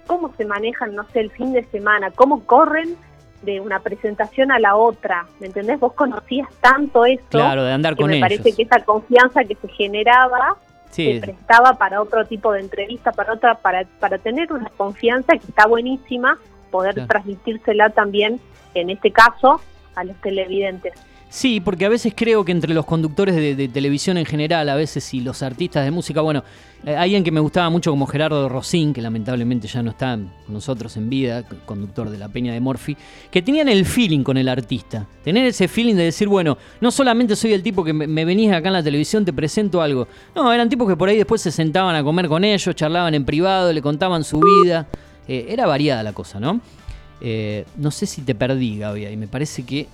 Cómo 0.07 0.33
se 0.37 0.45
manejan, 0.45 0.95
no 0.95 1.05
sé, 1.13 1.21
el 1.21 1.31
fin 1.31 1.53
de 1.53 1.65
semana, 1.65 2.11
cómo 2.11 2.45
corren 2.45 2.97
de 3.43 3.61
una 3.61 3.81
presentación 3.81 4.51
a 4.53 4.59
la 4.59 4.77
otra, 4.77 5.27
¿me 5.41 5.47
entendés? 5.47 5.79
Vos 5.81 5.93
conocías 5.95 6.49
tanto 6.61 7.05
esto 7.05 7.39
Claro, 7.39 7.63
de 7.65 7.73
andar 7.73 7.95
que 7.95 8.03
con 8.03 8.11
me 8.11 8.17
ellos. 8.17 8.29
parece 8.29 8.53
que 8.55 8.63
esa 8.63 8.81
confianza 8.85 9.45
que 9.45 9.55
se 9.55 9.69
generaba 9.69 10.57
Sí. 10.91 11.15
se 11.15 11.21
prestaba 11.21 11.73
para 11.75 12.01
otro 12.01 12.25
tipo 12.25 12.53
de 12.53 12.61
entrevista, 12.61 13.11
para 13.13 13.33
otra, 13.33 13.57
para, 13.57 13.85
para 13.99 14.19
tener 14.19 14.53
una 14.53 14.71
confianza 14.77 15.33
que 15.33 15.47
está 15.49 15.67
buenísima, 15.67 16.39
poder 16.71 16.95
Claro. 16.95 17.09
transmitírsela 17.09 17.91
también, 17.91 18.41
en 18.75 18.91
este 18.91 19.11
caso, 19.11 19.61
a 19.97 20.05
los 20.05 20.17
televidentes. 20.21 20.95
Sí, 21.35 21.59
porque 21.59 21.85
a 21.85 21.89
veces 21.89 22.13
creo 22.15 22.45
que 22.45 22.53
entre 22.53 22.73
los 22.73 22.87
conductores 22.87 23.35
de, 23.35 23.67
televisión 23.67 24.17
en 24.19 24.25
general, 24.25 24.69
a 24.69 24.77
veces 24.77 25.13
y 25.15 25.21
los 25.21 25.43
artistas 25.43 25.85
de 25.85 25.91
música, 25.91 26.21
bueno, 26.21 26.45
eh, 26.87 26.95
alguien 26.95 27.25
que 27.25 27.33
me 27.33 27.41
gustaba 27.41 27.69
mucho 27.71 27.91
como 27.91 28.07
Gerardo 28.07 28.49
Rosín, 28.49 28.93
que 28.93 29.03
lamentablemente 29.03 29.67
ya 29.67 29.83
no 29.83 29.91
está 29.91 30.15
con 30.15 30.55
nosotros 30.55 30.97
en 30.97 31.11
vida, 31.11 31.43
conductor 31.67 32.09
de 32.09 32.19
La 32.19 32.29
Peña 32.29 32.53
de 32.53 32.61
Morphy, 32.61 32.97
que 33.33 33.43
tenían 33.43 33.69
el 33.69 33.85
feeling 33.85 34.23
con 34.23 34.37
el 34.37 34.49
artista. 34.49 35.09
Tener 35.25 35.45
ese 35.47 35.67
feeling 35.67 35.97
de 35.97 36.05
decir, 36.05 36.29
bueno, 36.29 36.57
no 36.81 36.93
solamente 36.93 37.35
soy 37.35 37.53
el 37.53 37.65
tipo 37.65 37.83
que 37.83 37.93
me, 37.93 38.07
me 38.07 38.25
venís 38.25 38.53
acá 38.53 38.69
en 38.69 38.75
la 38.75 38.83
televisión, 38.85 39.25
te 39.25 39.33
presento 39.33 39.83
algo. 39.83 40.07
No, 40.37 40.53
eran 40.53 40.69
tipos 40.69 40.89
que 40.89 40.95
por 40.95 41.09
ahí 41.09 41.17
después 41.17 41.43
se 41.43 41.51
sentaban 41.51 41.97
a 41.97 42.05
comer 42.05 42.29
con 42.29 42.45
ellos, 42.45 42.77
charlaban 42.77 43.13
en 43.13 43.25
privado, 43.25 43.73
le 43.73 43.83
contaban 43.83 44.23
su 44.23 44.39
vida. 44.39 44.87
Eh, 45.27 45.47
era 45.49 45.67
variada 45.67 46.05
la 46.05 46.13
cosa, 46.13 46.39
¿no? 46.39 46.61
Eh, 47.21 47.65
no 47.77 47.91
sé 47.91 48.07
si 48.07 48.23
te 48.23 48.37
perdí, 48.37 48.79
Gaby, 48.79 49.09
y 49.09 49.17
me 49.17 49.27
parece 49.27 49.65
que 49.65 49.89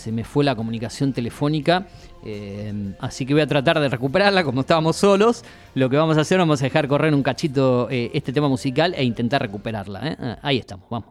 se 0.00 0.10
me 0.12 0.24
fue 0.24 0.44
la 0.44 0.54
comunicación 0.56 1.12
telefónica. 1.12 1.86
eh, 2.24 2.72
así 3.00 3.26
que 3.26 3.34
voy 3.34 3.42
a 3.42 3.46
tratar 3.46 3.78
de 3.80 3.88
recuperarla 3.88 4.42
como 4.44 4.62
estábamos 4.62 4.96
solos. 4.96 5.44
Lo 5.74 5.88
que 5.90 5.96
vamos 5.96 6.16
a 6.16 6.22
hacer, 6.22 6.38
vamos 6.38 6.60
a 6.62 6.64
dejar 6.64 6.88
correr 6.88 7.12
un 7.14 7.22
cachito 7.22 7.88
eh, 7.90 8.10
este 8.14 8.32
tema 8.32 8.48
musical 8.48 8.94
e 8.96 9.04
intentar 9.04 9.42
recuperarla. 9.42 10.00
¿eh? 10.08 10.16
Ah, 10.18 10.38
Ahí 10.42 10.58
estamos, 10.58 10.86
vamos. 10.90 11.10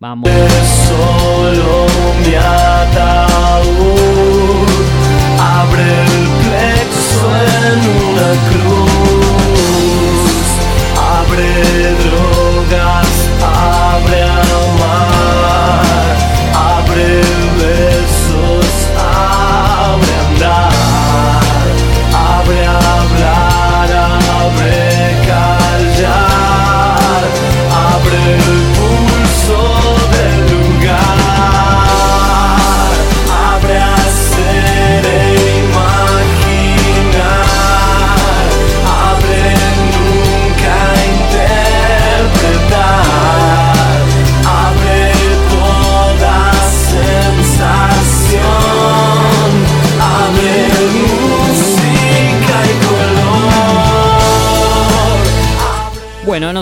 Vamos. 0.00 0.28
Solo 0.30 1.86
mi 2.24 2.34
ataúd 2.34 3.76
abre 5.40 5.82
el 5.82 6.26
plexo 6.44 7.26
en 7.34 7.80
una 8.06 8.30
cruz. 8.48 10.38
Abre 10.96 11.50
drogas, 12.04 13.10
abre 13.42 14.22
amar, 14.22 15.82
abre 16.54 17.08
besos, 17.58 17.87
abre 20.42 20.77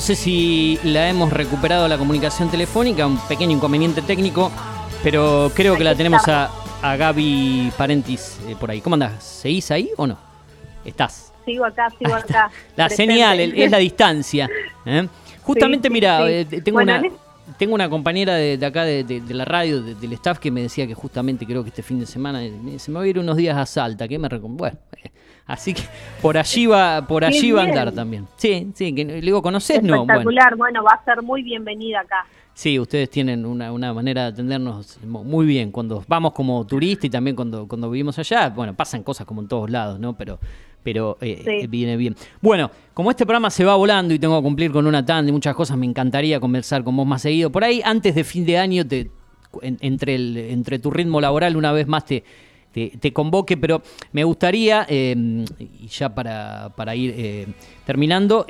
sé 0.07 0.14
si 0.14 0.78
la 0.84 1.09
hemos 1.09 1.32
recuperado 1.32 1.88
la 1.88 1.98
comunicación 1.98 2.48
telefónica, 2.48 3.04
un 3.09 3.18
pequeño 3.26 3.50
inconveniente 3.57 4.02
técnico, 4.02 4.52
pero 5.02 5.50
creo 5.52 5.76
que 5.76 5.82
la 5.82 5.96
tenemos 5.96 6.28
a, 6.28 6.48
a 6.80 6.94
Gaby 6.96 7.72
Parentis 7.76 8.38
eh, 8.46 8.54
por 8.54 8.70
ahí. 8.70 8.80
¿Cómo 8.80 8.94
andás? 8.94 9.20
¿Seguís 9.24 9.68
ahí 9.72 9.90
o 9.96 10.07
no? 10.07 10.16
¿Estás? 10.84 11.32
Sigo 11.44 11.64
acá, 11.64 11.88
sigo 11.98 12.14
acá. 12.14 12.48
La 12.76 12.86
presente. 12.86 13.14
señal 13.14 13.40
es 13.40 13.68
la 13.68 13.78
distancia. 13.78 14.48
¿eh? 14.84 15.09
Justamente, 15.42 15.88
Sí, 15.88 15.92
mira, 15.92 16.18
sí. 16.24 16.32
eh, 16.32 16.44
tengo, 16.62 16.76
Bueno, 16.76 16.98
una, 17.00 17.11
tengo 17.59 17.74
una 17.74 17.88
compañera 17.88 18.34
de, 18.34 18.57
de 18.59 18.66
acá 18.66 18.84
de, 18.84 19.05
de- 19.05 19.20
de 19.20 19.34
la 19.34 19.44
radio, 19.44 19.82
de- 19.82 19.94
del 19.94 20.12
staff, 20.14 20.38
que 20.38 20.51
me 20.51 20.62
decía 20.62 20.86
que 20.86 20.94
justamente 20.94 21.47
creo 21.47 21.62
que 21.62 21.70
este 21.70 21.82
fin 21.82 21.99
de 22.01 22.07
semana 22.07 22.44
eh, 22.44 22.78
se 22.78 22.90
me 22.90 22.99
va 22.99 23.05
a 23.05 23.09
ir 23.09 23.18
unos 23.18 23.36
días 23.36 23.57
a 23.57 23.66
Salta. 23.66 24.07
que 24.09 24.18
me 24.18 24.28
recom- 24.28 24.57
Bueno, 24.57 24.76
eh, 25.03 25.11
así 25.47 25.74
que 25.74 25.82
por 26.22 26.36
allí 26.38 26.66
va, 26.66 27.07
por 27.07 27.24
allí 27.24 27.51
va 27.53 27.62
a 27.62 27.64
andar 27.64 27.92
también. 27.92 28.26
Sí, 28.36 28.70
sí, 28.74 28.94
que 28.94 29.05
le 29.05 29.20
digo, 29.20 29.40
¿conocés? 29.42 29.82
No, 29.82 29.88
bueno. 29.99 30.03
Espectacular, 30.05 30.57
bueno. 30.57 30.82
va 30.82 30.92
a 30.92 31.05
ser 31.05 31.22
muy 31.22 31.42
bienvenida 31.42 32.01
acá. 32.01 32.26
Sí, 32.55 32.78
ustedes 32.80 33.11
tienen 33.11 33.44
una, 33.44 33.70
una 33.70 33.92
manera 33.92 34.22
de 34.22 34.28
atendernos 34.28 34.99
mu- 35.05 35.22
muy 35.24 35.44
bien. 35.44 35.70
Cuando 35.70 36.03
vamos 36.09 36.32
como 36.32 36.66
turista 36.66 37.07
y 37.07 37.11
también 37.11 37.36
cuando, 37.36 37.68
cuando 37.68 37.90
vivimos 37.90 38.18
allá, 38.18 38.49
bueno, 38.49 38.72
pasan 38.74 39.03
cosas 39.03 39.26
como 39.26 39.42
en 39.42 39.49
todos 39.49 39.68
lados, 39.68 40.01
¿no? 40.01 40.16
Pero, 40.16 40.38
pero 40.87 41.18
eh, 41.20 41.43
Sí. 41.45 41.51
eh, 41.62 41.66
viene 41.66 41.97
bien. 41.97 42.14
Bueno, 42.41 42.70
como 42.95 43.11
este 43.11 43.26
programa 43.26 43.51
se 43.51 43.64
va 43.64 43.74
volando 43.74 44.14
y 44.14 44.20
tengo 44.20 44.39
que 44.39 44.43
cumplir 44.45 44.70
con 44.70 44.87
una 44.87 45.05
tanda 45.05 45.28
y 45.28 45.32
muchas 45.32 45.57
cosas, 45.57 45.76
me 45.76 45.84
encantaría 45.84 46.39
conversar 46.39 46.84
con 46.84 46.97
vos 46.97 47.05
más 47.07 47.22
seguido. 47.22 47.51
Por 47.51 47.64
ahí, 47.64 47.82
antes 47.84 48.14
de 48.14 48.22
fin 48.22 48.47
de 48.47 48.57
año, 48.57 48.87
te, 48.87 49.11
en- 49.62 49.78
entre, 49.80 50.14
el, 50.14 50.37
entre 50.37 50.78
tu 50.78 50.93
ritmo 50.93 51.20
laboral, 51.20 51.57
una 51.57 51.72
vez 51.72 51.89
más 51.89 52.05
te, 52.05 52.22
te, 52.70 52.93
te 53.01 53.12
convoque, 53.12 53.57
pero 53.57 53.82
me 54.12 54.22
gustaría, 54.22 54.87
eh, 54.89 55.16
y 55.59 55.89
ya 55.89 56.14
para, 56.14 56.72
para 56.76 56.95
ir 56.95 57.12
eh, 57.16 57.47
terminando, 57.84 58.47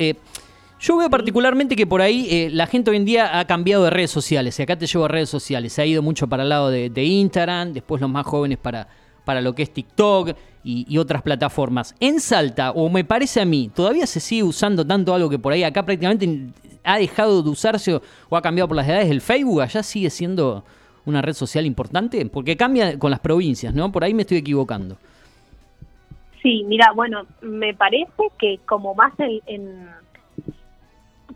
yo 0.78 0.98
veo 0.98 1.08
particularmente 1.08 1.74
que 1.74 1.86
por 1.86 2.02
ahí 2.02 2.26
eh, 2.30 2.50
la 2.52 2.66
gente 2.66 2.90
hoy 2.90 2.98
en 2.98 3.06
día 3.06 3.38
ha 3.38 3.46
cambiado 3.46 3.84
de 3.84 3.88
redes 3.90 4.10
sociales. 4.10 4.58
Y 4.58 4.62
acá 4.62 4.76
te 4.76 4.86
llevo 4.86 5.06
a 5.06 5.08
redes 5.08 5.30
sociales. 5.30 5.72
Se 5.72 5.80
ha 5.80 5.86
ido 5.86 6.02
mucho 6.02 6.26
para 6.28 6.42
el 6.42 6.50
lado 6.50 6.68
de, 6.70 6.90
de 6.90 7.02
Instagram, 7.02 7.72
después 7.72 7.98
los 8.02 8.10
más 8.10 8.26
jóvenes 8.26 8.58
para, 8.58 8.86
para 9.26 9.40
lo 9.42 9.54
que 9.54 9.64
es 9.64 9.70
TikTok 9.72 10.30
y, 10.64 10.86
y 10.88 10.98
otras 10.98 11.20
plataformas. 11.22 11.94
En 12.00 12.20
Salta, 12.20 12.70
o 12.70 12.88
me 12.88 13.04
parece 13.04 13.40
a 13.40 13.44
mí, 13.44 13.68
todavía 13.74 14.06
se 14.06 14.20
sigue 14.20 14.44
usando 14.44 14.86
tanto 14.86 15.12
algo 15.12 15.28
que 15.28 15.38
por 15.38 15.52
ahí 15.52 15.64
acá 15.64 15.82
prácticamente 15.84 16.46
ha 16.84 16.96
dejado 16.98 17.42
de 17.42 17.50
usarse 17.50 17.94
o, 17.96 18.02
o 18.28 18.36
ha 18.36 18.40
cambiado 18.42 18.68
por 18.68 18.76
las 18.76 18.88
edades. 18.88 19.10
El 19.10 19.20
Facebook 19.20 19.60
allá 19.60 19.82
sigue 19.82 20.08
siendo 20.10 20.64
una 21.04 21.20
red 21.22 21.34
social 21.34 21.66
importante 21.66 22.24
porque 22.26 22.56
cambia 22.56 22.98
con 22.98 23.10
las 23.10 23.20
provincias, 23.20 23.74
¿no? 23.74 23.90
Por 23.92 24.04
ahí 24.04 24.14
me 24.14 24.22
estoy 24.22 24.38
equivocando. 24.38 24.96
Sí, 26.42 26.64
mira, 26.68 26.92
bueno, 26.94 27.26
me 27.42 27.74
parece 27.74 28.30
que 28.38 28.60
como 28.66 28.94
más 28.94 29.12
en, 29.18 29.40
en- 29.46 29.88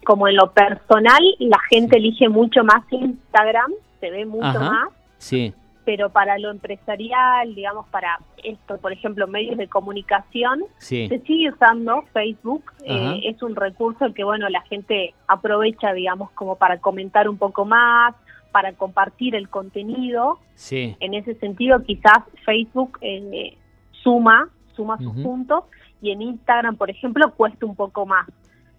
como 0.05 0.29
en 0.29 0.37
lo 0.37 0.53
personal, 0.53 1.23
la 1.41 1.59
gente 1.69 1.97
elige 1.97 2.29
mucho 2.29 2.63
más 2.65 2.83
Instagram, 2.91 3.73
se 4.01 4.11
ve 4.11 4.25
mucho 4.25 4.45
Ajá. 4.47 4.59
más, 4.61 4.89
Sí. 5.19 5.53
Pero 5.91 6.09
para 6.09 6.39
lo 6.39 6.53
empresarial, 6.53 7.53
digamos, 7.57 7.85
para 7.89 8.21
esto, 8.45 8.79
por 8.79 8.93
ejemplo, 8.93 9.27
medios 9.27 9.57
de 9.57 9.67
comunicación, 9.67 10.63
Sí. 10.79 11.09
se 11.09 11.19
sigue 11.23 11.51
usando 11.51 12.03
Facebook. 12.13 12.63
Eh, 12.85 13.23
es 13.25 13.43
un 13.43 13.57
recurso 13.57 14.15
que, 14.15 14.23
bueno, 14.23 14.49
la 14.51 14.61
gente 14.63 15.15
aprovecha, 15.27 15.93
digamos, 15.93 16.31
como 16.31 16.55
para 16.55 16.79
comentar 16.79 17.29
un 17.29 17.39
poco 17.39 17.65
más, 17.65 18.15
para 18.53 18.73
compartir 18.75 19.35
el 19.35 19.49
contenido. 19.49 20.39
Sí. 20.55 20.95
En 21.01 21.15
ese 21.15 21.35
sentido, 21.41 21.83
quizás 21.83 22.19
Facebook 22.45 22.97
eh, 23.01 23.59
suma, 23.91 24.49
suma 24.77 24.97
sus 24.99 25.13
puntos 25.25 25.65
y 26.01 26.13
en 26.13 26.23
Instagram, 26.23 26.77
por 26.77 26.89
ejemplo, 26.89 27.33
cuesta 27.35 27.67
un 27.67 27.75
poco 27.75 28.07
más. 28.07 28.29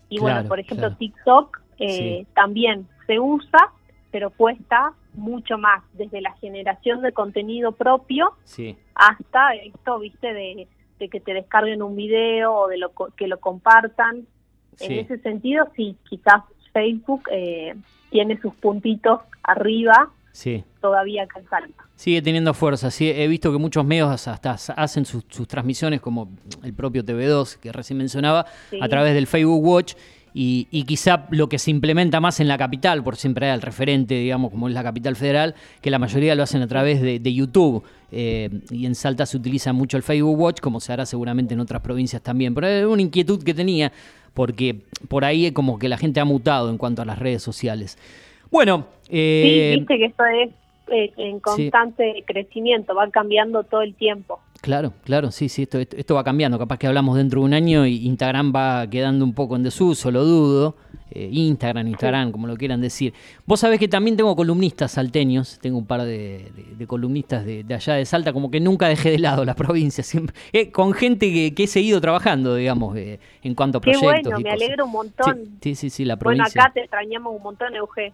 Y 0.08 0.18
Claro, 0.18 0.36
bueno, 0.36 0.48
por 0.48 0.60
ejemplo, 0.62 0.88
claro. 0.88 0.96
TikTok 0.98 1.62
eh, 1.78 2.26
también 2.36 2.88
se 3.06 3.20
usa, 3.20 3.74
pero 4.12 4.30
cuesta 4.30 4.94
mucho 5.14 5.58
más, 5.58 5.84
desde 5.94 6.22
la 6.22 6.34
generación 6.34 7.02
de 7.02 7.12
contenido 7.12 7.72
propio 7.74 8.34
Sí. 8.44 8.78
hasta 8.96 9.54
esto, 9.56 10.00
viste, 10.00 10.34
de, 10.34 10.68
de 11.00 11.10
que 11.10 11.20
te 11.20 11.34
descarguen 11.34 11.82
un 11.82 11.96
video 11.96 12.54
o 12.54 12.68
de 12.68 12.78
lo, 12.78 12.92
que 13.18 13.28
lo 13.28 13.40
compartan. 13.40 14.26
Sí. 14.76 14.86
En 14.86 15.00
ese 15.06 15.18
sentido, 15.20 15.68
sí, 15.76 15.96
quizás 16.10 16.44
Facebook 16.74 17.24
eh, 17.32 17.76
tiene 18.10 18.40
sus 18.42 18.54
puntitos 18.56 19.20
arriba 19.44 20.10
Sí. 20.32 20.64
todavía 20.80 21.28
falta. 21.50 21.84
Sigue 21.96 22.22
teniendo 22.22 22.54
fuerza. 22.54 22.90
Sí, 22.90 23.12
he 23.12 23.28
visto 23.28 23.52
que 23.52 23.58
muchos 23.58 23.84
medios 23.86 24.28
hasta 24.28 24.52
hacen 24.78 25.04
sus, 25.06 25.26
sus 25.30 25.46
transmisiones, 25.48 26.00
como 26.00 26.30
el 26.64 26.74
propio 26.74 27.04
TV2 27.04 27.58
que 27.60 27.72
recién 27.74 27.98
mencionaba, 27.98 28.46
Sí. 28.70 28.80
a 28.82 28.88
través 28.88 29.14
del 29.14 29.28
Facebook 29.28 29.62
Watch. 29.64 29.94
Y, 30.34 30.68
y 30.72 30.84
quizá 30.84 31.28
lo 31.32 31.50
que 31.50 31.60
se 31.60 31.72
implementa 31.72 32.20
más 32.22 32.40
en 32.40 32.48
la 32.48 32.58
capital, 32.58 33.04
por 33.04 33.18
siempre 33.18 33.48
hay 33.48 33.56
el 33.56 33.62
referente, 33.62 34.16
digamos, 34.16 34.52
como 34.52 34.68
es 34.70 34.74
la 34.74 34.84
capital 34.84 35.16
federal, 35.16 35.56
que 35.82 35.92
la 35.92 36.00
mayoría 36.00 36.36
lo 36.36 36.44
hacen 36.44 36.62
a 36.62 36.68
través 36.68 37.02
de, 37.02 37.20
de 37.20 37.34
YouTube. 37.34 37.84
Eh, 38.14 38.50
y 38.70 38.86
en 38.86 38.96
Salta 38.96 39.26
se 39.26 39.38
utiliza 39.38 39.74
mucho 39.74 39.98
el 39.98 40.04
Facebook 40.04 40.40
Watch, 40.40 40.60
como 40.62 40.80
se 40.80 40.94
hará 40.94 41.06
seguramente 41.06 41.54
en 41.54 41.60
otras 41.60 41.82
provincias 41.82 42.22
también. 42.22 42.54
Pero 42.56 42.68
es 42.68 42.86
una 42.86 43.02
inquietud 43.02 43.44
que 43.44 43.54
tenía, 43.54 43.92
porque 44.34 44.82
por 45.08 45.26
ahí 45.26 45.48
es 45.48 45.52
como 45.52 45.78
que 45.80 45.90
la 45.90 45.98
gente 45.98 46.20
ha 46.20 46.26
mutado 46.26 46.70
en 46.70 46.78
cuanto 46.78 47.02
a 47.02 47.06
las 47.06 47.20
redes 47.20 47.44
sociales. 47.44 47.98
Bueno, 48.50 48.88
eh, 49.10 49.72
sí, 49.74 49.80
viste 49.80 49.98
que 49.98 50.06
esto 50.06 50.24
es 50.26 50.50
eh, 50.88 51.12
en 51.18 51.40
constante 51.40 52.24
crecimiento, 52.26 52.96
va 52.96 53.10
cambiando 53.10 53.64
todo 53.64 53.82
el 53.82 53.96
tiempo. 53.96 54.40
Claro, 54.62 54.94
claro, 55.04 55.32
sí, 55.32 55.50
sí, 55.50 55.64
esto, 55.64 55.80
esto, 55.80 55.96
esto 55.98 56.14
va 56.16 56.24
cambiando. 56.24 56.60
Capaz 56.60 56.78
que 56.78 56.86
hablamos 56.88 57.18
dentro 57.18 57.40
de 57.42 57.46
un 57.48 57.54
año 57.54 57.86
y 57.88 58.06
Instagram 58.06 58.54
va 58.56 58.88
quedando 58.88 59.26
un 59.26 59.34
poco 59.34 59.56
en 59.56 59.64
desuso, 59.64 60.12
lo 60.12 60.24
dudo. 60.24 60.76
Eh, 61.14 61.28
Instagram, 61.30 61.88
Instagram, 61.90 62.32
como 62.32 62.48
lo 62.48 62.56
quieran 62.56 62.80
decir. 62.80 63.14
Vos 63.46 63.60
sabés 63.60 63.80
que 63.80 63.90
también 63.90 64.16
tengo 64.16 64.34
columnistas 64.34 64.92
salteños, 64.94 65.60
tengo 65.60 65.78
un 65.78 65.86
par 65.86 66.04
de, 66.04 66.52
de- 66.56 66.76
de 66.78 66.88
columnistas 66.88 67.44
de, 67.44 67.66
de 67.66 67.74
allá 67.74 67.96
de 67.96 68.06
Salta, 68.06 68.32
como 68.32 68.50
que 68.50 68.62
nunca 68.62 68.88
dejé 68.88 69.10
de 69.12 69.20
lado 69.20 69.44
la 69.44 69.54
provincia, 69.56 70.06
siempre, 70.06 70.34
eh, 70.54 70.72
con 70.72 70.94
gente 70.94 71.30
que, 71.34 71.54
que 71.54 71.64
he 71.64 71.68
seguido 71.68 72.00
trabajando, 72.00 72.56
digamos, 72.56 72.96
eh, 72.96 73.20
en 73.44 73.56
cuanto 73.56 73.80
a 73.80 73.82
Qué 73.82 73.92
proyectos. 73.92 74.24
bueno, 74.32 74.40
y 74.40 74.44
me 74.44 74.50
cosas. 74.52 74.62
alegro 74.64 74.86
un 74.86 74.92
montón. 74.92 75.40
Sí, 75.62 75.76
sí, 75.76 75.90
sí, 75.90 76.06
la 76.06 76.16
bueno, 76.16 76.46
acá 76.46 76.72
te 76.74 76.80
extrañamos 76.82 77.36
un 77.36 77.44
montón, 77.44 77.76
Euge. 77.76 78.14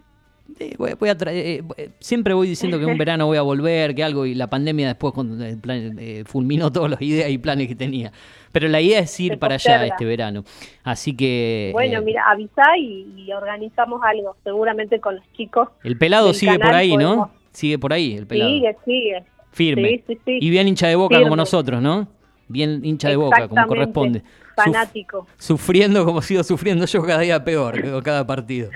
Eh, 0.59 0.73
voy- 0.77 0.93
voy 0.99 1.09
a 1.09 1.17
tra- 1.17 1.31
eh, 1.33 1.63
eh, 1.77 1.89
siempre 1.99 2.33
voy 2.33 2.47
diciendo 2.47 2.79
que 2.79 2.85
un 2.85 2.97
verano 2.97 3.25
voy 3.27 3.37
a 3.37 3.41
volver, 3.41 3.93
que 3.93 4.03
algo, 4.03 4.25
y 4.25 4.33
la 4.33 4.47
pandemia 4.49 4.87
después 4.87 5.13
cuando, 5.13 5.43
eh, 5.45 5.57
eh, 5.99 6.23
fulminó 6.25 6.71
todas 6.71 6.89
las 6.91 7.01
ideas 7.01 7.29
y 7.29 7.37
planes 7.37 7.67
que 7.67 7.75
tenía. 7.75 8.11
Pero 8.51 8.67
la 8.69 8.81
idea 8.81 8.99
es 8.99 9.19
ir 9.19 9.33
Se 9.33 9.37
para 9.37 9.55
allá 9.55 9.85
este 9.85 10.05
verano. 10.05 10.43
Así 10.83 11.15
que 11.15 11.69
Bueno, 11.73 11.99
eh, 11.99 12.01
mira, 12.01 12.23
avisá 12.29 12.77
y, 12.79 13.05
y 13.17 13.31
organizamos 13.33 14.01
algo, 14.03 14.35
seguramente 14.43 14.99
con 14.99 15.15
los 15.17 15.23
chicos. 15.33 15.69
el 15.83 15.97
pelado 15.97 16.33
sigue 16.33 16.57
por 16.57 16.73
ahí, 16.73 16.95
¿no? 16.97 17.29
Sigue 17.51 17.77
por 17.77 17.93
ahí, 17.93 18.15
el 18.15 18.25
pelado. 18.27 18.49
Sigue, 18.51 18.75
sigue. 18.85 19.23
Firme. 19.51 19.89
Sí, 19.89 20.03
sí, 20.07 20.19
sí. 20.25 20.37
Y 20.41 20.49
bien 20.49 20.67
hincha 20.67 20.87
de 20.87 20.95
boca 20.95 21.19
como 21.21 21.35
nosotros, 21.35 21.81
¿no? 21.81 22.07
Bien 22.47 22.83
hincha 22.85 23.09
de 23.09 23.15
boca, 23.15 23.47
como 23.47 23.65
corresponde. 23.67 24.19
Suf- 24.21 24.63
Fanático. 24.63 25.27
sufriendo 25.37 26.03
como 26.05 26.21
sigo 26.21 26.43
sufriendo 26.43 26.85
yo 26.85 27.03
cada 27.03 27.19
día 27.19 27.43
peor, 27.43 27.75
cada 28.03 28.25
partido. 28.25 28.69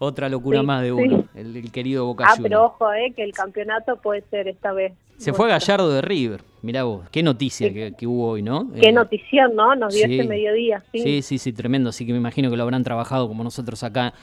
Otra 0.00 0.28
locura 0.28 0.60
Sí, 0.60 0.66
más 0.66 0.82
de 0.82 0.88
sí. 0.88 0.92
uno, 0.92 1.24
el, 1.34 1.56
el 1.56 1.72
querido 1.72 2.06
Boca 2.06 2.24
Ah, 2.28 2.34
pero 2.40 2.64
ojo, 2.66 2.92
eh, 2.92 3.12
que 3.16 3.24
el 3.24 3.32
campeonato 3.32 3.96
puede 3.96 4.22
ser 4.30 4.46
esta 4.48 4.72
vez. 4.72 4.92
Se 5.16 5.32
fue. 5.32 5.48
Gallardo 5.48 5.90
de 5.92 6.00
River. 6.02 6.42
Mirá 6.62 6.84
vos, 6.84 7.08
qué 7.10 7.22
noticia 7.22 7.72
que, 7.72 7.92
que 7.98 8.06
hubo 8.06 8.28
hoy, 8.28 8.42
¿no? 8.42 8.70
Qué 8.72 8.88
Eh, 8.88 8.92
notición, 8.92 9.56
¿no? 9.56 9.74
Nos 9.74 9.92
dio 9.94 10.06
sí. 10.06 10.12
este 10.18 10.28
mediodía, 10.28 10.82
sí. 10.92 11.00
Sí, 11.00 11.22
sí, 11.22 11.38
sí, 11.38 11.52
tremendo. 11.52 11.90
Así 11.90 12.06
que 12.06 12.12
me 12.12 12.18
imagino 12.18 12.50
que 12.50 12.56
lo 12.56 12.62
habrán 12.62 12.84
trabajado 12.84 13.26
como 13.26 13.42
nosotros 13.42 13.82
acá 13.82 14.14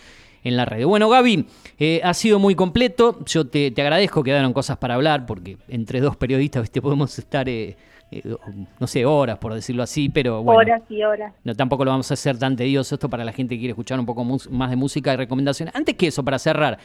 en 0.43 0.55
la 0.55 0.63
red. 0.65 0.85
Bueno, 0.85 1.09
Gaby, 1.09 1.45
eh, 1.79 1.99
ha 2.03 2.13
sido 2.13 2.39
muy 2.39 2.55
completo. 2.55 3.19
Yo 3.25 3.45
te, 3.47 3.71
te 3.71 3.81
agradezco, 3.81 4.23
quedaron 4.23 4.53
cosas 4.53 4.77
para 4.77 4.93
hablar, 4.95 5.25
porque 5.25 5.57
entre 5.67 5.99
dos 5.99 6.15
periodistas 6.15 6.61
¿viste? 6.61 6.81
podemos 6.81 7.17
estar, 7.19 7.49
eh, 7.49 7.75
no 8.79 8.87
sé, 8.87 9.05
horas, 9.05 9.37
por 9.37 9.53
decirlo 9.53 9.83
así, 9.83 10.09
pero 10.09 10.41
bueno. 10.43 10.59
Horas 10.59 10.81
y 10.89 11.03
horas. 11.03 11.33
No, 11.43 11.55
tampoco 11.55 11.85
lo 11.85 11.91
vamos 11.91 12.09
a 12.11 12.13
hacer 12.13 12.37
tan 12.37 12.55
tedioso 12.55 12.95
esto 12.95 13.09
para 13.09 13.23
la 13.25 13.31
gente 13.33 13.55
que 13.55 13.59
quiere 13.59 13.71
escuchar 13.71 13.99
un 13.99 14.05
poco 14.05 14.23
más 14.23 14.69
de 14.69 14.75
música 14.75 15.13
y 15.13 15.17
recomendaciones. 15.17 15.75
Antes 15.75 15.95
que 15.95 16.07
eso, 16.07 16.23
para 16.23 16.39
cerrar, 16.39 16.77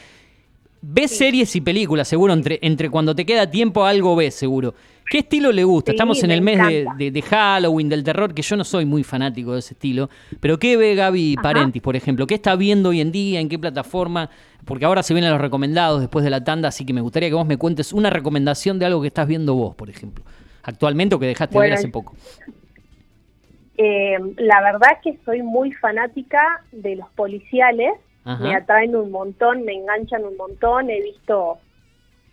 ves 0.83 1.16
series 1.16 1.55
y 1.57 1.61
películas, 1.61 2.09
seguro, 2.09 2.33
entre, 2.33 2.59
entre 2.62 2.89
cuando 2.91 3.14
te 3.14 3.26
queda 3.26 3.51
tiempo 3.51 3.85
algo 3.85 4.16
ves, 4.16 4.35
seguro. 4.35 4.74
¿Qué 5.11 5.18
estilo 5.18 5.51
le 5.51 5.64
gusta? 5.64 5.91
Sí, 5.91 5.97
Estamos 5.97 6.22
en 6.22 6.28
me 6.28 6.35
el 6.35 6.41
mes 6.43 6.59
de, 6.68 6.87
de- 6.97 7.11
de 7.11 7.22
Halloween, 7.22 7.89
del 7.89 8.05
terror, 8.05 8.33
que 8.33 8.43
yo 8.43 8.57
no 8.57 8.62
soy 8.62 8.85
muy 8.85 9.03
fanático 9.03 9.55
de 9.55 9.59
ese 9.59 9.74
estilo. 9.74 10.09
Pero 10.39 10.57
¿qué 10.61 10.76
ve 10.76 10.95
Gaby 10.95 11.35
Ajá. 11.35 11.43
Parentis, 11.43 11.83
por 11.83 11.97
ejemplo? 11.97 12.28
¿Qué 12.28 12.35
está 12.37 12.55
viendo 12.55 12.91
hoy 12.91 13.01
en 13.01 13.11
día? 13.11 13.41
¿En 13.41 13.49
qué 13.49 13.59
plataforma? 13.59 14.31
Porque 14.64 14.85
ahora 14.85 15.03
se 15.03 15.12
vienen 15.12 15.33
los 15.33 15.41
recomendados 15.41 16.01
después 16.01 16.22
de 16.24 16.31
la 16.31 16.45
tanda, 16.45 16.68
así 16.68 16.87
que 16.87 16.93
me 16.93 17.01
gustaría 17.01 17.28
que 17.28 17.35
vos 17.35 17.47
me 17.47 17.57
cuentes 17.57 17.93
una 17.93 18.09
recomendación 18.09 18.78
de 18.78 18.87
algo 18.87 19.01
que 19.01 19.09
estás 19.09 19.26
viendo 19.26 19.55
vos, 19.55 19.74
por 19.74 19.91
ejemplo. 19.91 20.24
Actualmente 20.63 21.15
o 21.15 21.19
que 21.19 21.27
dejaste 21.27 21.55
de 21.55 21.61
ver 21.61 21.71
Bueno, 21.71 21.79
hace 21.79 21.89
poco. 21.89 22.15
Eh, 23.77 24.19
la 24.37 24.61
verdad 24.63 24.99
que 25.03 25.19
soy 25.25 25.43
muy 25.43 25.73
fanática 25.73 26.65
de 26.73 26.97
los 26.97 27.09
policiales. 27.11 27.93
Ajá. 28.25 28.45
Me 28.45 28.55
atraen 28.55 28.95
un 28.95 29.11
montón, 29.11 29.65
me 29.65 29.73
enganchan 29.73 30.25
un 30.25 30.37
montón. 30.37 30.91
He 30.91 31.01
visto, 31.01 31.59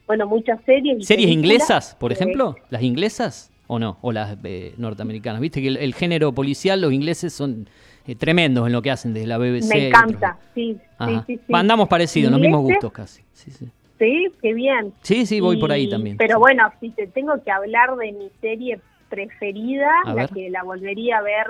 bueno, 0.05 0.27
muchas 0.27 0.59
series. 0.65 1.05
¿Series 1.05 1.29
inglesas, 1.29 1.95
por 1.99 2.11
Eh, 2.11 2.15
ejemplo? 2.15 2.55
¿Las 2.69 2.81
inglesas 2.83 3.51
o 3.67 3.79
no? 3.79 3.97
¿O 4.01 4.11
las 4.11 4.37
eh, 4.43 4.73
norteamericanas? 4.77 5.39
Viste 5.39 5.61
que 5.61 5.69
el, 5.69 5.77
el 5.77 5.93
género 5.93 6.33
policial, 6.33 6.81
los 6.81 6.91
ingleses 6.91 7.31
son 7.31 7.69
eh, 8.05 8.15
tremendos 8.15 8.67
en 8.67 8.73
lo 8.73 8.81
que 8.81 8.91
hacen 8.91 9.13
desde 9.13 9.27
la 9.27 9.37
BBC. 9.37 9.69
me 9.73 9.87
encanta, 9.87 10.37
sí, 10.53 10.77
sí, 11.05 11.19
sí, 11.27 11.39
sí. 11.47 11.53
Andamos 11.53 11.87
parecidos, 11.87 12.31
los 12.31 12.41
mismos 12.41 12.61
gustos 12.61 12.91
casi. 12.91 13.23
Sí, 13.31 13.51
sí. 13.51 13.69
Sí, 13.99 14.27
qué 14.41 14.53
bien. 14.53 14.93
Sí, 15.01 15.25
sí, 15.25 15.39
voy 15.39 15.57
por 15.57 15.71
ahí 15.71 15.89
también. 15.89 16.17
Pero 16.17 16.35
sí. 16.35 16.39
bueno, 16.39 16.71
si 16.79 16.89
te 16.91 17.07
tengo 17.07 17.41
que 17.43 17.51
hablar 17.51 17.95
de 17.95 18.11
mi 18.11 18.29
serie 18.41 18.79
preferida, 19.09 19.89
A 20.05 20.09
la 20.09 20.13
ver. 20.15 20.29
que 20.29 20.49
la 20.49 20.63
volvería 20.63 21.17
a 21.17 21.21
ver 21.21 21.47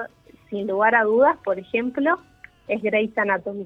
sin 0.50 0.68
lugar 0.68 0.95
a 0.95 1.04
dudas, 1.04 1.38
por 1.43 1.60
ejemplo, 1.60 2.18
es 2.68 2.82
Grey's 2.82 3.18
Anatomy. 3.18 3.66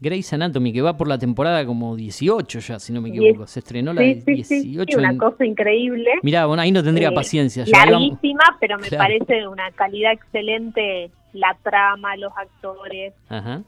Grey's 0.00 0.32
Anatomy, 0.32 0.72
que 0.72 0.80
va 0.82 0.96
por 0.96 1.08
la 1.08 1.18
temporada 1.18 1.64
como 1.66 1.96
18 1.96 2.58
ya, 2.60 2.78
si 2.78 2.92
no 2.92 3.00
me 3.00 3.08
equivoco. 3.08 3.46
Se 3.46 3.60
estrenó 3.60 3.92
la 3.92 4.02
Sí, 4.02 4.20
sí, 4.20 4.44
sí, 4.44 4.60
18. 4.66 4.92
sí, 4.92 4.98
una 4.98 5.10
en- 5.10 5.18
cosa 5.18 5.44
increíble. 5.44 6.10
Mirá, 6.22 6.46
bueno, 6.46 6.62
ahí 6.62 6.70
no 6.70 6.84
tendría 6.84 7.08
Eh, 7.08 7.12
paciencia. 7.14 7.64
yo. 7.64 7.72
Pero 8.60 8.78
me 8.78 8.88
Claro. 8.88 9.02
parece 9.04 9.34
de 9.34 9.48
una 9.48 9.70
calidad 9.72 10.12
excelente 10.12 11.10
la 11.32 11.56
trama, 11.62 12.16
los 12.16 12.32
actores, 12.36 13.12
Ajá. 13.28 13.62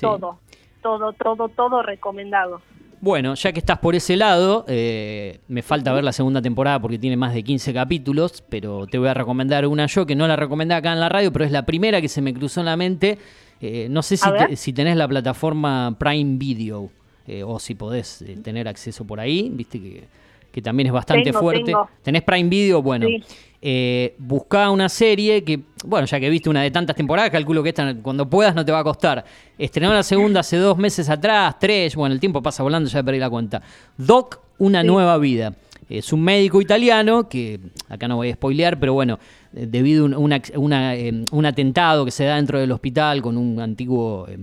Todo, 0.00 0.38
todo, 0.82 1.12
todo, 1.12 1.48
todo 1.48 1.82
recomendado. 1.82 2.60
Bueno, 3.02 3.34
ya 3.34 3.52
que 3.52 3.60
estás 3.60 3.78
por 3.78 3.94
ese 3.94 4.14
lado, 4.16 4.64
eh, 4.68 5.38
me 5.48 5.62
falta 5.62 5.92
ver 5.92 6.04
la 6.04 6.12
segunda 6.12 6.42
temporada 6.42 6.78
porque 6.80 6.98
tiene 6.98 7.16
más 7.16 7.32
de 7.32 7.42
15 7.42 7.72
capítulos, 7.72 8.44
pero 8.48 8.86
te 8.86 8.98
voy 8.98 9.08
a 9.08 9.14
recomendar 9.14 9.66
una 9.66 9.86
yo 9.86 10.04
que 10.04 10.14
no 10.14 10.28
la 10.28 10.36
recomendé 10.36 10.74
acá 10.74 10.92
en 10.92 11.00
la 11.00 11.08
radio, 11.08 11.32
pero 11.32 11.46
es 11.46 11.50
la 11.50 11.64
primera 11.64 12.00
que 12.02 12.08
se 12.08 12.20
me 12.20 12.34
cruzó 12.34 12.60
en 12.60 12.66
la 12.66 12.76
mente. 12.76 13.16
Eh, 13.62 13.86
no 13.90 14.02
sé 14.02 14.16
si, 14.18 14.28
te- 14.48 14.56
si 14.56 14.72
tenés 14.74 14.96
la 14.96 15.08
plataforma 15.08 15.96
Prime 15.98 16.36
Video 16.38 16.90
eh, 17.26 17.42
o 17.42 17.58
si 17.58 17.74
podés 17.74 18.20
eh, 18.22 18.36
tener 18.42 18.68
acceso 18.68 19.06
por 19.06 19.18
ahí, 19.18 19.50
viste 19.50 19.80
que, 19.80 20.04
que 20.52 20.60
también 20.60 20.88
es 20.88 20.92
bastante 20.92 21.24
Tengo, 21.24 21.40
fuerte. 21.40 21.64
tengo. 21.64 21.88
¿Tenés 22.02 22.22
Prime 22.22 22.48
Video? 22.50 22.82
Bueno, 22.82 23.06
Sí. 23.06 23.22
Eh, 23.62 24.14
buscá 24.18 24.70
una 24.70 24.88
serie 24.88 25.44
que, 25.44 25.60
bueno, 25.84 26.06
ya 26.06 26.18
que 26.18 26.30
viste 26.30 26.48
una 26.48 26.62
de 26.62 26.70
tantas 26.70 26.96
temporadas, 26.96 27.30
calculo 27.30 27.62
que 27.62 27.68
esta 27.70 27.94
cuando 28.02 28.28
puedas 28.28 28.54
no 28.54 28.64
te 28.64 28.72
va 28.72 28.78
a 28.80 28.84
costar. 28.84 29.24
Estrenó 29.58 29.92
la 29.92 30.02
segunda 30.02 30.40
hace 30.40 30.56
dos 30.56 30.78
meses 30.78 31.08
atrás, 31.08 31.56
tres, 31.58 31.94
bueno, 31.96 32.14
el 32.14 32.20
tiempo 32.20 32.42
pasa 32.42 32.62
volando, 32.62 32.88
ya 32.88 33.02
perdí 33.02 33.18
la 33.18 33.30
cuenta. 33.30 33.62
Doc, 33.96 34.40
una 34.58 34.82
nueva 34.82 35.18
vida. 35.18 35.54
Es 35.88 36.12
un 36.12 36.22
médico 36.22 36.60
italiano 36.60 37.28
que, 37.28 37.58
acá 37.88 38.06
no 38.06 38.16
voy 38.16 38.30
a 38.30 38.34
spoilear, 38.34 38.78
pero 38.78 38.92
bueno, 38.94 39.18
eh, 39.54 39.66
debido 39.68 40.04
a 40.04 40.06
un, 40.06 40.14
una- 40.14 40.42
una, 40.54 40.94
eh, 40.94 41.24
un 41.32 41.46
atentado 41.46 42.04
que 42.04 42.12
se 42.12 42.24
da 42.24 42.36
dentro 42.36 42.60
del 42.60 42.70
hospital 42.72 43.20
con 43.22 43.36
un 43.36 43.58
antiguo... 43.60 44.26
eh, 44.28 44.38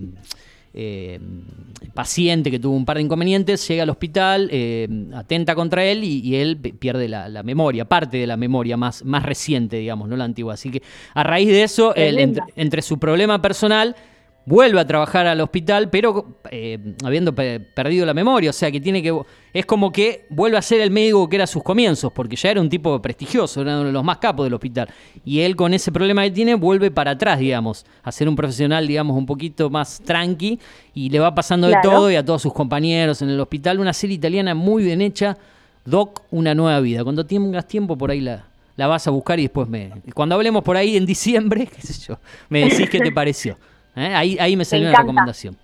eh, 0.78 1.18
paciente 1.92 2.50
que 2.50 2.60
tuvo 2.60 2.76
un 2.76 2.84
par 2.84 2.96
de 2.96 3.02
inconvenientes, 3.02 3.66
llega 3.66 3.82
al 3.82 3.90
hospital, 3.90 4.48
eh, 4.52 4.88
atenta 5.14 5.56
contra 5.56 5.84
él 5.84 6.04
y, 6.04 6.20
y 6.20 6.36
él 6.36 6.56
pierde 6.56 7.08
la, 7.08 7.28
la 7.28 7.42
memoria, 7.42 7.84
parte 7.84 8.18
de 8.18 8.26
la 8.26 8.36
memoria 8.36 8.76
más, 8.76 9.04
más 9.04 9.24
reciente, 9.24 9.78
digamos, 9.78 10.08
no 10.08 10.16
la 10.16 10.24
antigua. 10.24 10.54
Así 10.54 10.70
que 10.70 10.82
a 11.14 11.24
raíz 11.24 11.48
de 11.48 11.64
eso, 11.64 11.94
él, 11.96 12.40
entre 12.54 12.82
su 12.82 12.98
problema 12.98 13.42
personal, 13.42 13.96
vuelve 14.48 14.80
a 14.80 14.86
trabajar 14.86 15.26
al 15.26 15.40
hospital, 15.42 15.90
pero 15.90 16.38
eh, 16.50 16.78
habiendo 17.04 17.34
pe- 17.34 17.60
perdido 17.60 18.06
la 18.06 18.14
memoria, 18.14 18.48
o 18.48 18.52
sea 18.54 18.70
que 18.70 18.80
tiene 18.80 19.02
que 19.02 19.14
es 19.52 19.66
como 19.66 19.92
que 19.92 20.24
vuelve 20.30 20.56
a 20.56 20.62
ser 20.62 20.80
el 20.80 20.90
médico 20.90 21.28
que 21.28 21.36
era 21.36 21.44
a 21.44 21.46
sus 21.46 21.62
comienzos, 21.62 22.10
porque 22.12 22.34
ya 22.34 22.50
era 22.50 22.60
un 22.60 22.68
tipo 22.70 23.00
prestigioso, 23.02 23.60
era 23.60 23.76
uno 23.76 23.84
de 23.86 23.92
los 23.92 24.02
más 24.02 24.16
capos 24.18 24.46
del 24.46 24.54
hospital, 24.54 24.88
y 25.24 25.40
él 25.40 25.54
con 25.54 25.74
ese 25.74 25.92
problema 25.92 26.22
que 26.22 26.30
tiene 26.30 26.54
vuelve 26.54 26.90
para 26.90 27.10
atrás, 27.10 27.38
digamos, 27.38 27.84
a 28.02 28.10
ser 28.10 28.26
un 28.26 28.36
profesional, 28.36 28.86
digamos, 28.86 29.16
un 29.18 29.26
poquito 29.26 29.68
más 29.68 30.00
tranqui, 30.00 30.58
y 30.94 31.10
le 31.10 31.18
va 31.18 31.34
pasando 31.34 31.66
de 31.66 31.74
todo 31.82 32.10
y 32.10 32.16
a 32.16 32.24
todos 32.24 32.40
sus 32.40 32.54
compañeros 32.54 33.20
en 33.20 33.28
el 33.28 33.38
hospital, 33.40 33.80
una 33.80 33.92
serie 33.92 34.16
italiana 34.16 34.54
muy 34.54 34.82
bien 34.82 35.02
hecha, 35.02 35.36
Doc, 35.84 36.22
una 36.30 36.54
nueva 36.54 36.80
vida. 36.80 37.02
Cuando 37.04 37.24
tengas 37.26 37.66
tiempo 37.66 37.96
por 37.96 38.10
ahí 38.10 38.20
la, 38.20 38.44
la 38.76 38.86
vas 38.86 39.06
a 39.06 39.10
buscar 39.10 39.38
y 39.38 39.42
después 39.42 39.68
me... 39.68 39.90
Cuando 40.14 40.34
hablemos 40.34 40.62
por 40.62 40.76
ahí 40.76 40.96
en 40.96 41.04
diciembre, 41.06 41.66
qué 41.74 41.82
sé 41.82 41.94
yo, 42.06 42.18
me 42.48 42.60
decís 42.64 42.88
qué 42.90 42.98
te 43.00 43.12
pareció. 43.12 43.56
¿Eh? 43.98 44.14
Ahí, 44.14 44.36
ahí 44.40 44.56
me 44.56 44.64
salió 44.64 44.84
una 44.84 44.90
encanta. 44.92 45.02
recomendación. 45.12 45.56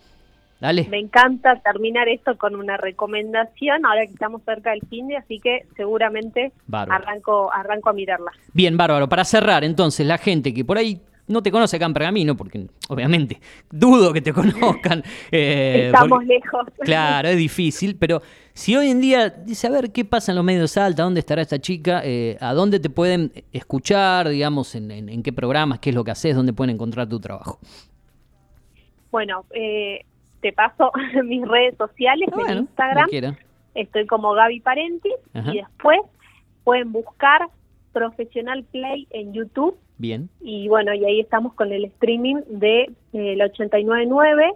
Dale. 0.60 0.86
Me 0.90 0.98
encanta 0.98 1.56
terminar 1.60 2.08
esto 2.08 2.38
con 2.38 2.54
una 2.56 2.76
recomendación, 2.78 3.84
ahora 3.84 4.06
que 4.06 4.12
estamos 4.12 4.42
cerca 4.44 4.70
del 4.70 4.80
fin 4.88 5.08
de, 5.08 5.16
así 5.16 5.38
que 5.40 5.66
seguramente 5.76 6.52
Bárbaro. 6.66 7.02
arranco, 7.04 7.52
arranco 7.52 7.90
a 7.90 7.92
mirarla. 7.92 8.30
Bien, 8.52 8.76
bárbaro. 8.76 9.08
Para 9.08 9.24
cerrar, 9.24 9.62
entonces, 9.64 10.06
la 10.06 10.16
gente 10.16 10.54
que 10.54 10.64
por 10.64 10.78
ahí 10.78 11.00
no 11.26 11.42
te 11.42 11.50
conoce 11.50 11.76
acá 11.76 11.86
en 11.86 11.92
Pergamino, 11.94 12.36
porque 12.36 12.66
obviamente 12.88 13.40
dudo 13.70 14.12
que 14.12 14.22
te 14.22 14.32
conozcan. 14.32 15.02
eh, 15.30 15.86
Estamos 15.86 16.08
porque- 16.10 16.26
lejos. 16.26 16.66
Claro, 16.80 17.28
es 17.28 17.36
difícil, 17.36 17.96
pero 17.96 18.22
si 18.54 18.74
hoy 18.76 18.88
en 18.90 19.00
día 19.02 19.28
dice, 19.30 19.66
a 19.66 19.70
ver, 19.70 19.90
¿qué 19.90 20.04
pasa 20.04 20.32
en 20.32 20.36
los 20.36 20.44
medios 20.44 20.62
de 20.62 20.68
Salta? 20.68 21.02
¿Dónde 21.02 21.20
estará 21.20 21.42
esta 21.42 21.58
chica? 21.58 22.00
Eh, 22.04 22.38
¿A 22.40 22.54
dónde 22.54 22.78
te 22.80 22.88
pueden 22.88 23.32
escuchar, 23.52 24.28
digamos, 24.28 24.74
en, 24.76 24.90
en- 24.90 25.08
en 25.10 25.22
qué 25.22 25.32
programas, 25.32 25.78
qué 25.80 25.90
es 25.90 25.96
lo 25.96 26.04
que 26.04 26.10
haces, 26.12 26.34
dónde 26.34 26.52
pueden 26.54 26.74
encontrar 26.74 27.06
tu 27.08 27.20
trabajo? 27.20 27.58
Bueno, 29.14 29.44
eh, 29.52 30.04
te 30.40 30.52
paso 30.52 30.90
mis 31.24 31.46
redes 31.46 31.76
sociales 31.76 32.28
Bueno, 32.34 32.50
en 32.50 32.58
Instagram. 32.58 33.36
Estoy 33.76 34.06
como 34.08 34.32
Gaby 34.32 34.58
Parenti 34.58 35.08
Ajá. 35.32 35.54
y 35.54 35.58
después 35.58 36.00
pueden 36.64 36.90
buscar 36.90 37.46
Profesional 37.92 38.64
Play 38.64 39.06
en 39.10 39.32
YouTube 39.32 39.78
Bien. 39.98 40.28
y 40.40 40.66
bueno, 40.66 40.92
y 40.94 41.04
ahí 41.04 41.20
estamos 41.20 41.54
con 41.54 41.70
el 41.70 41.84
streaming 41.84 42.38
de 42.48 42.90
eh, 43.12 43.34
el 43.34 43.42
899 43.42 44.52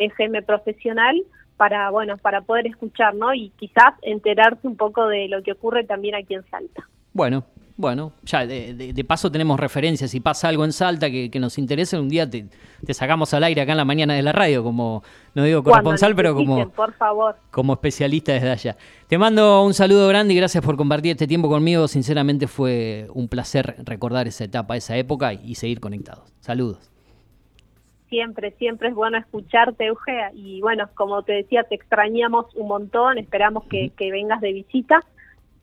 FM 0.00 0.42
Profesional 0.42 1.22
para 1.56 1.88
bueno, 1.88 2.18
para 2.18 2.42
poder 2.42 2.66
escuchar, 2.66 3.14
¿no? 3.14 3.32
Y 3.32 3.52
quizás 3.56 3.94
enterarse 4.02 4.68
un 4.68 4.76
poco 4.76 5.06
de 5.06 5.28
lo 5.28 5.42
que 5.42 5.52
ocurre 5.52 5.84
también 5.84 6.14
aquí 6.14 6.34
en 6.34 6.44
Salta. 6.50 6.86
Bueno, 7.14 7.46
bueno, 7.76 8.12
ya 8.22 8.46
de, 8.46 8.72
de- 8.74 8.92
de 8.92 9.04
paso 9.04 9.32
tenemos 9.32 9.58
referencias. 9.58 10.10
Si 10.12 10.20
pasa 10.20 10.48
algo 10.48 10.64
en 10.64 10.72
Salta 10.72 11.10
que, 11.10 11.28
que 11.30 11.40
nos 11.40 11.58
interese, 11.58 11.98
un 11.98 12.08
día 12.08 12.28
te, 12.30 12.46
te 12.86 12.94
sacamos 12.94 13.34
al 13.34 13.42
aire 13.44 13.62
acá 13.62 13.72
en 13.72 13.78
la 13.78 13.84
mañana 13.84 14.14
de 14.14 14.22
la 14.22 14.30
radio, 14.32 14.62
como, 14.62 15.02
no 15.34 15.42
digo 15.42 15.62
corresponsal, 15.64 16.14
pero 16.14 16.34
como, 16.36 16.68
por 16.70 16.92
favor. 16.94 17.36
como 17.50 17.72
especialista 17.72 18.32
desde 18.32 18.50
allá. 18.50 18.76
Te 19.08 19.18
mando 19.18 19.64
un 19.64 19.74
saludo 19.74 20.06
grande 20.08 20.34
y 20.34 20.36
gracias 20.36 20.64
por 20.64 20.76
compartir 20.76 21.12
este 21.12 21.26
tiempo 21.26 21.48
conmigo. 21.48 21.88
Sinceramente 21.88 22.46
fue 22.46 23.08
un 23.12 23.26
placer 23.28 23.74
recordar 23.84 24.28
esa 24.28 24.44
etapa, 24.44 24.76
esa 24.76 24.96
época 24.96 25.32
y, 25.32 25.40
y 25.44 25.54
seguir 25.56 25.80
conectados. 25.80 26.32
Saludos. 26.40 26.90
Siempre, 28.08 28.52
siempre 28.58 28.90
es 28.90 28.94
bueno 28.94 29.18
escucharte, 29.18 29.86
Euge. 29.86 30.12
Y 30.34 30.60
bueno, 30.60 30.88
como 30.94 31.24
te 31.24 31.32
decía, 31.32 31.64
te 31.64 31.74
extrañamos 31.74 32.46
un 32.54 32.68
montón. 32.68 33.18
Esperamos 33.18 33.64
que, 33.64 33.90
que 33.96 34.12
vengas 34.12 34.40
de 34.40 34.52
visita. 34.52 35.00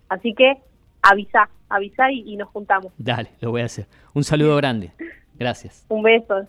Así 0.10 0.34
que 0.34 0.58
avisa, 1.02 1.50
avisa 1.72 2.12
y, 2.12 2.34
y 2.34 2.38
nos 2.38 2.50
juntamos. 2.50 2.92
Dale, 2.98 3.30
lo 3.40 3.52
voy 3.52 3.62
a 3.62 3.66
hacer. 3.66 3.88
Un 4.14 4.24
saludo 4.24 4.56
grande. 4.58 4.92
Gracias. 5.36 5.86
Un 5.90 6.04
beso. 6.04 6.48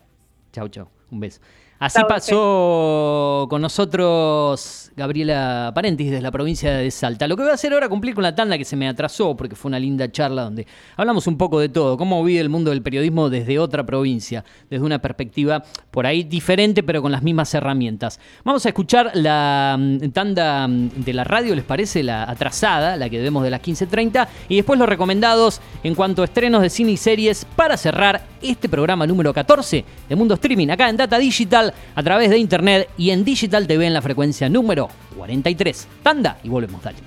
Chau, 0.52 0.68
chau. 0.68 0.88
Un 1.10 1.20
beso. 1.20 1.40
Así 1.82 2.00
pasó 2.08 3.48
con 3.50 3.60
nosotros 3.60 4.92
Gabriela 4.96 5.72
Parentis 5.74 6.10
desde 6.10 6.22
la 6.22 6.30
provincia 6.30 6.76
de 6.76 6.88
Salta. 6.92 7.26
Lo 7.26 7.36
que 7.36 7.42
voy 7.42 7.50
a 7.50 7.54
hacer 7.54 7.72
ahora 7.72 7.86
es 7.86 7.90
cumplir 7.90 8.14
con 8.14 8.22
la 8.22 8.36
tanda 8.36 8.56
que 8.56 8.64
se 8.64 8.76
me 8.76 8.86
atrasó 8.86 9.36
porque 9.36 9.56
fue 9.56 9.68
una 9.68 9.80
linda 9.80 10.08
charla 10.12 10.44
donde 10.44 10.64
hablamos 10.96 11.26
un 11.26 11.36
poco 11.36 11.58
de 11.58 11.68
todo, 11.68 11.96
cómo 11.96 12.22
vive 12.22 12.38
el 12.38 12.48
mundo 12.48 12.70
del 12.70 12.82
periodismo 12.82 13.28
desde 13.28 13.58
otra 13.58 13.84
provincia, 13.84 14.44
desde 14.70 14.84
una 14.84 15.00
perspectiva 15.00 15.64
por 15.90 16.06
ahí 16.06 16.22
diferente 16.22 16.84
pero 16.84 17.02
con 17.02 17.10
las 17.10 17.24
mismas 17.24 17.52
herramientas. 17.52 18.20
Vamos 18.44 18.64
a 18.64 18.68
escuchar 18.68 19.10
la 19.14 19.76
mm, 19.76 20.10
tanda 20.10 20.68
mm, 20.68 20.90
de 21.04 21.12
la 21.14 21.24
radio, 21.24 21.52
¿les 21.56 21.64
parece? 21.64 22.04
La 22.04 22.30
atrasada, 22.30 22.96
la 22.96 23.10
que 23.10 23.18
debemos 23.18 23.42
de 23.42 23.50
las 23.50 23.60
15.30 23.60 24.28
y 24.48 24.54
después 24.54 24.78
los 24.78 24.88
recomendados 24.88 25.60
en 25.82 25.96
cuanto 25.96 26.22
a 26.22 26.26
estrenos 26.26 26.62
de 26.62 26.70
cine 26.70 26.92
y 26.92 26.96
series 26.96 27.44
para 27.56 27.76
cerrar 27.76 28.31
este 28.42 28.68
programa 28.68 29.06
número 29.06 29.32
14 29.32 29.84
de 30.08 30.16
Mundo 30.16 30.34
Streaming 30.34 30.68
acá 30.68 30.88
en 30.88 30.96
Data 30.96 31.18
Digital 31.18 31.72
a 31.94 32.02
través 32.02 32.30
de 32.30 32.38
internet 32.38 32.88
y 32.96 33.10
en 33.10 33.24
Digital 33.24 33.66
TV 33.66 33.86
en 33.86 33.94
la 33.94 34.02
frecuencia 34.02 34.48
número 34.48 34.88
43. 35.16 35.88
Tanda 36.02 36.38
y 36.42 36.48
volvemos, 36.48 36.82
dale. 36.82 36.98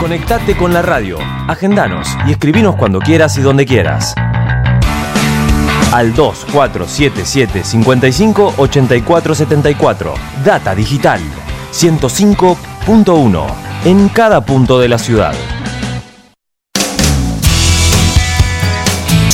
Conectate 0.00 0.56
con 0.56 0.74
la 0.74 0.82
radio, 0.82 1.18
agendanos 1.48 2.08
y 2.26 2.32
escribinos 2.32 2.76
cuando 2.76 2.98
quieras 2.98 3.38
y 3.38 3.42
donde 3.42 3.64
quieras. 3.64 4.14
Al 5.92 6.14
2477 6.14 7.64
55 7.64 8.54
84 8.58 9.34
74. 9.34 10.14
Data 10.44 10.74
Digital 10.74 11.20
105.1 11.72 13.46
en 13.84 14.08
cada 14.08 14.40
punto 14.40 14.80
de 14.80 14.88
la 14.88 14.98
ciudad. 14.98 15.34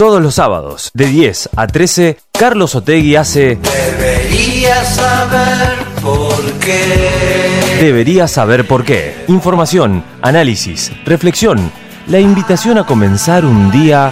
Todos 0.00 0.22
los 0.22 0.36
sábados, 0.36 0.90
de 0.94 1.04
10 1.08 1.50
a 1.56 1.66
13, 1.66 2.16
Carlos 2.32 2.74
Otegui 2.74 3.16
hace 3.16 3.56
Deberías 3.56 4.94
saber 4.94 5.76
por 6.00 6.52
qué. 6.52 7.76
Deberías 7.82 8.30
saber 8.30 8.66
por 8.66 8.86
qué. 8.86 9.26
Información, 9.28 10.02
análisis, 10.22 10.90
reflexión. 11.04 11.70
La 12.06 12.18
invitación 12.18 12.78
a 12.78 12.86
comenzar 12.86 13.44
un 13.44 13.70
día 13.70 14.10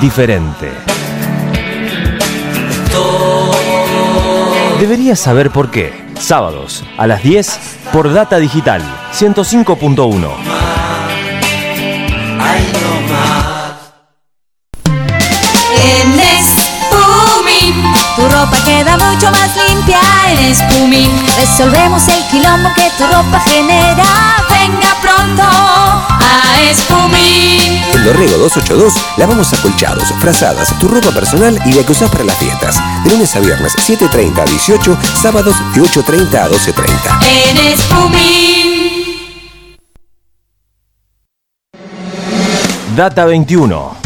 diferente. 0.00 0.70
Deberías 4.80 5.20
saber 5.20 5.50
por 5.50 5.70
qué. 5.70 5.92
Sábados 6.18 6.82
a 6.96 7.06
las 7.06 7.22
10 7.22 7.58
por 7.92 8.10
Data 8.10 8.38
Digital 8.38 8.80
105.1. 9.12 10.65
ropa 18.46 18.64
queda 18.64 18.96
mucho 18.96 19.30
más 19.30 19.50
limpia 19.68 20.00
en 20.28 20.38
Espumín. 20.50 21.10
Resolvemos 21.38 22.06
el 22.08 22.26
quilombo 22.28 22.68
que 22.74 22.90
tu 22.96 23.04
ropa 23.04 23.40
genera. 23.40 24.04
Venga 24.50 24.94
pronto 25.00 25.42
a 25.42 26.60
Espumín. 26.70 27.82
En 27.92 28.04
Dorrego 28.04 28.38
282 28.38 28.94
lavamos 29.16 29.52
acolchados, 29.52 30.12
frazadas, 30.20 30.78
tu 30.78 30.88
ropa 30.88 31.10
personal 31.10 31.58
y 31.64 31.72
la 31.72 31.84
que 31.84 31.92
usás 31.92 32.10
para 32.10 32.24
las 32.24 32.36
fiestas. 32.36 32.76
De 33.04 33.10
lunes 33.10 33.34
a 33.36 33.40
viernes 33.40 33.74
7.30 33.76 34.38
a 34.38 34.44
18, 34.44 34.98
sábados 35.20 35.56
de 35.74 35.82
8.30 35.82 36.34
a 36.34 36.48
12.30. 36.48 37.26
En 37.26 37.56
Espumín. 37.66 38.76
Data 42.94 43.24
21. 43.24 43.96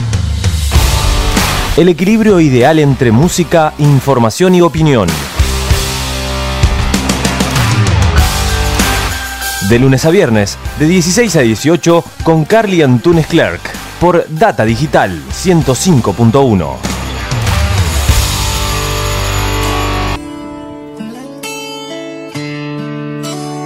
El 1.76 1.88
equilibrio 1.88 2.40
ideal 2.40 2.80
entre 2.80 3.12
música, 3.12 3.74
información 3.78 4.56
y 4.56 4.60
opinión. 4.60 5.08
De 9.68 9.78
lunes 9.78 10.04
a 10.04 10.10
viernes, 10.10 10.58
de 10.80 10.86
16 10.88 11.36
a 11.36 11.40
18, 11.42 12.04
con 12.24 12.44
Carly 12.44 12.82
Antunes 12.82 13.28
Clerk, 13.28 13.60
por 14.00 14.26
Data 14.28 14.64
Digital 14.64 15.22
105.1. 15.30 16.76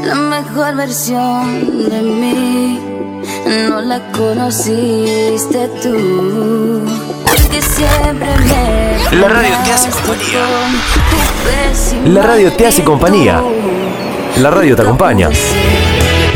La 0.04 0.14
mejor 0.14 0.76
versión 0.76 1.88
de 1.88 2.02
mí 2.02 3.13
no 3.46 3.80
la 3.80 4.00
conociste 4.12 5.68
tú. 5.82 6.82
Porque 7.26 7.60
siempre 7.62 8.28
me. 8.46 9.18
La 9.20 9.28
radio 9.28 9.52
te 9.64 9.72
hace 9.72 9.90
compañía. 9.90 10.44
La 12.06 12.22
radio 12.22 12.52
te 12.52 12.66
hace 12.66 12.84
compañía. 12.84 13.42
La 14.38 14.50
radio 14.50 14.76
te 14.76 14.82
acompaña. 14.82 15.30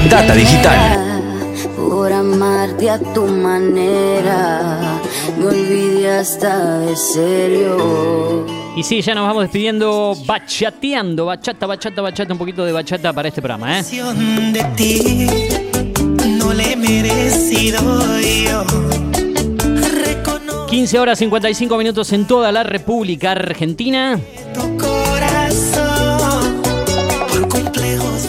Data 0.08 0.34
Digital. 0.34 1.20
Por 1.76 2.12
amarte 2.12 2.90
a 2.90 2.98
tu 2.98 3.26
manera, 3.26 5.00
me 5.38 5.46
olvidé 5.46 6.18
hasta 6.18 6.78
de 6.80 6.96
serio. 6.96 8.46
Y 8.76 8.84
sí, 8.84 9.00
ya 9.00 9.14
nos 9.14 9.26
vamos 9.26 9.42
despidiendo 9.42 10.14
bachateando, 10.24 11.26
bachata, 11.26 11.66
bachata, 11.66 12.00
bachata, 12.00 12.32
un 12.32 12.38
poquito 12.38 12.64
de 12.64 12.70
bachata 12.70 13.12
para 13.12 13.28
este 13.28 13.42
programa, 13.42 13.80
¿eh? 13.80 13.84
No 16.48 16.54
le 16.54 16.72
he 16.72 16.76
merecido 16.76 17.78
yo. 18.20 18.64
15 20.66 20.98
horas 20.98 21.18
55 21.18 21.76
minutos 21.76 22.12
en 22.12 22.26
toda 22.26 22.50
la 22.52 22.62
República 22.62 23.32
Argentina. 23.32 24.18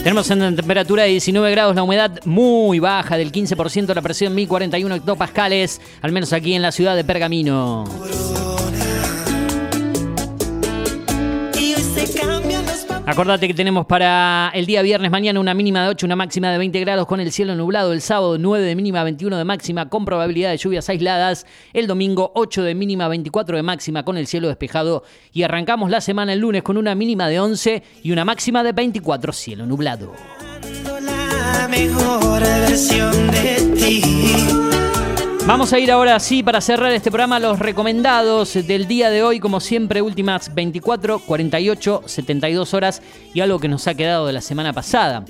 Tenemos 0.03 0.29
en 0.31 0.55
temperatura 0.55 1.03
de 1.03 1.09
19 1.09 1.51
grados, 1.51 1.75
la 1.75 1.83
humedad 1.83 2.19
muy 2.25 2.79
baja 2.79 3.15
del 3.15 3.31
15%, 3.31 3.93
la 3.93 4.01
presión 4.01 4.35
1041 4.35 4.95
hectopascales, 4.95 5.79
al 6.01 6.11
menos 6.11 6.33
aquí 6.33 6.53
en 6.53 6.61
la 6.61 6.71
ciudad 6.71 6.95
de 6.95 7.03
Pergamino. 7.03 7.85
Acordate 13.09 13.47
que 13.47 13.55
tenemos 13.55 13.87
para 13.87 14.51
el 14.53 14.67
día 14.67 14.83
viernes 14.83 15.09
mañana 15.09 15.39
una 15.39 15.55
mínima 15.55 15.81
de 15.81 15.89
8, 15.89 16.05
una 16.05 16.15
máxima 16.15 16.51
de 16.51 16.59
20 16.59 16.79
grados 16.81 17.07
con 17.07 17.19
el 17.19 17.31
cielo 17.31 17.55
nublado. 17.55 17.91
El 17.91 18.01
sábado 18.01 18.37
9 18.37 18.63
de 18.63 18.75
mínima, 18.75 19.03
21 19.03 19.35
de 19.35 19.45
máxima 19.45 19.89
con 19.89 20.05
probabilidad 20.05 20.51
de 20.51 20.57
lluvias 20.57 20.87
aisladas. 20.89 21.47
El 21.73 21.87
domingo 21.87 22.31
8 22.35 22.61
de 22.61 22.75
mínima, 22.75 23.07
24 23.07 23.57
de 23.57 23.63
máxima 23.63 24.05
con 24.05 24.15
el 24.15 24.27
cielo 24.27 24.47
despejado. 24.47 25.01
Y 25.33 25.41
arrancamos 25.41 25.89
la 25.89 26.01
semana 26.01 26.33
el 26.33 26.39
lunes 26.39 26.61
con 26.61 26.77
una 26.77 26.93
mínima 26.93 27.27
de 27.27 27.39
11 27.39 27.81
y 28.03 28.11
una 28.11 28.25
máxima 28.25 28.61
de 28.61 28.73
24, 28.73 29.33
cielo 29.33 29.65
nublado. 29.65 30.13
la 31.01 31.67
mejor 31.67 32.41
versión 32.41 33.31
de 33.31 33.73
ti. 33.75 34.68
Vamos 35.49 35.73
a 35.73 35.79
ir 35.79 35.91
ahora 35.91 36.19
sí 36.19 36.43
para 36.43 36.61
cerrar 36.61 36.91
este 36.91 37.09
programa 37.09 37.39
los 37.39 37.57
recomendados 37.57 38.53
del 38.53 38.87
día 38.87 39.09
de 39.09 39.23
hoy, 39.23 39.39
como 39.39 39.59
siempre, 39.59 39.99
últimas 39.99 40.53
24, 40.53 41.17
48, 41.17 42.03
72 42.05 42.73
horas 42.75 43.01
y 43.33 43.39
algo 43.39 43.57
que 43.57 43.67
nos 43.67 43.87
ha 43.87 43.95
quedado 43.95 44.27
de 44.27 44.33
la 44.33 44.41
semana 44.41 44.73
pasada. 44.73 45.25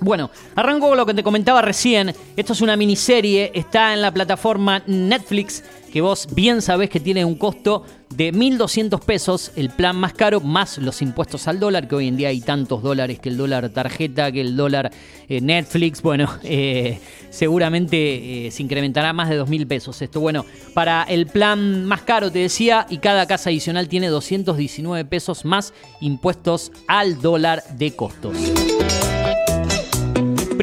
Bueno, 0.00 0.30
arranco 0.54 0.88
con 0.88 0.96
lo 0.96 1.06
que 1.06 1.14
te 1.14 1.22
comentaba 1.22 1.62
recién. 1.62 2.14
Esto 2.36 2.52
es 2.52 2.60
una 2.60 2.76
miniserie, 2.76 3.50
está 3.54 3.94
en 3.94 4.02
la 4.02 4.12
plataforma 4.12 4.82
Netflix, 4.86 5.64
que 5.92 6.00
vos 6.00 6.28
bien 6.34 6.60
sabés 6.60 6.90
que 6.90 7.00
tiene 7.00 7.24
un 7.24 7.36
costo 7.36 7.84
de 8.10 8.32
1.200 8.32 9.00
pesos, 9.00 9.52
el 9.56 9.70
plan 9.70 9.96
más 9.96 10.12
caro, 10.12 10.40
más 10.40 10.78
los 10.78 11.02
impuestos 11.02 11.48
al 11.48 11.58
dólar, 11.58 11.88
que 11.88 11.94
hoy 11.94 12.08
en 12.08 12.16
día 12.16 12.28
hay 12.28 12.40
tantos 12.40 12.82
dólares 12.82 13.18
que 13.18 13.30
el 13.30 13.36
dólar 13.36 13.68
tarjeta, 13.70 14.30
que 14.30 14.42
el 14.42 14.56
dólar 14.56 14.92
eh, 15.28 15.40
Netflix. 15.40 16.02
Bueno, 16.02 16.28
eh, 16.42 17.00
seguramente 17.30 18.46
eh, 18.46 18.50
se 18.50 18.62
incrementará 18.62 19.12
más 19.12 19.28
de 19.28 19.40
2.000 19.40 19.66
pesos. 19.66 20.00
Esto, 20.02 20.20
bueno, 20.20 20.44
para 20.74 21.02
el 21.04 21.26
plan 21.26 21.84
más 21.84 22.02
caro, 22.02 22.30
te 22.30 22.40
decía, 22.40 22.86
y 22.90 22.98
cada 22.98 23.26
casa 23.26 23.50
adicional 23.50 23.88
tiene 23.88 24.08
219 24.08 25.04
pesos 25.06 25.44
más 25.44 25.72
impuestos 26.00 26.72
al 26.86 27.20
dólar 27.20 27.62
de 27.76 27.96
costos. 27.96 28.36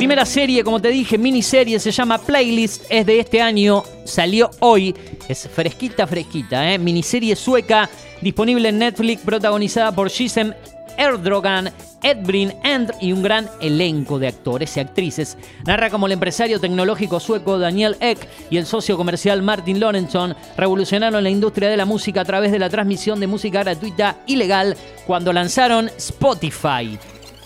Primera 0.03 0.25
serie, 0.25 0.65
como 0.65 0.81
te 0.81 0.89
dije, 0.89 1.17
miniserie, 1.17 1.79
se 1.79 1.89
llama 1.89 2.17
Playlist, 2.17 2.83
es 2.89 3.05
de 3.05 3.21
este 3.21 3.41
año, 3.41 3.83
salió 4.03 4.51
hoy, 4.59 4.93
es 5.29 5.47
fresquita, 5.47 6.05
fresquita, 6.05 6.73
¿eh? 6.73 6.77
miniserie 6.77 7.37
sueca, 7.37 7.89
disponible 8.19 8.67
en 8.67 8.79
Netflix, 8.79 9.21
protagonizada 9.21 9.93
por 9.93 10.09
Gisem 10.09 10.53
Erdrogan, 10.97 11.71
Edbrin 12.03 12.53
End 12.65 12.91
y 12.99 13.13
un 13.13 13.23
gran 13.23 13.49
elenco 13.61 14.19
de 14.19 14.27
actores 14.27 14.75
y 14.75 14.81
actrices. 14.81 15.37
Narra 15.65 15.89
como 15.89 16.07
el 16.07 16.11
empresario 16.11 16.59
tecnológico 16.59 17.21
sueco 17.21 17.57
Daniel 17.57 17.95
Ek 18.01 18.27
y 18.49 18.57
el 18.57 18.65
socio 18.65 18.97
comercial 18.97 19.41
Martin 19.41 19.79
Lorentzon 19.79 20.35
revolucionaron 20.57 21.23
la 21.23 21.29
industria 21.29 21.69
de 21.69 21.77
la 21.77 21.85
música 21.85 22.19
a 22.19 22.25
través 22.25 22.51
de 22.51 22.59
la 22.59 22.69
transmisión 22.69 23.21
de 23.21 23.27
música 23.27 23.63
gratuita 23.63 24.17
y 24.27 24.35
legal 24.35 24.75
cuando 25.07 25.31
lanzaron 25.31 25.89
Spotify. 25.95 26.99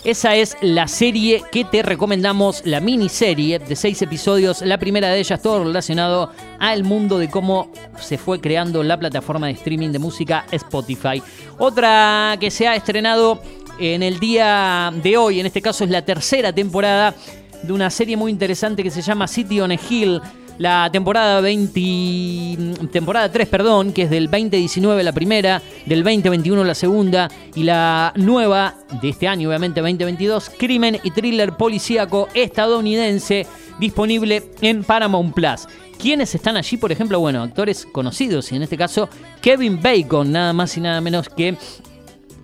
Esa 0.04 0.36
es 0.36 0.56
la 0.60 0.86
serie 0.86 1.42
que 1.50 1.64
te 1.64 1.82
recomendamos, 1.82 2.62
la 2.64 2.80
miniserie 2.80 3.58
de 3.58 3.74
seis 3.74 4.00
episodios. 4.00 4.62
La 4.62 4.78
primera 4.78 5.08
de 5.08 5.18
ellas, 5.18 5.42
todo 5.42 5.64
relacionado 5.64 6.30
al 6.60 6.84
mundo 6.84 7.18
de 7.18 7.28
cómo 7.28 7.72
se 8.00 8.16
fue 8.16 8.40
creando 8.40 8.82
la 8.84 8.98
plataforma 8.98 9.48
de 9.48 9.54
streaming 9.54 9.90
de 9.90 9.98
música 9.98 10.46
Spotify. 10.52 11.20
Otra 11.58 12.36
que 12.38 12.50
se 12.50 12.68
ha 12.68 12.76
estrenado 12.76 13.42
en 13.80 14.04
el 14.04 14.20
día 14.20 14.92
de 15.02 15.16
hoy, 15.16 15.40
en 15.40 15.46
este 15.46 15.60
caso 15.60 15.84
es 15.84 15.90
la 15.90 16.04
tercera 16.04 16.52
temporada 16.52 17.14
de 17.62 17.72
una 17.72 17.90
serie 17.90 18.16
muy 18.16 18.30
interesante 18.30 18.84
que 18.84 18.90
se 18.90 19.02
llama 19.02 19.26
City 19.26 19.60
on 19.60 19.72
a 19.72 19.78
Hill. 19.90 20.20
La 20.58 20.90
temporada 20.90 21.40
20, 21.40 22.88
temporada 22.90 23.30
3, 23.30 23.46
perdón, 23.46 23.92
que 23.92 24.02
es 24.02 24.10
del 24.10 24.28
2019 24.28 25.04
la 25.04 25.12
primera, 25.12 25.62
del 25.86 26.02
2021 26.02 26.64
la 26.64 26.74
segunda 26.74 27.30
y 27.54 27.62
la 27.62 28.12
nueva 28.16 28.74
de 29.00 29.10
este 29.10 29.28
año, 29.28 29.48
obviamente 29.48 29.80
2022, 29.80 30.50
Crimen 30.58 30.98
y 31.04 31.12
Thriller 31.12 31.52
Policíaco 31.52 32.26
estadounidense 32.34 33.46
disponible 33.78 34.50
en 34.60 34.82
Paramount 34.82 35.32
Plus. 35.32 35.68
¿Quiénes 35.96 36.34
están 36.34 36.56
allí? 36.56 36.76
Por 36.76 36.90
ejemplo, 36.90 37.20
bueno, 37.20 37.40
actores 37.42 37.86
conocidos 37.86 38.50
y 38.50 38.56
en 38.56 38.62
este 38.64 38.76
caso 38.76 39.08
Kevin 39.40 39.80
Bacon, 39.80 40.32
nada 40.32 40.52
más 40.52 40.76
y 40.76 40.80
nada 40.80 41.00
menos 41.00 41.28
que 41.28 41.56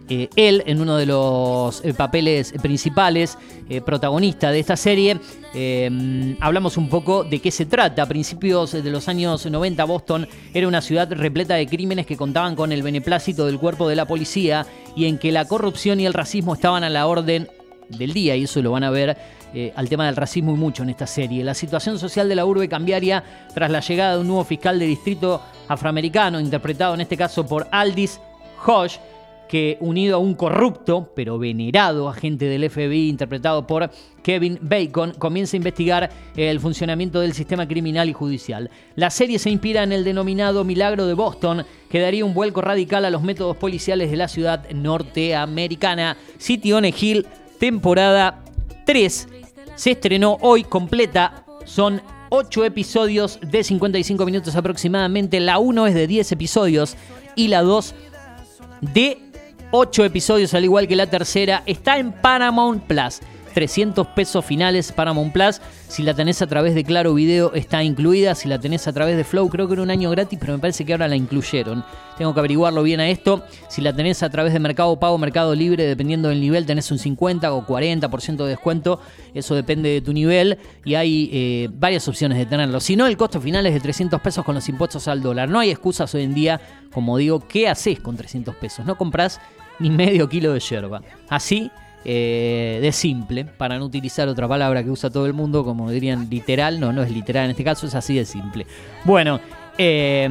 eh, 0.09 0.29
él 0.37 0.63
en 0.67 0.83
uno 0.83 0.97
de 0.99 1.07
los 1.07 1.83
eh, 1.83 1.95
papeles 1.95 2.53
principales, 2.61 3.39
eh, 3.71 3.81
protagonista 3.81 4.51
de 4.51 4.61
esta 4.61 4.77
serie. 4.77 5.19
Hablamos 6.41 6.77
un 6.77 6.89
poco 6.89 7.25
de 7.25 7.41
qué 7.41 7.51
se 7.51 7.65
trata. 7.65 8.03
A 8.03 8.07
principios 8.07 8.73
de 8.73 8.91
los 8.91 9.09
años 9.09 9.47
90, 9.47 9.85
Boston 9.85 10.29
era 10.53 10.69
una 10.69 10.83
ciudad 10.83 11.11
repleta 11.11 11.55
de 11.55 11.67
crímenes 11.67 12.07
que 12.07 12.17
contaban 12.17 12.55
con 12.55 12.73
el 12.73 12.83
beneplácito 12.83 13.47
del 13.47 13.59
cuerpo 13.59 13.89
de 13.89 13.97
la 13.97 14.07
policía 14.07 14.67
y 14.95 15.07
en 15.07 15.17
que 15.17 15.33
la 15.33 15.47
corrupción 15.47 16.01
y 16.01 16.07
el 16.07 16.13
racismo 16.13 16.55
estaban 16.55 16.85
a 16.85 16.91
la 16.91 17.07
orden 17.07 17.49
del 17.89 18.13
día, 18.13 18.35
y 18.35 18.45
eso 18.45 18.61
lo 18.63 18.73
van 18.73 18.85
a 18.85 18.91
ver 18.91 19.17
al 19.77 19.89
tema 19.89 20.07
del 20.07 20.17
racismo 20.17 20.53
y 20.53 20.59
mucho 20.59 20.83
en 20.83 20.91
esta 20.91 21.07
serie. 21.07 21.45
La 21.45 21.55
situación 21.55 21.99
social 21.99 22.29
de 22.29 22.35
la 22.35 22.45
urbe 22.45 22.69
cambiaría 22.69 23.23
tras 23.55 23.71
la 23.71 23.79
llegada 23.79 24.15
de 24.15 24.21
un 24.23 24.27
nuevo 24.27 24.43
fiscal 24.43 24.81
de 24.81 24.87
distrito 24.87 25.41
afroamericano, 25.69 26.41
interpretado 26.41 26.95
en 26.95 27.03
este 27.03 27.17
caso 27.17 27.47
por 27.47 27.69
Aldis 27.71 28.19
Hodge, 28.67 28.99
que 29.49 29.77
unido 29.81 30.17
a 30.17 30.19
un 30.19 30.35
corrupto 30.35 31.13
pero 31.15 31.39
venerado 31.39 32.09
agente 32.09 32.47
del 32.47 32.69
FBI 32.69 33.09
interpretado 33.09 33.67
por 33.67 33.91
Kevin 34.23 34.59
Bacon 34.61 35.13
comienza 35.19 35.57
a 35.57 35.59
investigar 35.59 36.11
el 36.37 36.61
funcionamiento 36.61 37.21
del 37.21 37.35
sistema 37.35 37.69
criminal 37.69 38.09
y 38.09 38.13
judicial. 38.13 38.71
La 38.97 39.11
serie 39.11 39.39
se 39.39 39.51
inspira 39.51 39.83
en 39.83 39.93
el 39.93 40.05
denominado 40.05 40.65
Milagro 40.65 41.07
de 41.07 41.15
Boston, 41.15 41.65
que 41.89 42.01
daría 42.01 42.25
un 42.25 42.35
vuelco 42.35 42.61
radical 42.61 43.05
a 43.05 43.11
los 43.11 43.23
métodos 43.23 43.57
policiales 43.57 44.11
de 44.11 44.17
la 44.17 44.29
ciudad 44.29 44.69
norteamericana. 44.71 46.17
City 46.39 46.73
on 46.73 46.85
a 46.85 46.89
Hill, 46.89 47.27
temporada 47.59 48.43
3, 48.87 49.29
se 49.75 49.91
estrenó 49.91 50.39
hoy 50.41 50.65
completa. 50.65 51.45
Son 51.65 52.01
8 52.31 52.65
episodios 52.65 53.39
de 53.43 53.63
55 53.63 54.25
minutos 54.25 54.57
aproximadamente. 54.57 55.39
La 55.41 55.59
1 55.59 55.87
es 55.87 55.95
de 55.95 56.07
10 56.07 56.33
episodios 56.33 56.97
y 57.37 57.49
la 57.49 57.63
2 57.63 57.95
de 58.93 59.19
8 59.77 60.05
episodios, 60.05 60.55
al 60.55 60.63
igual 60.63 60.87
que 60.87 60.95
la 60.95 61.09
tercera. 61.09 61.65
Está 61.67 61.99
en 61.99 62.13
Paramount 62.13 62.85
Plus. 62.85 63.19
300 63.55 64.07
pesos 64.09 64.45
finales 64.45 64.93
Paramount 64.93 65.33
Plus. 65.33 65.61
Si 65.89 66.05
la 66.05 66.15
tenés 66.15 66.43
a 66.43 66.47
través 66.47 66.77
de 66.77 66.85
Claro 66.85 67.13
Video 67.13 67.53
está 67.55 67.83
incluida. 67.83 68.37
Si 68.37 68.49
la 68.49 68.61
tenés 68.61 68.87
a 68.87 68.93
través 68.93 69.17
de 69.17 69.25
Flow, 69.25 69.49
creo 69.49 69.67
que 69.67 69.73
era 69.73 69.83
un 69.83 69.91
año 69.91 70.11
gratis, 70.11 70.39
pero 70.41 70.53
me 70.53 70.61
parece 70.61 70.85
que 70.85 70.93
ahora 70.93 71.09
la 71.09 71.17
incluyeron. 71.17 71.85
Tengo 72.17 72.33
que 72.33 72.39
averiguarlo 72.39 72.85
bien 72.85 73.01
a 73.01 73.09
esto. 73.09 73.43
Si 73.69 73.81
la 73.81 73.93
tenés 73.93 74.23
a 74.23 74.31
través 74.31 74.53
de 74.53 74.61
Mercado 74.61 74.97
Pago, 75.01 75.19
Mercado 75.19 75.57
Libre, 75.57 75.85
dependiendo 75.85 76.29
del 76.29 76.41
nivel, 76.41 76.67
tenés 76.67 76.93
un 76.93 76.99
50 77.01 77.53
o 77.53 77.67
40% 77.67 78.37
de 78.37 78.49
descuento. 78.51 79.01
Eso 79.35 79.57
depende 79.57 79.89
de 79.89 80.01
tu 80.03 80.13
nivel 80.13 80.57
y 80.85 80.95
hay 80.95 81.31
eh, 81.33 81.69
varias 81.73 82.07
opciones 82.07 82.39
de 82.39 82.47
tenerlo. 82.47 82.79
Si 82.79 82.95
no, 82.95 83.09
el 83.09 83.17
costo 83.17 83.41
final 83.41 83.67
es 83.67 83.75
de 83.75 83.81
300 83.81 84.21
pesos 84.21 84.45
con 84.45 84.55
los 84.55 84.69
impuestos 84.69 85.09
al 85.09 85.21
dólar. 85.21 85.49
No 85.49 85.59
hay 85.59 85.71
excusas 85.71 86.15
hoy 86.15 86.23
en 86.23 86.33
día, 86.33 86.61
como 86.93 87.19
digo, 87.19 87.41
¿qué 87.41 87.69
haces 87.69 87.99
con 87.99 88.17
300 88.17 88.55
pesos? 88.55 88.87
No 88.87 88.97
compras 88.97 89.41
ni 89.79 89.91
medio 89.91 90.29
kilo 90.29 90.53
de 90.53 90.61
yerba. 90.61 91.03
Así 91.29 91.71
eh, 92.07 92.81
de 92.83 92.93
simple, 92.93 93.47
para 93.47 93.79
no 93.79 93.87
utilizar 93.87 94.29
otra 94.29 94.47
palabra 94.47 94.85
que 94.85 94.91
usa 94.91 95.09
todo 95.09 95.25
el 95.25 95.33
mundo, 95.33 95.65
como 95.65 95.91
dirían 95.91 96.29
literal, 96.29 96.79
no, 96.79 96.93
no 96.93 97.03
es 97.03 97.11
literal 97.11 97.47
en 97.47 97.53
este 97.53 97.65
caso, 97.65 97.87
es 97.87 97.95
así 97.95 98.15
de 98.15 98.27
simple. 98.27 98.67
Bueno, 99.05 99.41
eh, 99.79 100.29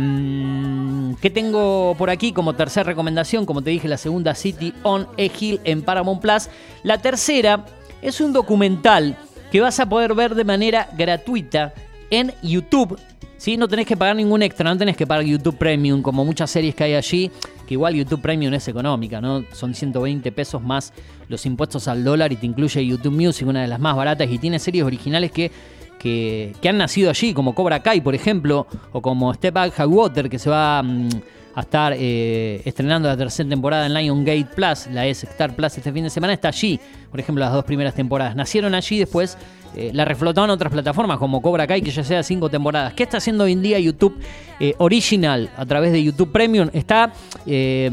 ¿qué 1.20 1.30
tengo 1.32 1.96
por 1.98 2.12
aquí 2.12 2.32
como 2.32 2.54
tercera 2.54 2.84
recomendación? 2.84 3.48
Como 3.48 3.64
te 3.64 3.72
dije, 3.72 3.88
la 3.88 3.98
segunda 3.98 4.36
City 4.36 4.72
on 4.84 5.08
a 5.18 5.22
Hill 5.22 5.60
en 5.64 5.82
Paramount 5.82 6.22
Plus. 6.22 6.48
La 6.84 7.00
tercera 7.00 7.66
es 8.04 8.22
un 8.22 8.34
documental 8.34 9.18
que 9.52 9.60
vas 9.60 9.80
a 9.80 9.90
poder 9.90 10.14
ver 10.14 10.36
de 10.36 10.44
manera 10.44 10.90
gratuita 10.96 11.74
en 12.12 12.34
YouTube. 12.44 13.00
¿sí? 13.38 13.58
No 13.58 13.68
tenés 13.68 13.88
que 13.88 13.98
pagar 13.98 14.16
ningún 14.16 14.44
extra, 14.44 14.70
no 14.70 14.78
tenés 14.78 14.96
que 14.96 15.08
pagar 15.08 15.26
YouTube 15.26 15.58
Premium 15.58 16.02
como 16.02 16.24
muchas 16.24 16.52
series 16.52 16.76
que 16.76 16.84
hay 16.84 16.94
allí 16.94 17.32
que 17.74 17.76
igual 17.76 17.96
YouTube 17.96 18.22
Premium 18.22 18.54
es 18.54 18.68
económica, 18.68 19.20
¿no? 19.20 19.44
Son 19.52 19.74
120 19.74 20.32
pesos 20.32 20.62
más 20.62 20.94
los 21.28 21.44
impuestos 21.48 21.88
al 21.88 22.04
dólar 22.04 22.32
y 22.32 22.36
te 22.36 22.46
incluye 22.46 22.86
YouTube 22.86 23.14
Music, 23.14 23.48
una 23.48 23.64
de 23.64 23.68
las 23.68 23.80
más 23.80 23.96
baratas, 23.96 24.30
y 24.30 24.38
tiene 24.38 24.60
series 24.60 24.86
originales 24.86 25.32
que, 25.32 25.52
que, 25.98 26.70
han 26.70 26.78
nacido 26.78 27.10
allí, 27.10 27.34
como 27.34 27.56
Cobra 27.56 27.82
Kai, 27.82 28.02
por 28.02 28.14
ejemplo, 28.14 28.68
o 28.92 29.02
como 29.02 29.34
Step 29.34 29.56
Back 29.56 29.74
High 29.74 29.88
Water, 29.88 30.30
que 30.30 30.38
se 30.38 30.52
va 30.52 30.84
mm, 30.84 31.10
a 31.56 31.62
estar 31.62 31.94
eh, 31.96 32.62
estrenando 32.66 33.08
la 33.08 33.18
tercera 33.18 33.48
temporada 33.50 33.86
en 33.86 33.94
Lion 33.94 34.24
Gate 34.24 34.48
Plus, 34.56 34.88
la 34.88 35.06
es 35.06 35.24
Star 35.24 35.56
Plus 35.56 35.78
este 35.78 35.92
fin 35.92 36.04
de 36.04 36.10
semana, 36.10 36.34
está 36.34 36.50
allí, 36.50 36.80
por 37.12 37.20
ejemplo, 37.20 37.44
las 37.44 37.54
dos 37.54 37.64
primeras 37.64 37.94
temporadas. 37.94 38.36
Nacieron 38.36 38.74
allí, 38.76 39.00
después 39.00 39.38
eh, 39.76 39.90
la 39.92 40.06
reflotaron 40.06 40.50
otras 40.52 40.72
plataformas 40.72 41.18
como 41.18 41.42
Cobra 41.42 41.66
Kai, 41.66 41.82
que 41.82 41.90
ya 41.90 42.04
sea 42.04 42.22
cinco 42.22 42.50
temporadas. 42.50 42.94
¿Qué 42.94 43.04
está 43.04 43.18
haciendo 43.18 43.46
hoy 43.46 43.54
en 43.54 43.62
día 43.62 43.80
YouTube 43.80 44.16
eh, 44.60 44.76
Original 44.78 45.50
a 45.58 45.66
través 45.66 45.92
de 45.92 46.04
YouTube 46.04 46.32
Premium? 46.32 46.70
Está 46.74 47.12
eh, 47.48 47.90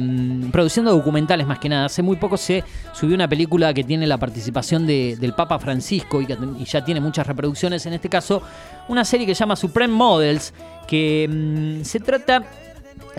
produciendo 0.52 0.92
documentales 0.92 1.46
más 1.46 1.58
que 1.58 1.68
nada. 1.70 1.86
Hace 1.86 2.02
muy 2.02 2.16
poco 2.16 2.36
se 2.36 2.64
subió 2.92 3.14
una 3.14 3.28
película 3.28 3.72
que 3.72 3.82
tiene 3.82 4.06
la 4.06 4.18
participación 4.18 4.86
del 4.86 5.32
Papa 5.34 5.58
Francisco 5.58 6.20
y, 6.20 6.26
ya 6.64 6.84
tiene 6.84 7.00
muchas 7.00 7.26
reproducciones. 7.26 7.86
En 7.86 7.94
este 7.94 8.10
caso, 8.10 8.42
una 8.88 9.04
serie 9.04 9.26
que 9.26 9.34
se 9.34 9.40
llama 9.40 9.56
Supreme 9.56 9.94
Models, 9.94 10.52
que 10.86 11.28
mm, 11.30 11.84
se 11.84 12.00
trata 12.00 12.44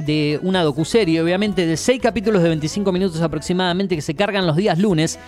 de 0.06 0.40
una 0.44 0.64
docuserie, 0.64 1.22
obviamente, 1.22 1.66
de 1.66 1.78
seis 1.78 2.02
capítulos 2.02 2.44
de 2.44 2.50
25 2.50 2.92
minutos 2.92 3.22
aproximadamente 3.22 3.96
que 3.96 4.02
se 4.02 4.16
cargan 4.16 4.48
los 4.48 4.56
días 4.56 4.80
lunes 4.80 5.20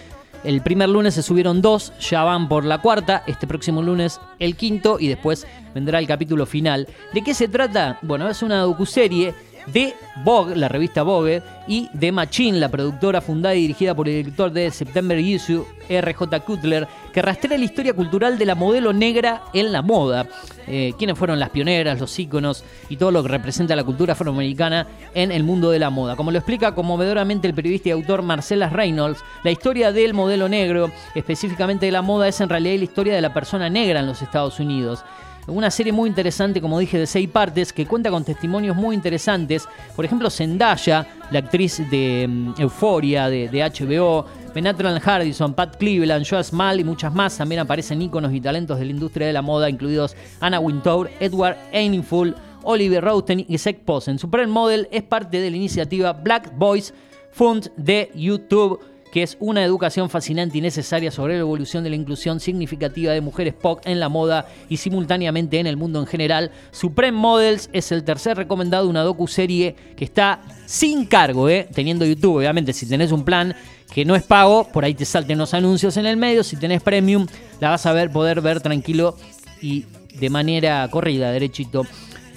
el 0.43 0.61
primer 0.61 0.89
lunes 0.89 1.13
se 1.13 1.23
subieron 1.23 1.61
dos, 1.61 1.93
ya 1.99 2.23
van 2.23 2.49
por 2.49 2.65
la 2.65 2.79
cuarta, 2.79 3.23
este 3.27 3.47
próximo 3.47 3.81
lunes 3.81 4.19
el 4.39 4.57
quinto 4.57 4.97
y 4.99 5.07
después 5.07 5.47
vendrá 5.73 5.99
el 5.99 6.07
capítulo 6.07 6.45
final. 6.45 6.87
¿De 7.13 7.23
qué 7.23 7.33
se 7.33 7.47
trata? 7.47 7.97
Bueno, 8.01 8.29
es 8.29 8.43
una 8.43 8.59
docuserie 8.59 9.33
de 9.67 9.95
Vogue, 10.23 10.55
la 10.55 10.67
revista 10.67 11.03
Vogue, 11.03 11.41
y 11.67 11.89
de 11.93 12.11
Machine, 12.11 12.59
la 12.59 12.69
productora 12.69 13.21
fundada 13.21 13.55
y 13.55 13.61
dirigida 13.61 13.95
por 13.95 14.07
el 14.07 14.15
director 14.15 14.51
de 14.51 14.69
September 14.71 15.17
Issue, 15.17 15.65
R.J. 15.87 16.39
Cutler, 16.41 16.87
que 17.13 17.21
rastrea 17.21 17.57
la 17.57 17.63
historia 17.63 17.93
cultural 17.93 18.37
de 18.37 18.45
la 18.45 18.55
modelo 18.55 18.93
negra 18.93 19.43
en 19.53 19.71
la 19.71 19.81
moda. 19.81 20.27
Eh, 20.67 20.93
quiénes 20.97 21.17
fueron 21.17 21.39
las 21.39 21.49
pioneras, 21.49 21.99
los 21.99 22.17
íconos 22.17 22.63
y 22.87 22.95
todo 22.95 23.11
lo 23.11 23.21
que 23.21 23.29
representa 23.29 23.75
la 23.75 23.83
cultura 23.83 24.13
afroamericana 24.13 24.87
en 25.13 25.31
el 25.31 25.43
mundo 25.43 25.71
de 25.71 25.79
la 25.79 25.89
moda. 25.89 26.15
Como 26.15 26.31
lo 26.31 26.37
explica 26.37 26.73
conmovedoramente 26.73 27.47
el 27.47 27.53
periodista 27.53 27.89
y 27.89 27.91
autor 27.91 28.21
Marcela 28.21 28.69
Reynolds, 28.69 29.19
la 29.43 29.51
historia 29.51 29.91
del 29.91 30.13
modelo 30.13 30.47
negro, 30.47 30.91
específicamente 31.15 31.85
de 31.85 31.91
la 31.91 32.01
moda, 32.01 32.27
es 32.27 32.39
en 32.39 32.49
realidad 32.49 32.77
la 32.77 32.83
historia 32.83 33.15
de 33.15 33.21
la 33.21 33.33
persona 33.33 33.69
negra 33.69 33.99
en 33.99 34.07
los 34.07 34.21
Estados 34.21 34.59
Unidos. 34.59 35.03
Una 35.47 35.69
serie 35.69 35.91
muy 35.91 36.07
interesante, 36.07 36.61
como 36.61 36.79
dije, 36.79 36.97
de 36.97 37.05
seis 37.05 37.27
partes, 37.27 37.73
que 37.73 37.85
cuenta 37.85 38.09
con 38.09 38.23
testimonios 38.23 38.77
muy 38.77 38.95
interesantes. 38.95 39.67
Por 39.93 40.05
ejemplo, 40.05 40.29
Zendaya, 40.29 41.05
la 41.31 41.39
actriz 41.39 41.81
de 41.91 42.25
mm, 42.29 42.53
Euforia, 42.61 43.27
de, 43.27 43.49
HBO, 43.49 44.25
Benatran 44.55 44.99
Hardison, 44.99 45.53
Pat 45.53 45.75
Cleveland, 45.75 46.25
Joe 46.25 46.43
Small 46.43 46.79
y 46.79 46.85
muchas 46.85 47.13
más. 47.13 47.37
También 47.37 47.59
aparecen 47.59 48.01
íconos 48.01 48.31
y 48.33 48.39
talentos 48.39 48.79
de 48.79 48.85
la 48.85 48.91
industria 48.91 49.27
de 49.27 49.33
la 49.33 49.41
moda, 49.41 49.69
incluidos 49.69 50.15
Anna 50.39 50.61
Wintour, 50.61 51.11
Edward 51.19 51.57
Ainiful, 51.73 52.35
Oliver 52.63 53.03
Roten 53.03 53.45
y 53.45 53.57
Zach 53.57 53.79
Posen. 53.79 54.19
Supermodel 54.19 54.87
es 54.91 55.03
parte 55.03 55.41
de 55.41 55.51
la 55.51 55.57
iniciativa 55.57 56.13
Black 56.13 56.57
Boys 56.57 56.93
Fund 57.31 57.69
de 57.75 58.11
YouTube 58.15 58.79
que 59.13 59.21
es 59.21 59.37
una 59.39 59.63
educación 59.63 60.09
fascinante 60.09 60.57
y 60.57 60.61
necesaria 60.61 61.11
sobre 61.11 61.35
la 61.35 61.41
evolución 61.41 61.83
de 61.83 61.91
la 61.91 61.95
inclusión 61.95 62.39
significativa 62.39 63.13
de 63.13 63.21
mujeres 63.21 63.53
POC 63.53 63.85
en 63.85 63.99
la 63.99 64.09
moda 64.09 64.47
y 64.69 64.77
simultáneamente 64.77 65.59
en 65.59 65.67
el 65.67 65.77
mundo 65.77 65.99
en 65.99 66.07
general. 66.07 66.49
Supreme 66.71 67.15
Models 67.15 67.69
es 67.73 67.91
el 67.91 68.03
tercer 68.03 68.37
recomendado 68.37 68.85
de 68.85 68.89
una 68.89 69.03
docu-serie 69.03 69.75
que 69.95 70.03
está 70.03 70.41
sin 70.65 71.05
cargo, 71.05 71.47
¿eh? 71.47 71.67
teniendo 71.71 72.07
YouTube. 72.07 72.37
Obviamente, 72.37 72.73
si 72.73 72.87
tenés 72.87 73.11
un 73.11 73.23
plan 73.23 73.53
que 73.93 74.03
no 74.03 74.15
es 74.15 74.23
pago, 74.23 74.67
por 74.73 74.83
ahí 74.83 74.95
te 74.95 75.05
salten 75.05 75.37
los 75.37 75.53
anuncios 75.53 75.95
en 75.97 76.07
el 76.07 76.17
medio. 76.17 76.43
Si 76.43 76.55
tenés 76.55 76.81
premium, 76.81 77.27
la 77.59 77.69
vas 77.69 77.85
a 77.85 77.93
ver, 77.93 78.09
poder 78.09 78.41
ver 78.41 78.61
tranquilo 78.61 79.15
y 79.61 79.85
de 80.15 80.31
manera 80.31 80.87
corrida, 80.89 81.31
derechito. 81.31 81.85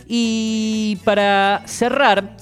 Y 0.07 0.99
para 1.05 1.63
cerrar, 1.65 2.37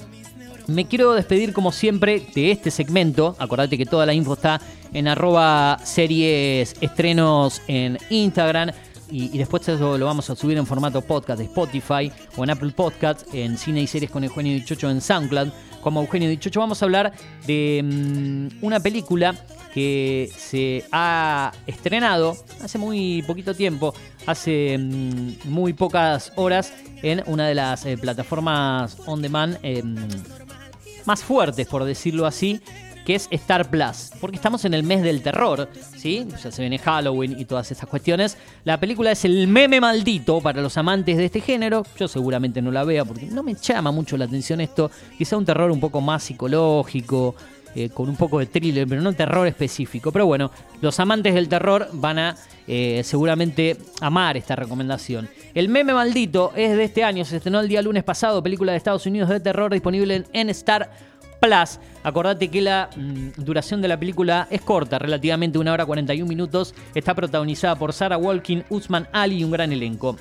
me 0.67 0.85
quiero 0.85 1.13
despedir 1.13 1.53
como 1.53 1.71
siempre 1.71 2.25
de 2.33 2.51
este 2.51 2.71
segmento. 2.71 3.35
Acordate 3.39 3.77
que 3.77 3.85
toda 3.85 4.05
la 4.05 4.13
info 4.13 4.33
está 4.33 4.61
en 4.93 5.07
arroba 5.07 5.79
series 5.83 6.75
estrenos 6.81 7.61
en 7.67 7.97
Instagram. 8.09 8.71
Y, 9.09 9.37
después 9.37 9.67
eso 9.67 9.97
lo 9.97 10.05
vamos 10.05 10.29
a 10.29 10.35
subir 10.35 10.57
en 10.57 10.65
formato 10.65 11.01
podcast 11.01 11.37
de 11.37 11.45
Spotify 11.45 12.11
o 12.35 12.43
en 12.43 12.49
Apple 12.49 12.71
Podcasts, 12.71 13.25
en 13.33 13.57
Cine 13.57 13.81
y 13.81 13.87
Series 13.87 14.09
con 14.09 14.23
Eugenio 14.23 14.53
Dichocho 14.53 14.89
en 14.89 14.99
SoundCloud. 14.99 15.49
Como 15.81 16.01
Eugenio 16.01 16.27
Dichocho 16.27 16.59
vamos 16.59 16.81
a 16.81 16.85
hablar 16.85 17.13
de 17.45 17.81
mm, 17.83 18.65
una 18.65 18.79
película 18.79 19.35
que 19.75 20.31
se 20.35 20.85
ha 20.91 21.51
estrenado 21.67 22.35
hace 22.63 22.79
muy 22.79 23.21
poquito 23.27 23.53
tiempo, 23.53 23.93
hace 24.25 24.77
mm, 24.79 25.49
muy 25.49 25.73
pocas 25.73 26.31
horas, 26.35 26.73
en 27.03 27.23
una 27.27 27.47
de 27.47 27.55
las 27.55 27.85
eh, 27.85 27.97
plataformas 27.97 28.97
on 29.05 29.21
demand 29.21 29.59
em, 29.61 29.95
más 31.05 31.23
fuertes, 31.23 31.67
por 31.67 31.83
decirlo 31.83 32.25
así, 32.25 32.61
que 33.05 33.15
es 33.15 33.27
Star 33.31 33.69
Plus. 33.69 34.11
Porque 34.19 34.35
estamos 34.35 34.65
en 34.65 34.73
el 34.73 34.83
mes 34.83 35.03
del 35.03 35.21
terror, 35.21 35.69
¿sí? 35.95 36.27
Ya 36.43 36.51
se 36.51 36.61
viene 36.61 36.79
Halloween 36.79 37.39
y 37.39 37.45
todas 37.45 37.71
esas 37.71 37.87
cuestiones. 37.87 38.37
La 38.63 38.79
película 38.79 39.11
es 39.11 39.23
el 39.25 39.47
meme 39.47 39.79
maldito 39.79 40.41
para 40.41 40.61
los 40.61 40.77
amantes 40.77 41.17
de 41.17 41.25
este 41.25 41.39
género. 41.39 41.85
Yo 41.97 42.07
seguramente 42.07 42.61
no 42.61 42.71
la 42.71 42.83
vea 42.83 43.05
porque 43.05 43.27
no 43.27 43.43
me 43.43 43.53
llama 43.53 43.91
mucho 43.91 44.17
la 44.17 44.25
atención 44.25 44.59
esto. 44.59 44.89
Quizá 45.17 45.37
un 45.37 45.45
terror 45.45 45.69
un 45.71 45.79
poco 45.79 46.01
más 46.01 46.23
psicológico, 46.23 47.35
eh, 47.75 47.89
con 47.89 48.09
un 48.09 48.15
poco 48.15 48.39
de 48.39 48.47
thriller, 48.47 48.87
pero 48.87 49.01
no 49.01 49.13
terror 49.13 49.45
específico. 49.47 50.11
Pero 50.11 50.25
bueno, 50.25 50.49
los 50.81 50.99
amantes 50.99 51.33
del 51.35 51.47
terror 51.47 51.89
van 51.93 52.19
a 52.19 52.37
eh, 52.67 53.01
seguramente 53.03 53.77
amar 54.01 54.37
esta 54.37 54.55
recomendación. 54.55 55.29
El 55.55 55.69
meme 55.69 55.93
maldito 55.93 56.51
es 56.53 56.75
de 56.75 56.83
este 56.83 57.05
año, 57.05 57.23
se 57.23 57.37
estrenó 57.37 57.61
el 57.61 57.69
día 57.69 57.81
lunes 57.81 58.03
pasado, 58.03 58.43
película 58.43 58.73
de 58.73 58.77
Estados 58.77 59.05
Unidos 59.05 59.29
de 59.29 59.39
terror 59.39 59.71
disponible 59.71 60.25
en 60.33 60.49
Star 60.49 60.91
Plus. 61.39 61.79
Acordate 62.03 62.49
que 62.49 62.59
la 62.59 62.89
mm, 62.93 63.41
duración 63.41 63.81
de 63.81 63.87
la 63.87 63.97
película 63.97 64.49
es 64.49 64.59
corta, 64.59 64.99
relativamente 64.99 65.57
una 65.57 65.71
hora 65.71 65.85
41 65.85 66.27
minutos. 66.27 66.75
Está 66.93 67.15
protagonizada 67.15 67.77
por 67.77 67.93
Sarah 67.93 68.17
Walkin, 68.17 68.65
Usman 68.69 69.07
Ali 69.13 69.37
y 69.37 69.43
un 69.45 69.51
gran 69.51 69.71
elenco. 69.71 70.17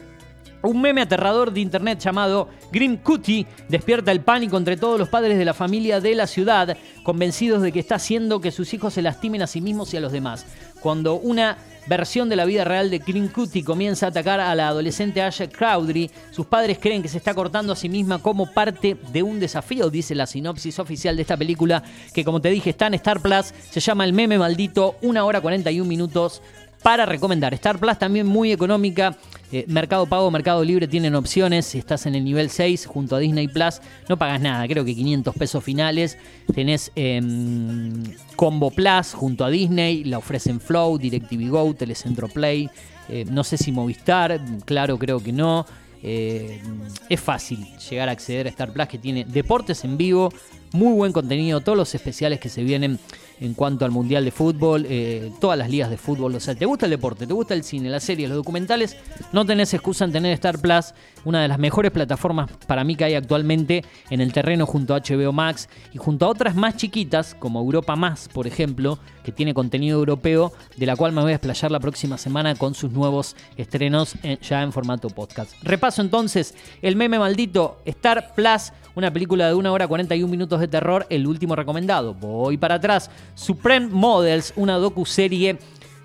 Un 0.64 0.80
meme 0.80 1.02
aterrador 1.02 1.52
de 1.52 1.60
internet 1.60 1.98
llamado 2.00 2.48
Grim 2.72 2.96
Cootie 2.96 3.46
despierta 3.68 4.10
el 4.12 4.22
pánico 4.22 4.56
entre 4.56 4.78
todos 4.78 4.98
los 4.98 5.10
padres 5.10 5.36
de 5.36 5.44
la 5.44 5.52
familia 5.52 6.00
de 6.00 6.14
la 6.14 6.26
ciudad, 6.26 6.74
convencidos 7.02 7.60
de 7.60 7.70
que 7.70 7.80
está 7.80 7.96
haciendo 7.96 8.40
que 8.40 8.50
sus 8.50 8.72
hijos 8.72 8.94
se 8.94 9.02
lastimen 9.02 9.42
a 9.42 9.46
sí 9.46 9.60
mismos 9.60 9.92
y 9.92 9.98
a 9.98 10.00
los 10.00 10.10
demás. 10.10 10.46
Cuando 10.80 11.16
una 11.16 11.58
versión 11.86 12.30
de 12.30 12.36
la 12.36 12.46
vida 12.46 12.64
real 12.64 12.88
de 12.88 12.98
Grim 12.98 13.28
Cootie 13.28 13.62
comienza 13.62 14.06
a 14.06 14.08
atacar 14.08 14.40
a 14.40 14.54
la 14.54 14.68
adolescente 14.68 15.20
Asha 15.20 15.50
Crowdry, 15.50 16.10
sus 16.30 16.46
padres 16.46 16.78
creen 16.80 17.02
que 17.02 17.08
se 17.08 17.18
está 17.18 17.34
cortando 17.34 17.74
a 17.74 17.76
sí 17.76 17.90
misma 17.90 18.22
como 18.22 18.50
parte 18.50 18.96
de 19.12 19.22
un 19.22 19.38
desafío, 19.38 19.90
dice 19.90 20.14
la 20.14 20.26
sinopsis 20.26 20.78
oficial 20.78 21.14
de 21.14 21.22
esta 21.22 21.36
película, 21.36 21.82
que 22.14 22.24
como 22.24 22.40
te 22.40 22.48
dije 22.48 22.70
está 22.70 22.86
en 22.86 22.94
Star 22.94 23.20
Plus, 23.20 23.52
se 23.68 23.80
llama 23.80 24.06
El 24.06 24.14
meme 24.14 24.38
maldito, 24.38 24.96
una 25.02 25.26
hora 25.26 25.42
41 25.42 25.86
minutos 25.86 26.40
para 26.84 27.06
recomendar. 27.06 27.54
Star 27.54 27.78
Plus 27.78 27.98
también 27.98 28.26
muy 28.26 28.52
económica. 28.52 29.16
Eh, 29.50 29.64
Mercado 29.68 30.04
Pago, 30.04 30.30
Mercado 30.30 30.62
Libre 30.62 30.86
tienen 30.86 31.14
opciones. 31.14 31.64
Si 31.64 31.78
estás 31.78 32.04
en 32.04 32.14
el 32.14 32.22
nivel 32.22 32.50
6 32.50 32.84
junto 32.84 33.16
a 33.16 33.20
Disney 33.20 33.48
Plus, 33.48 33.80
no 34.06 34.18
pagas 34.18 34.38
nada. 34.42 34.68
Creo 34.68 34.84
que 34.84 34.94
500 34.94 35.34
pesos 35.34 35.64
finales. 35.64 36.18
Tenés 36.54 36.92
em, 36.94 38.02
Combo 38.36 38.70
Plus 38.70 39.14
junto 39.14 39.46
a 39.46 39.50
Disney. 39.50 40.04
La 40.04 40.18
ofrecen 40.18 40.60
Flow, 40.60 40.98
DirecTV 40.98 41.48
Go, 41.48 41.72
Telecentro 41.72 42.28
Play. 42.28 42.68
Eh, 43.08 43.24
no 43.30 43.44
sé 43.44 43.56
si 43.56 43.72
Movistar. 43.72 44.38
Claro, 44.66 44.98
creo 44.98 45.20
que 45.20 45.32
no. 45.32 45.64
Eh, 46.02 46.60
es 47.08 47.18
fácil 47.18 47.66
llegar 47.88 48.10
a 48.10 48.12
acceder 48.12 48.46
a 48.46 48.50
Star 48.50 48.74
Plus 48.74 48.88
que 48.88 48.98
tiene 48.98 49.24
deportes 49.24 49.84
en 49.84 49.96
vivo, 49.96 50.30
muy 50.72 50.92
buen 50.92 51.12
contenido, 51.12 51.62
todos 51.62 51.78
los 51.78 51.94
especiales 51.94 52.40
que 52.40 52.50
se 52.50 52.62
vienen 52.62 52.98
en 53.40 53.54
cuanto 53.54 53.84
al 53.84 53.90
Mundial 53.90 54.24
de 54.24 54.30
Fútbol, 54.30 54.86
eh, 54.88 55.32
todas 55.40 55.58
las 55.58 55.70
ligas 55.70 55.90
de 55.90 55.96
fútbol. 55.96 56.34
O 56.34 56.40
sea, 56.40 56.54
¿te 56.54 56.66
gusta 56.66 56.86
el 56.86 56.90
deporte? 56.90 57.26
¿Te 57.26 57.32
gusta 57.32 57.54
el 57.54 57.64
cine, 57.64 57.88
la 57.88 58.00
serie, 58.00 58.28
los 58.28 58.36
documentales? 58.36 58.96
No 59.32 59.44
tenés 59.44 59.74
excusa 59.74 60.04
en 60.04 60.12
tener 60.12 60.32
Star 60.34 60.58
Plus, 60.58 60.94
una 61.24 61.42
de 61.42 61.48
las 61.48 61.58
mejores 61.58 61.90
plataformas 61.90 62.50
para 62.66 62.84
mí 62.84 62.96
que 62.96 63.04
hay 63.04 63.14
actualmente 63.14 63.84
en 64.10 64.20
el 64.20 64.32
terreno 64.32 64.66
junto 64.66 64.94
a 64.94 65.00
HBO 65.00 65.32
Max 65.32 65.68
y 65.92 65.98
junto 65.98 66.26
a 66.26 66.28
otras 66.28 66.54
más 66.54 66.76
chiquitas, 66.76 67.34
como 67.34 67.60
Europa 67.60 67.96
Más, 67.96 68.28
por 68.28 68.46
ejemplo, 68.46 68.98
que 69.22 69.32
tiene 69.32 69.54
contenido 69.54 69.98
europeo, 69.98 70.52
de 70.76 70.86
la 70.86 70.96
cual 70.96 71.12
me 71.12 71.22
voy 71.22 71.32
a 71.32 71.36
explayar 71.36 71.70
la 71.70 71.80
próxima 71.80 72.18
semana 72.18 72.54
con 72.54 72.74
sus 72.74 72.92
nuevos 72.92 73.36
estrenos 73.56 74.14
ya 74.42 74.62
en 74.62 74.72
formato 74.72 75.08
podcast. 75.08 75.54
Repaso 75.62 76.02
entonces 76.02 76.54
el 76.82 76.96
meme 76.96 77.18
maldito 77.18 77.80
Star 77.84 78.34
Plus 78.34 78.72
una 78.94 79.12
película 79.12 79.48
de 79.48 79.54
1 79.54 79.72
hora 79.72 79.88
41 79.88 80.30
minutos 80.30 80.60
de 80.60 80.68
terror, 80.68 81.06
el 81.10 81.26
último 81.26 81.56
recomendado. 81.56 82.14
Voy 82.14 82.56
para 82.56 82.76
atrás. 82.76 83.10
Supreme 83.34 83.88
Models, 83.88 84.52
una 84.56 84.76
docu-serie 84.78 85.58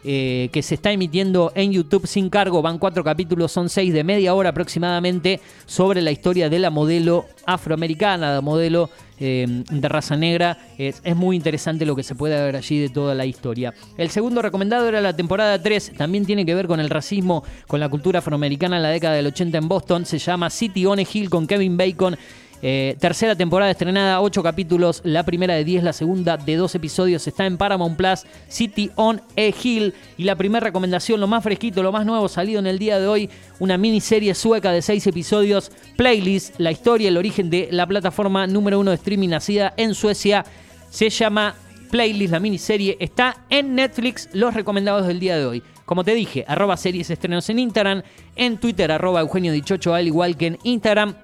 eh, 0.05 0.49
que 0.53 0.63
se 0.63 0.75
está 0.75 0.93
emitiendo 0.93 1.51
en 1.55 1.73
YouTube 1.73 2.07
sin 2.07 2.29
cargo. 2.29 2.61
Van 2.61 2.79
cuatro 2.79 3.03
capítulos, 3.03 3.51
son 3.51 3.67
seis 3.67 3.93
de 3.93 4.05
media 4.05 4.33
hora 4.33 4.51
aproximadamente, 4.51 5.41
sobre 5.65 6.01
la 6.01 6.11
historia 6.11 6.49
de 6.49 6.57
la 6.57 6.69
modelo 6.69 7.25
afroamericana, 7.45 8.35
la 8.35 8.41
modelo 8.41 8.89
eh, 9.19 9.45
de 9.69 9.89
raza 9.89 10.15
negra. 10.15 10.57
Es, 10.77 11.01
es, 11.03 11.15
muy 11.17 11.35
interesante 11.35 11.85
lo 11.85 11.97
que 11.97 12.03
se 12.03 12.15
puede 12.15 12.41
ver 12.41 12.55
allí 12.55 12.79
de 12.79 12.87
toda 12.87 13.13
la 13.13 13.25
historia. 13.25 13.73
El 13.97 14.09
segundo 14.09 14.41
recomendado 14.41 14.87
era 14.87 15.01
la 15.01 15.13
temporada 15.13 15.61
3, 15.61 15.93
también 15.97 16.25
tiene 16.25 16.45
que 16.45 16.55
ver 16.55 16.67
con 16.67 16.79
el 16.79 16.89
racismo, 16.89 17.43
con 17.67 17.81
la 17.81 17.89
cultura 17.89 18.19
afroamericana 18.19 18.77
en 18.77 18.83
la 18.83 18.89
década 18.89 19.15
del 19.15 19.27
80 19.27 19.57
en 19.57 19.67
Boston. 19.67 20.05
Se 20.05 20.17
llama 20.17 20.49
City 20.49 20.85
on 20.85 20.99
a 20.99 21.03
Hill 21.03 21.29
con 21.29 21.45
Kevin 21.45 21.75
Bacon 21.75 22.17
eh, 22.61 22.98
tercera 22.99 23.36
temporada 23.36 23.72
estrenada, 23.72 24.22
8 24.22 24.44
capítulos, 24.44 25.02
la 25.06 25.23
primera 25.23 25.53
de 25.56 25.64
10, 25.64 25.84
la 25.84 25.94
segunda 25.94 26.36
de 26.36 26.56
2 26.57 26.76
episodios, 26.76 27.26
está 27.26 27.45
en 27.45 27.57
Paramount 27.57 27.95
Plus, 27.95 28.26
City 28.49 28.91
on 28.95 29.22
a 29.38 29.53
Hill. 29.64 29.94
Y 30.18 30.26
la 30.26 30.36
primera 30.36 30.65
recomendación, 30.65 31.19
lo 31.19 31.27
más 31.27 31.44
fresquito, 31.44 31.81
lo 31.84 31.91
más 31.91 32.06
nuevo 32.06 32.27
salido 32.27 32.60
en 32.60 32.68
el 32.68 32.77
día 32.77 32.99
de 32.99 33.07
hoy, 33.07 33.30
una 33.60 33.77
miniserie 33.77 34.36
sueca 34.36 34.72
de 34.72 34.81
6 34.81 35.07
episodios, 35.07 35.72
Playlist, 35.95 36.60
la 36.60 36.72
historia, 36.72 37.07
el 37.07 37.18
origen 37.18 37.49
de 37.49 37.69
la 37.72 37.88
plataforma 37.88 38.45
número 38.45 38.80
1 38.80 38.91
de 38.91 38.95
streaming 38.95 39.30
nacida 39.30 39.73
en 39.77 39.94
Suecia, 39.94 40.45
se 40.90 41.10
llama 41.10 41.56
Playlist, 41.91 42.34
la 42.34 42.40
miniserie, 42.40 42.98
está 42.99 43.45
en 43.49 43.76
Netflix, 43.76 44.30
los 44.34 44.53
recomendados 44.53 45.07
del 45.07 45.19
día 45.19 45.38
de 45.38 45.45
hoy. 45.45 45.64
Como 45.86 46.03
te 46.03 46.14
dije, 46.14 46.45
arroba 46.48 46.77
series 46.77 47.10
estrenos 47.10 47.49
en 47.49 47.57
Instagram, 47.57 48.03
en 48.36 48.57
Twitter, 48.57 48.91
arroba 48.91 49.22
Eugenio 49.22 49.52
Dichocho, 49.52 49.95
al 49.95 50.06
igual 50.06 50.38
que 50.38 50.48
en 50.48 50.60
Instagram 50.64 51.15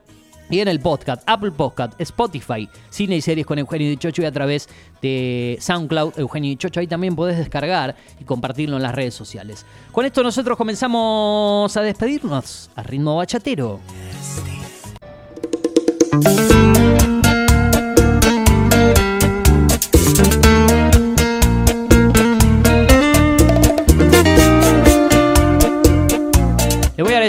y 0.50 0.60
en 0.60 0.68
el 0.68 0.80
podcast, 0.80 1.24
Apple 1.26 1.52
Podcast, 1.52 2.00
Spotify, 2.00 2.70
Cine 2.90 3.16
y 3.18 3.22
Series 3.22 3.46
con 3.46 3.60
Eugenio 3.60 3.90
Dichocho 3.90 4.22
y 4.22 4.26
a 4.26 4.32
través 4.32 4.70
de 5.02 5.58
SoundCloud, 5.60 6.20
Eugenio 6.20 6.50
Dichocho. 6.50 6.80
Ahí 6.80 6.88
también 6.88 7.16
podés 7.16 7.38
descargar 7.38 7.96
y 8.20 8.24
compartirlo 8.24 8.78
en 8.78 8.84
las 8.84 8.96
redes 8.96 9.14
sociales. 9.14 9.66
Con 9.92 10.06
esto 10.06 10.24
nosotros 10.24 10.58
comenzamos 10.58 11.76
a 11.76 11.82
despedirnos 11.82 12.70
a 12.76 12.84
ritmo 12.84 13.16
bachatero. 13.16 13.80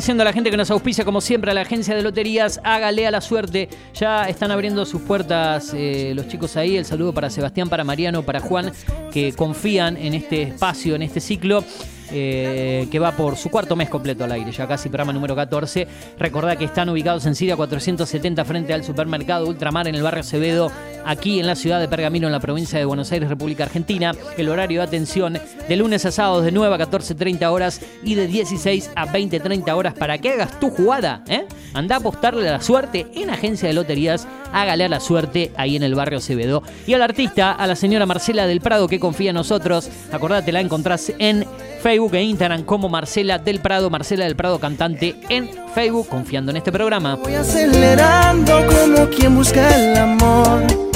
Agradeciendo 0.06 0.22
a 0.22 0.26
la 0.26 0.32
gente 0.32 0.50
que 0.52 0.56
nos 0.56 0.70
auspicia, 0.70 1.04
como 1.04 1.20
siempre, 1.20 1.50
a 1.50 1.54
la 1.54 1.62
agencia 1.62 1.92
de 1.96 2.00
loterías. 2.00 2.60
Hágale 2.62 3.08
a 3.08 3.10
la 3.10 3.20
suerte. 3.20 3.68
Ya 3.92 4.28
están 4.28 4.52
abriendo 4.52 4.86
sus 4.86 5.02
puertas 5.02 5.72
eh, 5.74 6.12
los 6.14 6.28
chicos 6.28 6.56
ahí. 6.56 6.76
El 6.76 6.84
saludo 6.84 7.12
para 7.12 7.28
Sebastián, 7.28 7.68
para 7.68 7.82
Mariano, 7.82 8.22
para 8.22 8.38
Juan, 8.38 8.70
que 9.12 9.32
confían 9.32 9.96
en 9.96 10.14
este 10.14 10.42
espacio, 10.42 10.94
en 10.94 11.02
este 11.02 11.20
ciclo. 11.20 11.64
Eh, 12.12 12.86
que 12.90 12.98
va 12.98 13.12
por 13.12 13.36
su 13.36 13.50
cuarto 13.50 13.74
mes 13.74 13.88
completo 13.88 14.24
al 14.24 14.32
aire, 14.32 14.52
ya 14.52 14.66
casi 14.66 14.88
programa 14.88 15.12
número 15.12 15.34
14. 15.34 15.86
Recordad 16.18 16.56
que 16.56 16.64
están 16.64 16.88
ubicados 16.88 17.26
en 17.26 17.34
Siria 17.34 17.56
470 17.56 18.44
frente 18.44 18.72
al 18.72 18.84
supermercado 18.84 19.46
Ultramar 19.46 19.88
en 19.88 19.94
el 19.94 20.02
barrio 20.02 20.20
Acevedo, 20.20 20.70
aquí 21.04 21.40
en 21.40 21.46
la 21.46 21.56
ciudad 21.56 21.80
de 21.80 21.88
Pergamino, 21.88 22.28
en 22.28 22.32
la 22.32 22.40
provincia 22.40 22.78
de 22.78 22.84
Buenos 22.84 23.10
Aires, 23.12 23.28
República 23.28 23.64
Argentina. 23.64 24.12
El 24.36 24.48
horario 24.48 24.80
de 24.80 24.86
atención 24.86 25.38
de 25.68 25.76
lunes 25.76 26.04
a 26.06 26.12
sábados 26.12 26.44
de 26.44 26.52
9 26.52 26.74
a 26.74 26.78
14.30 26.78 27.50
horas 27.50 27.80
y 28.02 28.14
de 28.14 28.26
16 28.26 28.90
a 28.94 29.06
20.30 29.06 29.74
horas 29.74 29.94
para 29.94 30.18
que 30.18 30.30
hagas 30.30 30.60
tu 30.60 30.70
jugada. 30.70 31.24
¿eh? 31.28 31.46
Anda 31.74 31.96
a 31.96 31.98
apostarle 31.98 32.48
a 32.48 32.52
la 32.52 32.60
suerte 32.60 33.06
en 33.14 33.30
Agencia 33.30 33.68
de 33.68 33.74
Loterías. 33.74 34.26
Hágale 34.52 34.84
a 34.84 34.88
la 34.88 35.00
suerte 35.00 35.50
ahí 35.56 35.76
en 35.76 35.82
el 35.82 35.94
barrio 35.94 36.18
Acevedo. 36.18 36.62
Y 36.86 36.94
al 36.94 37.02
artista, 37.02 37.52
a 37.52 37.66
la 37.66 37.76
señora 37.76 38.06
Marcela 38.06 38.46
del 38.46 38.60
Prado 38.60 38.88
que 38.88 39.00
confía 39.00 39.30
en 39.30 39.36
nosotros. 39.36 39.90
Acordate, 40.12 40.52
la 40.52 40.60
encontrás 40.60 41.12
en 41.18 41.44
Facebook 41.82 42.14
e 42.14 42.22
Instagram 42.22 42.64
como 42.64 42.88
Marcela 42.88 43.38
del 43.38 43.60
Prado, 43.60 43.90
Marcela 43.90 44.24
del 44.24 44.36
Prado 44.36 44.58
cantante 44.58 45.14
en 45.28 45.50
Facebook, 45.74 46.08
confiando 46.08 46.50
en 46.50 46.56
este 46.56 46.72
programa. 46.72 47.16
Voy 47.16 47.34
acelerando 47.34 48.64
como 48.66 49.08
quien 49.08 49.34
busca 49.34 49.74
el 49.74 49.96
amor. 49.96 50.86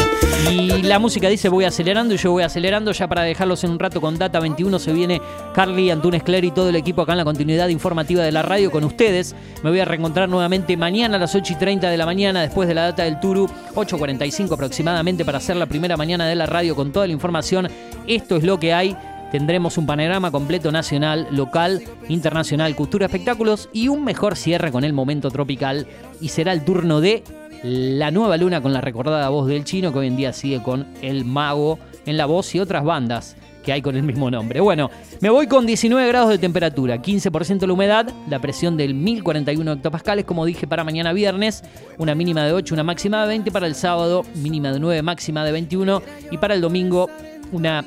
Y 0.50 0.82
la 0.82 0.98
música 0.98 1.28
dice 1.28 1.48
voy 1.48 1.64
acelerando 1.64 2.14
y 2.14 2.16
yo 2.16 2.32
voy 2.32 2.42
acelerando 2.42 2.90
ya 2.90 3.06
para 3.06 3.22
dejarlos 3.22 3.62
en 3.62 3.70
un 3.70 3.78
rato 3.78 4.00
con 4.00 4.18
Data 4.18 4.40
21 4.40 4.78
se 4.78 4.92
viene 4.92 5.20
Carly, 5.54 5.90
Antunes 5.90 6.24
Cler 6.24 6.44
y 6.44 6.50
todo 6.50 6.70
el 6.70 6.76
equipo 6.76 7.02
acá 7.02 7.12
en 7.12 7.18
la 7.18 7.24
continuidad 7.24 7.68
informativa 7.68 8.24
de 8.24 8.32
la 8.32 8.42
radio 8.42 8.70
con 8.70 8.82
ustedes. 8.82 9.36
Me 9.62 9.70
voy 9.70 9.78
a 9.78 9.84
reencontrar 9.84 10.28
nuevamente 10.28 10.76
mañana 10.76 11.16
a 11.16 11.20
las 11.20 11.34
8 11.34 11.52
y 11.52 11.56
30 11.56 11.88
de 11.88 11.96
la 11.96 12.06
mañana 12.06 12.42
después 12.42 12.66
de 12.66 12.74
la 12.74 12.82
Data 12.82 13.04
del 13.04 13.20
Turu, 13.20 13.48
8.45 13.74 14.54
aproximadamente 14.54 15.24
para 15.24 15.38
hacer 15.38 15.56
la 15.56 15.66
primera 15.66 15.96
mañana 15.96 16.26
de 16.26 16.34
la 16.34 16.46
radio 16.46 16.74
con 16.74 16.90
toda 16.90 17.06
la 17.06 17.12
información. 17.12 17.68
Esto 18.06 18.36
es 18.36 18.42
lo 18.42 18.58
que 18.58 18.72
hay. 18.72 18.96
Tendremos 19.30 19.78
un 19.78 19.86
panorama 19.86 20.30
completo 20.30 20.72
nacional, 20.72 21.28
local, 21.30 21.82
internacional, 22.08 22.74
cultura, 22.74 23.06
espectáculos 23.06 23.68
y 23.72 23.88
un 23.88 24.04
mejor 24.04 24.36
cierre 24.36 24.72
con 24.72 24.84
el 24.84 24.92
momento 24.92 25.30
tropical. 25.30 25.86
Y 26.20 26.28
será 26.28 26.52
el 26.52 26.64
turno 26.64 27.00
de 27.00 27.22
La 27.62 28.10
Nueva 28.10 28.36
Luna 28.36 28.60
con 28.60 28.72
la 28.72 28.80
recordada 28.80 29.28
voz 29.28 29.46
del 29.46 29.64
chino 29.64 29.92
que 29.92 30.00
hoy 30.00 30.06
en 30.08 30.16
día 30.16 30.32
sigue 30.32 30.62
con 30.62 30.86
El 31.00 31.24
Mago 31.24 31.78
en 32.06 32.16
la 32.16 32.26
voz 32.26 32.54
y 32.54 32.60
otras 32.60 32.84
bandas 32.84 33.36
que 33.62 33.72
hay 33.72 33.82
con 33.82 33.96
el 33.96 34.02
mismo 34.02 34.30
nombre. 34.30 34.60
Bueno, 34.60 34.90
me 35.20 35.30
voy 35.30 35.46
con 35.46 35.66
19 35.66 36.08
grados 36.08 36.30
de 36.30 36.38
temperatura, 36.38 36.96
15% 36.96 37.66
la 37.66 37.72
humedad, 37.72 38.12
la 38.28 38.38
presión 38.38 38.76
del 38.76 38.94
1041 38.94 39.72
hectopascales, 39.72 40.24
como 40.24 40.46
dije, 40.46 40.66
para 40.66 40.82
mañana 40.82 41.12
viernes, 41.12 41.62
una 41.98 42.14
mínima 42.14 42.44
de 42.44 42.52
8, 42.52 42.74
una 42.74 42.84
máxima 42.84 43.22
de 43.22 43.28
20, 43.28 43.50
para 43.50 43.66
el 43.66 43.74
sábado 43.74 44.24
mínima 44.34 44.72
de 44.72 44.80
9, 44.80 45.02
máxima 45.02 45.44
de 45.44 45.52
21 45.52 46.02
y 46.30 46.38
para 46.38 46.54
el 46.54 46.60
domingo 46.60 47.10
una 47.52 47.84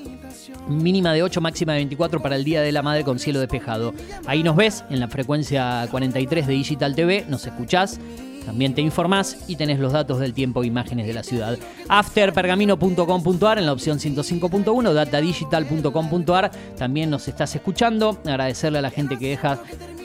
mínima 0.68 1.14
de 1.14 1.24
8, 1.24 1.42
máxima 1.42 1.74
de 1.74 1.80
24 1.80 2.22
para 2.22 2.36
el 2.36 2.44
Día 2.44 2.62
de 2.62 2.72
la 2.72 2.82
Madre 2.82 3.04
con 3.04 3.20
cielo 3.20 3.40
despejado. 3.40 3.94
Ahí 4.26 4.44
nos 4.44 4.56
ves 4.56 4.84
en 4.90 5.00
la 5.00 5.08
frecuencia 5.08 5.88
43 5.92 6.48
de 6.48 6.54
Digital 6.54 6.96
TV, 6.96 7.26
nos 7.28 7.46
escuchás 7.46 8.00
También 8.46 8.74
te 8.74 8.82
informás 8.82 9.38
y 9.48 9.56
tenés 9.56 9.80
los 9.80 9.94
datos 9.94 10.20
del 10.20 10.34
tiempo 10.34 10.64
e 10.64 10.68
imágenes 10.68 11.08
de 11.08 11.14
la 11.14 11.24
ciudad. 11.24 11.58
Afterpergamino.com.ar 11.88 13.58
en 13.58 13.66
la 13.66 13.74
opción 13.74 14.00
105.1, 14.00 14.94
datadigital.com.ar. 14.94 16.52
También 16.78 17.10
nos 17.10 17.28
estás 17.28 17.56
escuchando. 17.56 18.20
Agradecerle 18.26 18.80
a 18.80 18.82
la 18.82 18.92
gente 18.92 19.18
que 19.18 19.30
deja 19.30 19.60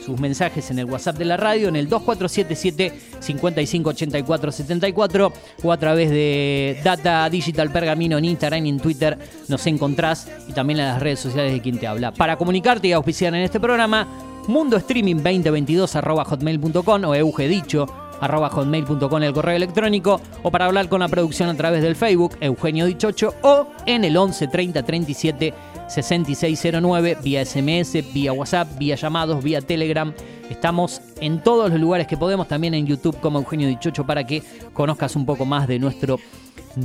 sus 0.05 0.19
mensajes 0.19 0.71
en 0.71 0.79
el 0.79 0.85
WhatsApp 0.85 1.17
de 1.17 1.25
la 1.25 1.37
radio 1.37 1.67
en 1.67 1.75
el 1.75 1.87
2477 1.87 2.93
558474 3.19 5.33
o 5.63 5.71
a 5.71 5.77
través 5.77 6.09
de 6.09 6.79
Data 6.83 7.29
Digital 7.29 7.69
en 7.73 8.25
Instagram 8.25 8.65
y 8.65 8.69
en 8.69 8.79
Twitter 8.79 9.17
nos 9.47 9.65
encontrás 9.67 10.27
y 10.47 10.53
también 10.53 10.79
en 10.79 10.85
las 10.85 11.01
redes 11.01 11.19
sociales 11.19 11.53
de 11.53 11.61
quien 11.61 11.77
te 11.77 11.87
habla. 11.87 12.11
Para 12.11 12.37
comunicarte 12.37 12.87
y 12.87 12.93
auspiciar 12.93 13.35
en 13.35 13.41
este 13.41 13.59
programa, 13.59 14.07
Mundo 14.47 14.77
Streaming 14.77 15.17
2022 15.17 15.93
hotmail.com 15.93 17.03
o 17.03 17.15
eugedicho 17.15 17.87
arroba 18.21 18.49
hotmail.com 18.49 19.23
el 19.23 19.33
correo 19.33 19.55
electrónico 19.55 20.21
o 20.43 20.51
para 20.51 20.65
hablar 20.65 20.89
con 20.89 20.99
la 20.99 21.07
producción 21.07 21.49
a 21.49 21.55
través 21.55 21.81
del 21.81 21.95
Facebook 21.95 22.37
Eugenio 22.41 22.85
Dichocho 22.85 23.33
o 23.41 23.67
en 23.85 24.03
el 24.03 24.15
11 24.15 24.47
30 24.47 24.83
37 24.83 25.53
6609 25.87 27.17
vía 27.23 27.43
SMS, 27.43 28.13
vía 28.13 28.31
WhatsApp, 28.31 28.77
vía 28.77 28.95
llamados, 28.95 29.43
vía 29.43 29.61
Telegram. 29.61 30.13
Estamos 30.49 31.01
en 31.19 31.41
todos 31.41 31.71
los 31.71 31.79
lugares 31.79 32.07
que 32.07 32.17
podemos, 32.17 32.47
también 32.47 32.73
en 32.73 32.85
YouTube 32.85 33.19
como 33.19 33.39
Eugenio 33.39 33.67
Dichocho 33.67 34.05
para 34.05 34.23
que 34.25 34.43
conozcas 34.73 35.15
un 35.15 35.25
poco 35.25 35.45
más 35.45 35.67
de 35.67 35.79
nuestro 35.79 36.19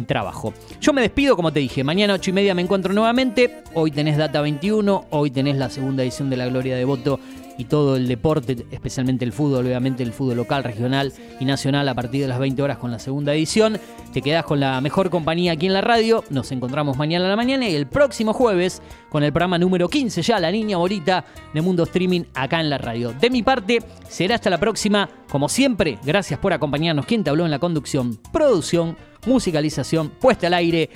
trabajo. 0.07 0.53
Yo 0.81 0.93
me 0.93 1.03
despido, 1.03 1.37
como 1.37 1.53
te 1.53 1.61
dije, 1.61 1.85
mañana 1.85 2.15
8 2.15 2.31
y 2.31 2.33
media 2.33 2.55
me 2.55 2.63
encuentro 2.63 2.93
nuevamente. 2.93 3.63
Hoy 3.75 3.91
tenés 3.91 4.17
Data 4.17 4.41
21, 4.41 5.07
hoy 5.11 5.31
tenés 5.31 5.57
la 5.57 5.71
segunda 5.71 6.03
edición 6.03 6.31
de 6.31 6.37
La 6.37 6.47
Gloria 6.47 6.77
de 6.77 6.85
Voto 6.85 7.21
y 7.57 7.65
todo 7.65 7.97
el 7.97 8.09
deporte, 8.09 8.67
especialmente 8.71 9.25
el 9.25 9.33
fútbol, 9.33 9.67
obviamente 9.67 10.03
el 10.03 10.13
fútbol 10.13 10.37
local, 10.37 10.65
regional 10.65 11.13
y 11.41 11.45
nacional 11.45 11.89
a 11.89 11.95
partir 11.95 12.23
de 12.23 12.29
las 12.29 12.39
20 12.39 12.63
horas 12.63 12.79
con 12.79 12.91
la 12.91 12.99
segunda 12.99 13.35
edición. 13.35 13.79
Te 14.13 14.23
quedas 14.23 14.45
con 14.45 14.61
la 14.61 14.81
mejor 14.81 15.11
compañía 15.11 15.53
aquí 15.53 15.67
en 15.67 15.73
la 15.73 15.81
radio. 15.81 16.25
Nos 16.31 16.51
encontramos 16.53 16.97
mañana 16.97 17.27
a 17.27 17.29
la 17.29 17.37
mañana 17.37 17.69
y 17.69 17.75
el 17.75 17.87
próximo 17.87 18.33
jueves 18.33 18.83
con 19.09 19.23
el 19.23 19.33
programa 19.33 19.59
número 19.59 19.89
15 19.89 20.23
ya, 20.23 20.41
La 20.41 20.51
Niña 20.51 20.77
Bonita 20.77 21.25
de 21.53 21.61
Mundo 21.61 21.85
Streaming 21.85 22.23
acá 22.35 22.61
en 22.61 22.71
la 22.71 22.79
radio. 22.79 23.13
De 23.13 23.31
mi 23.31 23.43
parte, 23.43 23.81
será 24.09 24.35
hasta 24.37 24.51
la 24.51 24.59
próxima. 24.59 25.09
Como 25.31 25.49
siempre, 25.49 25.99
gracias 26.05 26.39
por 26.39 26.53
acompañarnos. 26.53 27.07
Quien 27.07 27.25
te 27.25 27.31
habló 27.31 27.45
en 27.45 27.51
la 27.51 27.59
conducción, 27.59 28.19
producción, 28.33 28.97
musicalización, 29.27 30.11
puesta 30.11 30.47
al 30.49 30.55
aire, 30.55 30.91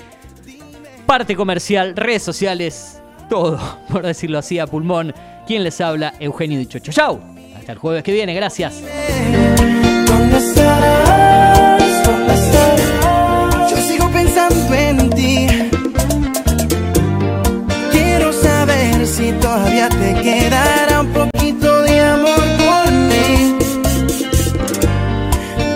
parte 1.06 1.34
comercial, 1.34 1.96
redes 1.96 2.22
sociales, 2.22 3.00
todo, 3.28 3.58
por 3.90 4.04
decirlo 4.04 4.38
así, 4.38 4.58
a 4.58 4.66
pulmón. 4.66 5.14
Quien 5.48 5.64
les 5.64 5.80
habla, 5.80 6.12
Eugenio 6.20 6.58
Dichocho. 6.58 6.92
¡Chao! 6.92 7.18
Hasta 7.56 7.72
el 7.72 7.78
jueves 7.78 8.02
que 8.02 8.12
viene, 8.12 8.34
gracias. 8.34 8.82
Yo 13.70 13.76
sigo 13.78 14.10
pensando 14.10 14.74
en 14.74 15.08
ti. 15.08 15.46
Quiero 17.90 18.30
saber 18.30 19.06
si 19.06 19.32
todavía 19.40 19.88
te 19.88 20.20
quedará 20.20 21.00
un 21.00 21.12
poquito 21.14 21.82
de 21.82 21.98
amor 21.98 22.44
por 22.58 22.92
mí. 22.92 23.56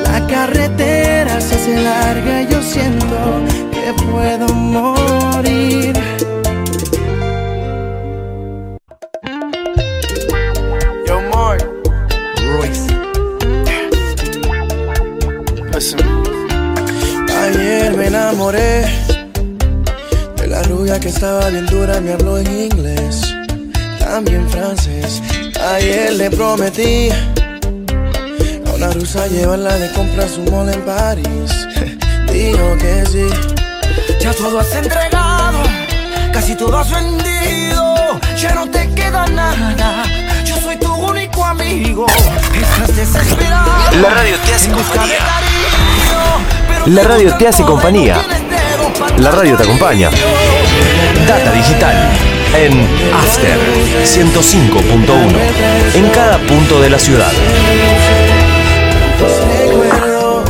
La 0.05 0.27
carretera 0.27 1.40
se 1.40 1.55
hace 1.55 1.82
larga 1.82 2.43
y 2.43 2.47
yo 2.53 2.61
siento 2.61 3.40
que 3.73 3.94
puedo 4.05 4.53
morir. 4.53 5.22
Ayer 17.43 17.97
me 17.97 18.07
enamoré 18.07 18.85
de 20.37 20.47
la 20.47 20.63
rubia 20.63 21.01
que 21.01 21.09
estaba 21.09 21.51
bien 21.51 21.67
dura, 21.67 22.01
me 22.01 22.13
habló 22.13 22.39
en 22.39 22.47
inglés, 22.47 23.35
también 23.99 24.49
francés. 24.49 25.21
Ayer 25.75 26.13
le 26.13 26.31
prometí 26.31 27.09
a 27.11 28.73
una 28.77 28.91
rusa 28.93 29.27
llevarla 29.27 29.77
de 29.77 29.91
compras 29.91 30.39
un 30.39 30.53
mall 30.53 30.69
en 30.69 30.83
París. 30.83 31.51
Dijo 32.33 32.79
que 32.79 33.05
sí. 33.11 33.27
Ya 34.21 34.33
todo 34.35 34.61
has 34.61 34.73
entregado, 34.77 35.65
casi 36.33 36.55
todo 36.55 36.79
has 36.79 36.93
vendido, 36.93 38.21
ya 38.39 38.55
no 38.55 38.71
te 38.71 38.89
queda 38.95 39.27
nada. 39.27 40.05
Yo 40.45 40.61
soy 40.61 40.77
tu 40.77 40.95
único 40.95 41.45
amigo. 41.45 42.07
Estás 42.55 42.97
desesperado. 42.97 43.73
La 44.01 44.11
radio 44.11 44.37
te 44.47 44.55
hace 44.55 44.71
La 46.87 47.05
radio 47.05 47.33
te 47.37 47.47
hace 47.47 47.63
compañía. 47.63 48.17
La 49.19 49.31
radio 49.31 49.57
te 49.57 49.63
acompaña. 49.63 50.11
Data 51.29 51.53
digital 51.53 51.95
en 52.57 52.73
After 53.15 53.57
105.1 54.05 55.95
en 55.95 56.11
cada 56.11 56.39
punto 56.39 56.81
de 56.81 56.91
la 56.91 56.99
ciudad. 56.99 57.31